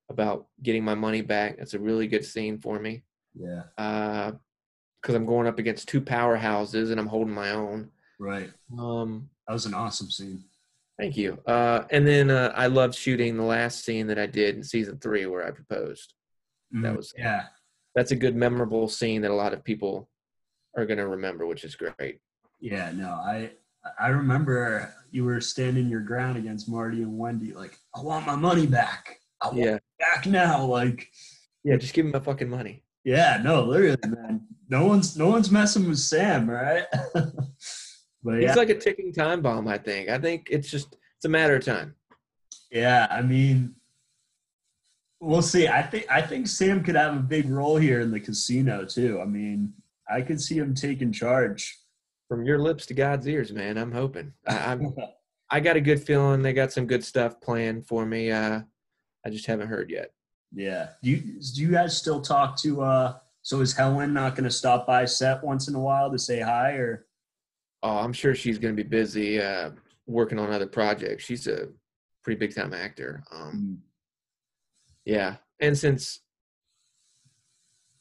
about 0.09 0.47
getting 0.63 0.85
my 0.85 0.95
money 0.95 1.21
back. 1.21 1.57
That's 1.57 1.73
a 1.73 1.79
really 1.79 2.07
good 2.07 2.23
scene 2.23 2.57
for 2.59 2.79
me. 2.79 3.03
Yeah, 3.37 3.63
because 3.75 5.15
I'm 5.15 5.25
going 5.25 5.47
up 5.47 5.59
against 5.59 5.89
two 5.89 5.99
powerhouses 5.99 6.91
and 6.91 6.99
I'm 6.99 7.07
holding 7.07 7.33
my 7.33 7.51
own. 7.51 7.89
right. 8.19 8.49
Um, 8.79 9.29
That 9.47 9.53
was 9.53 9.65
an 9.65 9.73
awesome 9.73 10.09
scene. 10.09 10.45
thank 10.97 11.17
you. 11.17 11.37
Uh, 11.45 11.83
and 11.91 12.07
then 12.07 12.29
uh, 12.31 12.53
I 12.55 12.67
loved 12.67 12.95
shooting 12.95 13.35
the 13.35 13.43
last 13.43 13.83
scene 13.83 14.07
that 14.07 14.17
I 14.17 14.27
did 14.27 14.55
in 14.55 14.63
season 14.63 14.97
three 14.99 15.25
where 15.25 15.45
I 15.45 15.51
proposed. 15.51 16.13
That 16.71 16.93
Mhm. 16.93 16.95
was- 16.95 17.13
yeah. 17.17 17.47
that's 17.95 18.11
a 18.11 18.15
good 18.15 18.35
memorable 18.35 18.87
scene 18.87 19.21
that 19.23 19.31
a 19.31 19.41
lot 19.43 19.53
of 19.53 19.63
people 19.63 20.09
are 20.77 20.85
going 20.85 20.97
to 20.99 21.07
remember, 21.07 21.45
which 21.45 21.63
is 21.65 21.75
great. 21.75 22.19
Yeah, 22.61 22.91
no, 22.93 23.09
I 23.09 23.51
I 23.99 24.07
remember 24.09 24.93
you 25.11 25.23
were 25.23 25.39
standing 25.41 25.87
your 25.87 26.01
ground 26.01 26.37
against 26.37 26.67
Marty 26.69 27.01
and 27.01 27.17
Wendy, 27.17 27.53
like, 27.53 27.77
I 27.95 28.01
want 28.01 28.25
my 28.27 28.35
money 28.35 28.65
back. 28.67 29.19
I 29.41 29.47
want 29.47 29.59
Yeah, 29.59 29.75
it 29.75 29.83
back 29.99 30.25
now. 30.25 30.65
Like, 30.65 31.07
yeah, 31.63 31.77
just 31.77 31.93
give 31.93 32.05
me 32.05 32.11
my 32.11 32.19
fucking 32.19 32.49
money. 32.49 32.83
yeah, 33.03 33.39
no, 33.43 33.63
literally, 33.63 33.97
man. 34.07 34.47
No 34.69 34.85
one's 34.87 35.15
no 35.15 35.27
one's 35.27 35.51
messing 35.51 35.87
with 35.87 35.99
Sam, 35.99 36.49
right? 36.49 36.85
but 37.13 37.25
yeah, 38.25 38.47
He's 38.47 38.55
like 38.55 38.69
a 38.69 38.77
ticking 38.77 39.13
time 39.13 39.41
bomb. 39.41 39.67
I 39.67 39.77
think. 39.77 40.09
I 40.09 40.17
think 40.17 40.47
it's 40.49 40.69
just 40.69 40.95
it's 41.17 41.25
a 41.25 41.29
matter 41.29 41.55
of 41.55 41.63
time. 41.63 41.95
yeah, 42.71 43.07
I 43.11 43.21
mean, 43.21 43.75
we'll 45.19 45.41
see. 45.43 45.67
I 45.67 45.81
think 45.83 46.05
I 46.09 46.21
think 46.21 46.47
Sam 46.47 46.83
could 46.83 46.95
have 46.95 47.15
a 47.15 47.19
big 47.19 47.49
role 47.49 47.77
here 47.77 47.99
in 48.01 48.11
the 48.11 48.19
casino 48.19 48.85
too. 48.85 49.19
I 49.21 49.25
mean, 49.25 49.73
I 50.09 50.21
could 50.21 50.41
see 50.41 50.57
him 50.57 50.73
taking 50.73 51.11
charge. 51.11 51.77
From 52.27 52.43
your 52.43 52.59
lips 52.59 52.85
to 52.87 52.93
God's 52.93 53.27
ears, 53.27 53.51
man. 53.53 53.77
I'm 53.77 53.91
hoping. 53.91 54.33
I, 54.47 54.71
I'm. 54.71 54.93
I 55.51 55.59
got 55.59 55.75
a 55.75 55.81
good 55.81 56.01
feeling 56.01 56.41
they 56.41 56.53
got 56.53 56.71
some 56.71 56.87
good 56.87 57.03
stuff 57.03 57.39
planned 57.39 57.85
for 57.87 58.03
me. 58.03 58.31
Uh, 58.31 58.61
I 59.23 59.29
just 59.29 59.45
haven't 59.45 59.67
heard 59.67 59.91
yet. 59.91 60.11
Yeah. 60.51 60.89
Do 61.03 61.11
you 61.11 61.17
do 61.17 61.61
you 61.61 61.71
guys 61.71 61.95
still 61.95 62.19
talk 62.19 62.57
to 62.61 62.81
uh 62.81 63.17
so 63.43 63.61
is 63.61 63.73
Helen 63.73 64.11
not 64.11 64.35
gonna 64.35 64.49
stop 64.49 64.87
by 64.87 65.05
set 65.05 65.43
once 65.43 65.67
in 65.67 65.75
a 65.75 65.79
while 65.79 66.11
to 66.11 66.17
say 66.17 66.39
hi 66.39 66.71
or 66.71 67.05
Oh, 67.85 67.99
I'm 67.99 68.13
sure 68.13 68.33
she's 68.33 68.57
going 68.57 68.75
to 68.75 68.83
be 68.83 68.89
busy 68.89 69.39
uh, 69.39 69.69
working 70.07 70.39
on 70.39 70.51
other 70.51 70.65
projects. 70.65 71.23
She's 71.23 71.45
a 71.45 71.67
pretty 72.23 72.39
big 72.39 72.55
time 72.55 72.73
actor. 72.73 73.23
Um, 73.31 73.77
yeah, 75.05 75.35
and 75.59 75.77
since 75.77 76.21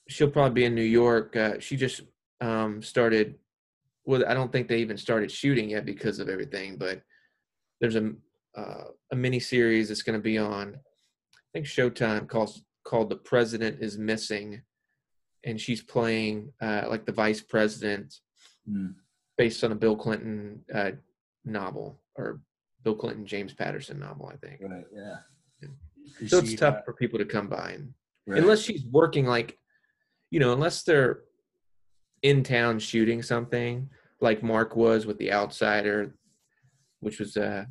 she'll 0.09 0.31
probably 0.31 0.55
be 0.55 0.65
in 0.65 0.75
New 0.75 0.81
York, 0.81 1.37
uh, 1.37 1.59
she 1.59 1.77
just 1.77 2.01
um, 2.41 2.81
started. 2.83 3.35
Well, 4.07 4.25
I 4.29 4.35
don't 4.35 4.53
think 4.53 4.69
they 4.69 4.79
even 4.79 4.99
started 4.99 5.31
shooting 5.31 5.71
yet 5.71 5.85
because 5.87 6.19
of 6.19 6.29
everything. 6.29 6.77
But 6.77 7.03
there's 7.81 7.97
a 7.97 8.13
uh, 8.57 8.85
a 9.13 9.17
mini 9.17 9.41
series 9.41 9.89
that's 9.89 10.03
going 10.03 10.19
to 10.19 10.23
be 10.23 10.39
on. 10.39 10.77
I 10.77 11.49
think 11.53 11.67
Showtime 11.67 12.29
called 12.29 12.51
called 12.85 13.09
"The 13.11 13.17
President 13.17 13.79
Is 13.81 13.99
Missing," 13.99 14.63
and 15.45 15.61
she's 15.61 15.83
playing 15.83 16.53
uh, 16.61 16.85
like 16.89 17.07
the 17.07 17.13
vice 17.13 17.41
president 17.41 18.21
Mm. 18.69 18.95
based 19.37 19.63
on 19.63 19.73
a 19.73 19.75
Bill 19.75 19.97
Clinton 19.97 20.65
uh, 20.75 20.93
novel 21.45 22.01
or 22.17 22.41
Bill 22.83 22.95
Clinton 22.95 23.27
James 23.27 23.53
Patterson 23.53 23.99
novel, 23.99 24.31
I 24.33 24.37
think. 24.37 24.61
Right, 24.63 24.87
yeah. 24.95 25.17
Yeah. 25.61 26.29
So 26.29 26.39
it's 26.39 26.55
tough 26.55 26.77
uh, 26.77 26.83
for 26.83 26.95
people 26.95 27.19
to 27.19 27.25
come 27.25 27.49
by, 27.49 27.73
and 27.73 27.93
right. 28.27 28.41
unless 28.41 28.61
she's 28.61 28.85
working 28.87 29.27
like, 29.27 29.59
you 30.31 30.41
know, 30.41 30.53
unless 30.53 30.83
they're 30.83 31.25
in 32.25 32.43
town 32.43 32.79
shooting 32.79 33.23
something 33.23 33.89
like 34.21 34.43
Marc 34.43 34.75
was 34.75 35.05
with 35.07 35.19
The 35.19 35.31
Outsider, 35.31 36.15
which 37.01 37.21
was 37.21 37.37
uh, 37.37 37.67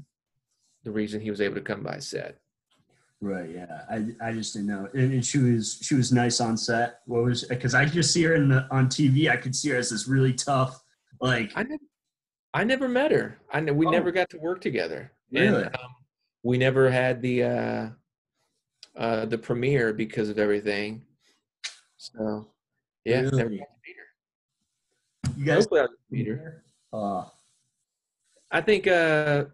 the 0.84 0.92
reason 0.92 1.20
he 1.20 1.32
was 1.32 1.42
able 1.42 1.56
to 1.56 1.62
come 1.62 1.82
by 1.82 1.98
set. 1.98 2.38
Right, 3.20 3.50
yeah. 3.50 3.82
I, 3.90 4.06
I 4.22 4.32
just 4.34 4.54
didn't 4.54 4.68
know. 4.68 4.88
And, 4.94 5.12
and 5.14 5.26
she 5.26 5.40
was 5.40 5.80
she 5.82 5.96
was 5.96 6.12
nice 6.12 6.40
on 6.40 6.56
set. 6.56 7.00
What 7.06 7.24
was 7.24 7.46
because 7.46 7.74
I 7.74 7.86
just 7.86 8.14
see 8.14 8.22
her 8.24 8.36
in 8.36 8.50
the 8.50 8.68
on 8.70 8.88
TV. 8.88 9.30
I 9.30 9.38
could 9.38 9.56
see 9.56 9.70
her 9.70 9.78
as 9.78 9.90
this 9.90 10.08
really 10.08 10.34
tough, 10.34 10.84
like 11.20 11.52
I 11.56 11.64
never, 11.64 11.84
I 12.54 12.64
never 12.66 12.88
met 12.88 13.12
her. 13.12 13.40
I 13.52 13.60
ne- 13.62 13.72
we 13.72 13.88
Oh. 13.88 13.92
never 13.92 14.12
got 14.12 14.30
to 14.32 14.38
work 14.38 14.62
together. 14.62 15.12
Really? 15.32 15.64
And, 15.64 15.76
um, 15.76 15.96
we 16.44 16.58
never 16.58 16.92
had 16.92 17.22
the 17.22 17.44
uh, 17.44 17.90
uh, 18.98 19.26
the 19.26 19.38
premiere 19.38 19.94
because 19.94 20.28
of 20.30 20.38
everything. 20.38 21.02
So 21.98 22.50
yeah, 23.06 23.22
Really? 23.22 23.32
got 23.38 23.44
to 23.44 23.50
meet 23.50 23.60
her. 23.62 25.23
You 25.38 25.46
guys 25.46 25.66
Hopefully 25.72 26.24
her. 26.26 26.64
uh 26.92 27.24
I 28.52 28.62
think 28.62 28.86
uh, 28.88 29.46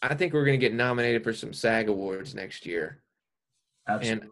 I 0.00 0.14
think 0.14 0.32
we're 0.32 0.44
gonna 0.44 0.58
get 0.58 0.72
nominated 0.74 1.24
for 1.24 1.32
some 1.32 1.52
SAG 1.52 1.88
awards 1.88 2.34
next 2.34 2.64
year. 2.66 3.02
absolutely. 3.88 4.28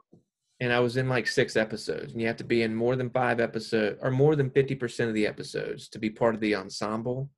And 0.61 0.73
I 0.73 0.81
was 0.81 0.97
in 0.97 1.09
like 1.09 1.27
six 1.27 1.55
episodes, 1.57 2.13
and 2.13 2.21
you 2.21 2.27
have 2.29 2.37
to 2.39 2.45
be 2.45 2.63
in 2.63 2.75
more 2.75 2.97
than 2.97 3.11
five 3.11 3.41
episodes 3.41 3.99
or 4.01 4.11
more 4.11 4.37
than 4.37 4.51
fifty 4.51 4.75
percent 4.75 5.09
of 5.09 5.15
the 5.15 5.27
episodes 5.27 5.89
to 5.89 5.99
be 5.99 6.09
part 6.09 6.35
of 6.35 6.41
the 6.41 6.55
ensemble. 6.55 7.31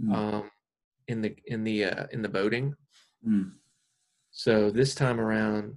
Mm, 0.00 0.14
Um, 0.14 0.50
in 1.08 1.20
the 1.22 1.34
in 1.46 1.64
the 1.64 1.84
uh, 1.86 2.06
in 2.12 2.22
the 2.22 2.28
voting. 2.28 2.74
mm. 3.26 3.50
So 4.30 4.70
this 4.70 4.94
time 4.94 5.18
around, 5.20 5.74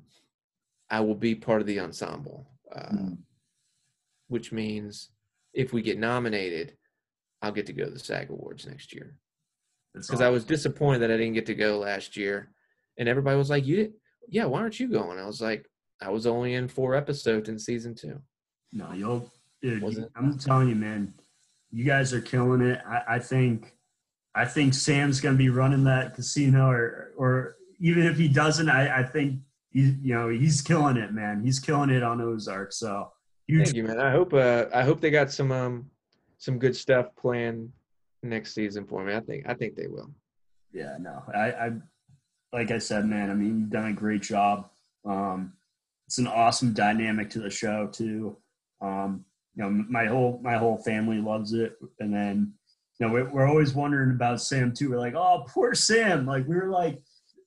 I 0.92 1.00
will 1.00 1.16
be 1.16 1.34
part 1.34 1.62
of 1.62 1.68
the 1.68 1.80
ensemble, 1.80 2.46
uh, 2.72 2.92
Mm. 2.92 3.18
which 4.28 4.52
means 4.52 5.10
if 5.54 5.74
we 5.74 5.82
get 5.82 5.98
nominated, 5.98 6.78
I'll 7.44 7.52
get 7.52 7.66
to 7.68 7.74
go 7.74 7.84
to 7.84 7.91
the 7.91 8.00
SAG 8.00 8.30
Awards 8.30 8.66
next 8.66 8.94
year. 8.94 9.18
Because 9.94 10.22
I 10.22 10.30
was 10.30 10.46
disappointed 10.46 11.00
that 11.00 11.12
I 11.12 11.18
didn't 11.18 11.34
get 11.34 11.46
to 11.48 11.54
go 11.54 11.78
last 11.78 12.18
year, 12.18 12.50
and 12.98 13.08
everybody 13.08 13.38
was 13.38 13.52
like, 13.52 13.68
"You, 13.68 13.76
did, 13.76 13.94
yeah, 14.28 14.46
why 14.46 14.62
aren't 14.62 14.80
you 14.80 14.88
going?" 14.88 15.20
I 15.20 15.28
was 15.28 15.39
like, 15.39 15.70
"I 16.02 16.10
was 16.10 16.26
only 16.26 16.56
in 16.56 16.68
four 16.68 16.96
episodes 16.96 17.48
in 17.48 17.60
season 17.60 17.94
two. 17.94 18.20
No, 18.72 18.91
you'll. 18.94 19.32
Dude? 19.62 20.10
I'm 20.16 20.36
telling 20.39 20.70
you, 20.70 20.76
man. 20.76 21.14
You 21.72 21.84
guys 21.84 22.12
are 22.12 22.22
killing 22.22 22.62
it. 22.62 22.82
I, 22.88 23.16
I 23.16 23.20
think. 23.20 23.76
I 24.34 24.46
think 24.46 24.74
Sam's 24.74 25.22
gonna 25.22 25.38
be 25.38 25.50
running 25.50 25.84
that 25.84 26.16
casino, 26.16 26.72
or 26.72 27.12
or 27.16 27.58
even 27.80 28.08
if 28.08 28.18
he 28.18 28.28
doesn't, 28.28 28.70
I, 28.70 29.02
I 29.02 29.04
think 29.04 29.41
he, 29.70 29.96
you 30.02 30.16
know, 30.16 30.30
he's 30.30 30.62
killing 30.62 30.98
it, 30.98 31.14
man. 31.14 31.44
He's 31.44 31.60
killing 31.60 31.91
it 31.91 32.02
on 32.02 32.20
Ozark. 32.20 32.74
So 32.74 33.12
huge. 33.46 33.66
Thank 33.66 33.78
you, 33.78 33.84
man. 33.84 34.00
I 34.00 34.10
hope 34.10 34.34
uh, 34.34 34.66
I 34.74 34.82
hope 34.82 35.02
they 35.02 35.12
got 35.12 35.32
some 35.32 35.52
um 35.52 35.91
some 36.44 36.60
good 36.60 36.76
stuff 36.76 37.08
planned 37.16 37.72
next 38.22 38.54
season 38.54 38.86
for 38.86 39.02
me. 39.06 39.16
I 39.16 39.22
think 39.22 39.46
I 39.48 39.54
think 39.54 39.76
they 39.76 39.88
will. 39.88 40.12
Yeah, 40.74 40.98
no, 41.00 41.24
I, 41.34 41.52
I, 41.52 41.72
like 42.52 42.70
I 42.72 42.80
said, 42.80 43.06
man. 43.06 43.30
I 43.32 43.34
mean, 43.34 43.60
you've 43.62 43.70
done 43.70 43.91
a 43.91 43.94
great 43.94 44.22
job. 44.24 44.70
Um, 45.06 45.54
it's 46.06 46.18
an 46.18 46.28
awesome 46.28 46.74
dynamic 46.74 47.30
to 47.32 47.39
the 47.39 47.50
show 47.50 47.88
too. 47.88 48.36
Um, 48.82 49.24
you 49.56 49.64
know, 49.64 49.70
my 49.70 50.06
whole 50.06 50.41
my 50.44 50.58
whole 50.58 50.78
family 50.78 51.20
loves 51.22 51.54
it, 51.54 51.78
and 52.02 52.14
then 52.14 52.54
you 53.00 53.08
know 53.08 53.14
we're, 53.14 53.30
we're 53.30 53.48
always 53.48 53.74
wondering 53.74 54.12
about 54.12 54.41
Sam 54.41 54.74
too. 54.74 54.89
We're 54.89 54.98
like, 55.00 55.16
oh, 55.16 55.46
poor 55.48 55.74
Sam. 55.74 56.26
Like 56.26 56.46
we 56.46 56.58
were 56.58 56.70
like, 56.70 57.02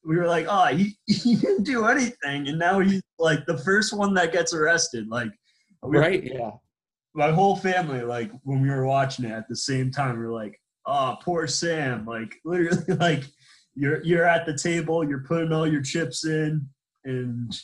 we 0.06 0.16
were 0.16 0.26
like, 0.26 0.46
oh, 0.48 0.74
he, 0.74 0.96
he 1.06 1.36
didn't 1.36 1.64
do 1.64 1.84
anything, 1.84 2.48
and 2.48 2.58
now 2.58 2.78
he's 2.80 3.02
like 3.18 3.44
the 3.44 3.58
first 3.58 3.92
one 3.94 4.14
that 4.14 4.32
gets 4.32 4.54
arrested. 4.54 5.08
Like, 5.08 5.28
we- 5.82 5.98
Right? 5.98 6.24
Yeah. 6.24 6.52
My 7.16 7.32
whole 7.32 7.56
family, 7.56 8.02
like 8.02 8.30
when 8.44 8.60
we 8.60 8.68
were 8.68 8.86
watching 8.86 9.24
it 9.24 9.32
at 9.32 9.48
the 9.48 9.56
same 9.56 9.90
time, 9.90 10.18
we 10.18 10.26
are 10.26 10.32
like, 10.32 10.60
"Oh, 10.84 11.16
poor 11.22 11.46
Sam!" 11.46 12.04
Like 12.04 12.36
literally, 12.44 12.94
like 12.94 13.24
you're 13.74 14.04
you're 14.04 14.26
at 14.26 14.46
the 14.46 14.56
table, 14.56 15.08
you're 15.08 15.24
putting 15.24 15.52
all 15.52 15.66
your 15.66 15.82
chips 15.82 16.24
in, 16.26 16.68
and 17.04 17.56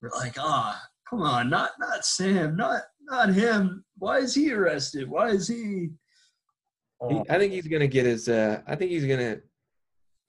we're 0.00 0.10
like, 0.10 0.36
"Ah, 0.38 0.80
come 1.10 1.22
on, 1.22 1.50
not 1.50 1.72
not 1.80 2.04
Sam, 2.04 2.56
not 2.56 2.82
not 3.02 3.34
him. 3.34 3.84
Why 3.98 4.18
is 4.18 4.34
he 4.34 4.52
arrested? 4.52 5.08
Why 5.08 5.30
is 5.30 5.48
he?" 5.48 5.90
Oh, 7.00 7.24
I 7.28 7.38
think 7.38 7.52
he's 7.52 7.68
gonna 7.68 7.88
get 7.88 8.06
his. 8.06 8.28
Uh, 8.28 8.62
I 8.66 8.76
think 8.76 8.92
he's 8.92 9.04
gonna. 9.04 9.38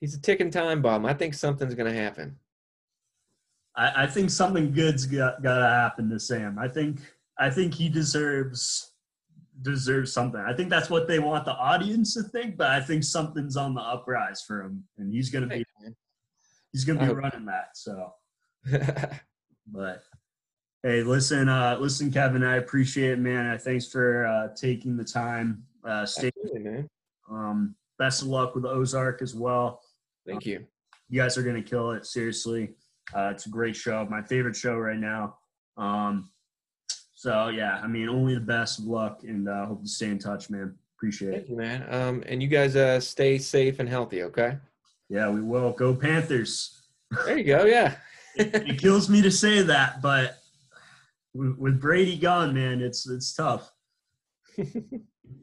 He's 0.02 0.16
a 0.16 0.22
ticking 0.22 0.52
time 0.52 0.82
bomb. 0.82 1.06
I 1.06 1.14
think 1.14 1.34
something's 1.36 1.76
gonna 1.76 1.94
happen. 1.94 2.38
I, 3.76 4.04
I 4.04 4.08
think 4.08 4.32
something 4.32 4.74
good's 4.74 5.06
got 5.06 5.44
got 5.44 5.60
to 5.60 5.68
happen 5.68 6.10
to 6.10 6.20
Sam. 6.20 6.58
I 6.58 6.68
think 6.68 7.00
I 7.40 7.50
think 7.50 7.74
he 7.74 7.90
deserves 7.90 8.94
deserves 9.64 10.14
something. 10.14 10.40
I 10.40 10.54
think 10.54 10.70
that's 10.70 10.90
what 10.90 11.08
they 11.08 11.20
want 11.20 11.46
the 11.46 11.54
audience 11.54 12.14
to 12.14 12.24
think, 12.24 12.58
but 12.58 12.70
I 12.70 12.80
think 12.80 13.04
something's 13.04 13.58
on 13.58 13.74
the 13.74 13.82
uprise 13.82 14.42
for 14.42 14.62
him, 14.62 14.84
and 14.98 15.12
he's 15.12 15.30
gonna 15.30 15.48
be 15.48 15.66
he's 16.72 16.84
gonna 16.84 17.00
I 17.00 17.04
be 17.04 17.08
hope- 17.08 17.18
running 17.18 17.46
that. 17.46 17.70
So, 17.76 18.12
but 19.68 20.04
hey, 20.84 21.04
listen, 21.04 21.50
uh, 21.50 21.78
listen, 21.80 22.12
Kevin, 22.12 22.44
I 22.44 22.58
appreciate 22.58 23.12
it, 23.14 23.20
man. 23.20 23.48
Uh, 23.48 23.58
thanks 23.58 23.88
for 23.88 24.26
uh, 24.26 24.50
taking 24.56 24.96
the 24.98 25.04
time. 25.04 25.64
Uh, 25.84 26.06
stay. 26.06 26.28
Absolutely, 26.44 26.60
man. 26.72 26.90
Um, 27.30 27.76
best 28.00 28.22
of 28.22 28.28
luck 28.30 28.56
with 28.56 28.66
Ozark 28.66 29.22
as 29.22 29.34
well. 29.36 29.82
Thank 30.26 30.46
you. 30.46 30.66
You 31.10 31.22
guys 31.22 31.38
are 31.38 31.44
gonna 31.44 31.62
kill 31.64 31.92
it. 31.92 32.06
Seriously, 32.06 32.76
uh, 33.16 33.30
it's 33.34 33.46
a 33.46 33.50
great 33.50 33.76
show. 33.76 34.06
My 34.10 34.22
favorite 34.22 34.56
show 34.56 34.76
right 34.76 35.00
now. 35.00 35.38
Um, 35.78 36.30
so 37.18 37.48
yeah, 37.48 37.82
I 37.84 37.88
mean, 37.88 38.10
only 38.10 38.36
the 38.36 38.40
best 38.40 38.78
of 38.78 38.86
luck, 38.86 39.24
and 39.24 39.50
uh, 39.50 39.66
hope 39.66 39.82
to 39.82 39.90
stay 39.90 40.06
in 40.06 40.20
touch, 40.20 40.52
man. 40.52 40.76
Appreciate 40.96 41.30
it. 41.30 41.36
Thank 41.38 41.50
you, 41.50 41.58
man. 41.58 41.84
Um, 41.90 42.24
and 42.28 42.44
you 42.44 42.48
guys 42.48 42.76
uh, 42.76 43.00
stay 43.00 43.40
safe 43.40 43.80
and 43.80 43.90
healthy. 43.90 44.22
Okay. 44.22 44.56
Yeah, 45.10 45.28
we 45.32 45.42
will. 45.42 45.72
Go 45.72 45.96
Panthers. 45.96 46.80
There 47.26 47.36
you 47.36 47.44
go. 47.44 47.66
Yeah. 47.66 47.96
it 48.36 48.80
kills 48.80 49.10
me 49.10 49.24
to 49.24 49.32
say 49.32 49.64
that, 49.64 50.00
but 50.00 50.38
with 51.34 51.82
Brady 51.82 52.18
gone, 52.18 52.54
man, 52.54 52.82
it's 52.82 53.10
it's 53.10 53.34
tough. 53.34 53.72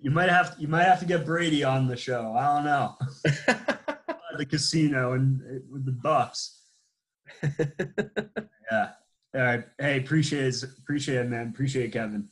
You 0.01 0.11
might 0.11 0.31
have 0.31 0.57
you 0.59 0.66
might 0.66 0.85
have 0.85 1.01
to 1.01 1.07
get 1.07 1.27
Brady 1.27 1.62
on 1.62 1.87
the 1.87 1.97
show. 1.97 2.35
I 2.35 2.55
don't 2.55 2.64
know. 2.64 2.97
The 4.37 4.47
casino 4.47 5.12
and 5.12 5.41
uh, 5.43 5.61
with 5.70 5.85
the 5.85 5.93
Bucs. 5.93 6.59
Yeah. 8.70 8.91
All 9.35 9.41
right. 9.41 9.64
Hey, 9.78 9.99
appreciate 9.99 10.55
it. 10.55 10.62
Appreciate 10.78 11.16
it, 11.16 11.28
man. 11.28 11.49
Appreciate 11.49 11.87
it, 11.87 11.93
Kevin. 11.93 12.28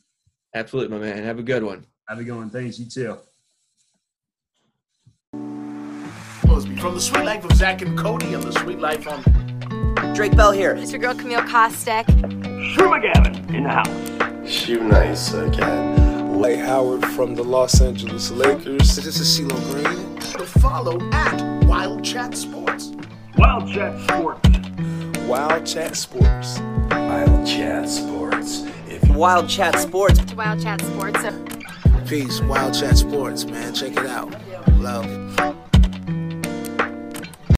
Absolutely, 0.54 0.96
my 0.96 1.04
man. 1.04 1.24
Have 1.24 1.38
a 1.38 1.42
good 1.42 1.64
one. 1.64 1.84
Have 2.08 2.18
a 2.18 2.24
good 2.24 2.36
one. 2.36 2.50
Thanks. 2.50 2.78
You 2.78 2.86
too. 2.86 3.18
From 6.78 6.94
the 6.94 7.00
Suite 7.00 7.24
Life 7.24 7.44
of 7.44 7.52
Zack 7.56 7.82
and 7.82 7.96
Cody 7.96 8.34
and 8.34 8.42
the 8.42 8.52
Suite 8.52 8.80
Life 8.80 9.06
on 9.06 9.22
Drake 10.14 10.36
Bell 10.36 10.50
here. 10.50 10.74
It's 10.74 10.90
your 10.90 11.00
girl 11.00 11.14
Camille 11.14 11.40
Kostek. 11.42 12.06
Shermagavin 12.74 13.54
in 13.54 13.64
the 13.64 13.70
house. 13.70 14.48
Shoe 14.50 14.82
nice 14.82 15.32
again. 15.32 16.40
Lay 16.40 16.56
Howard 16.56 17.06
from 17.06 17.34
the 17.34 17.44
Los 17.44 17.80
Angeles 17.80 18.30
Lakers. 18.32 18.96
This 18.96 19.20
is 19.20 19.40
CeeLo 19.40 19.56
Green. 19.70 20.18
To 20.38 20.44
follow 20.60 21.00
at 21.12 21.64
Wild 21.64 22.04
Chat 22.04 22.36
Sports. 22.36 22.92
Wild 23.38 23.72
Chat 23.72 24.00
Sports. 24.08 24.61
Wild 25.32 25.64
Chat 25.64 25.96
Sports. 25.96 26.60
Wild 26.90 27.46
Chat 27.46 27.88
Sports. 27.88 28.66
If 28.86 29.08
Wild 29.08 29.48
Chat 29.48 29.78
Sports. 29.78 30.34
Wild 30.34 30.62
Chat 30.62 30.82
Sports. 30.82 31.24
Peace. 32.06 32.42
Wild 32.42 32.74
Chat 32.74 32.98
Sports, 32.98 33.46
man. 33.46 33.72
Check 33.72 33.92
it 33.92 34.04
out. 34.04 34.30
Love. 34.72 35.56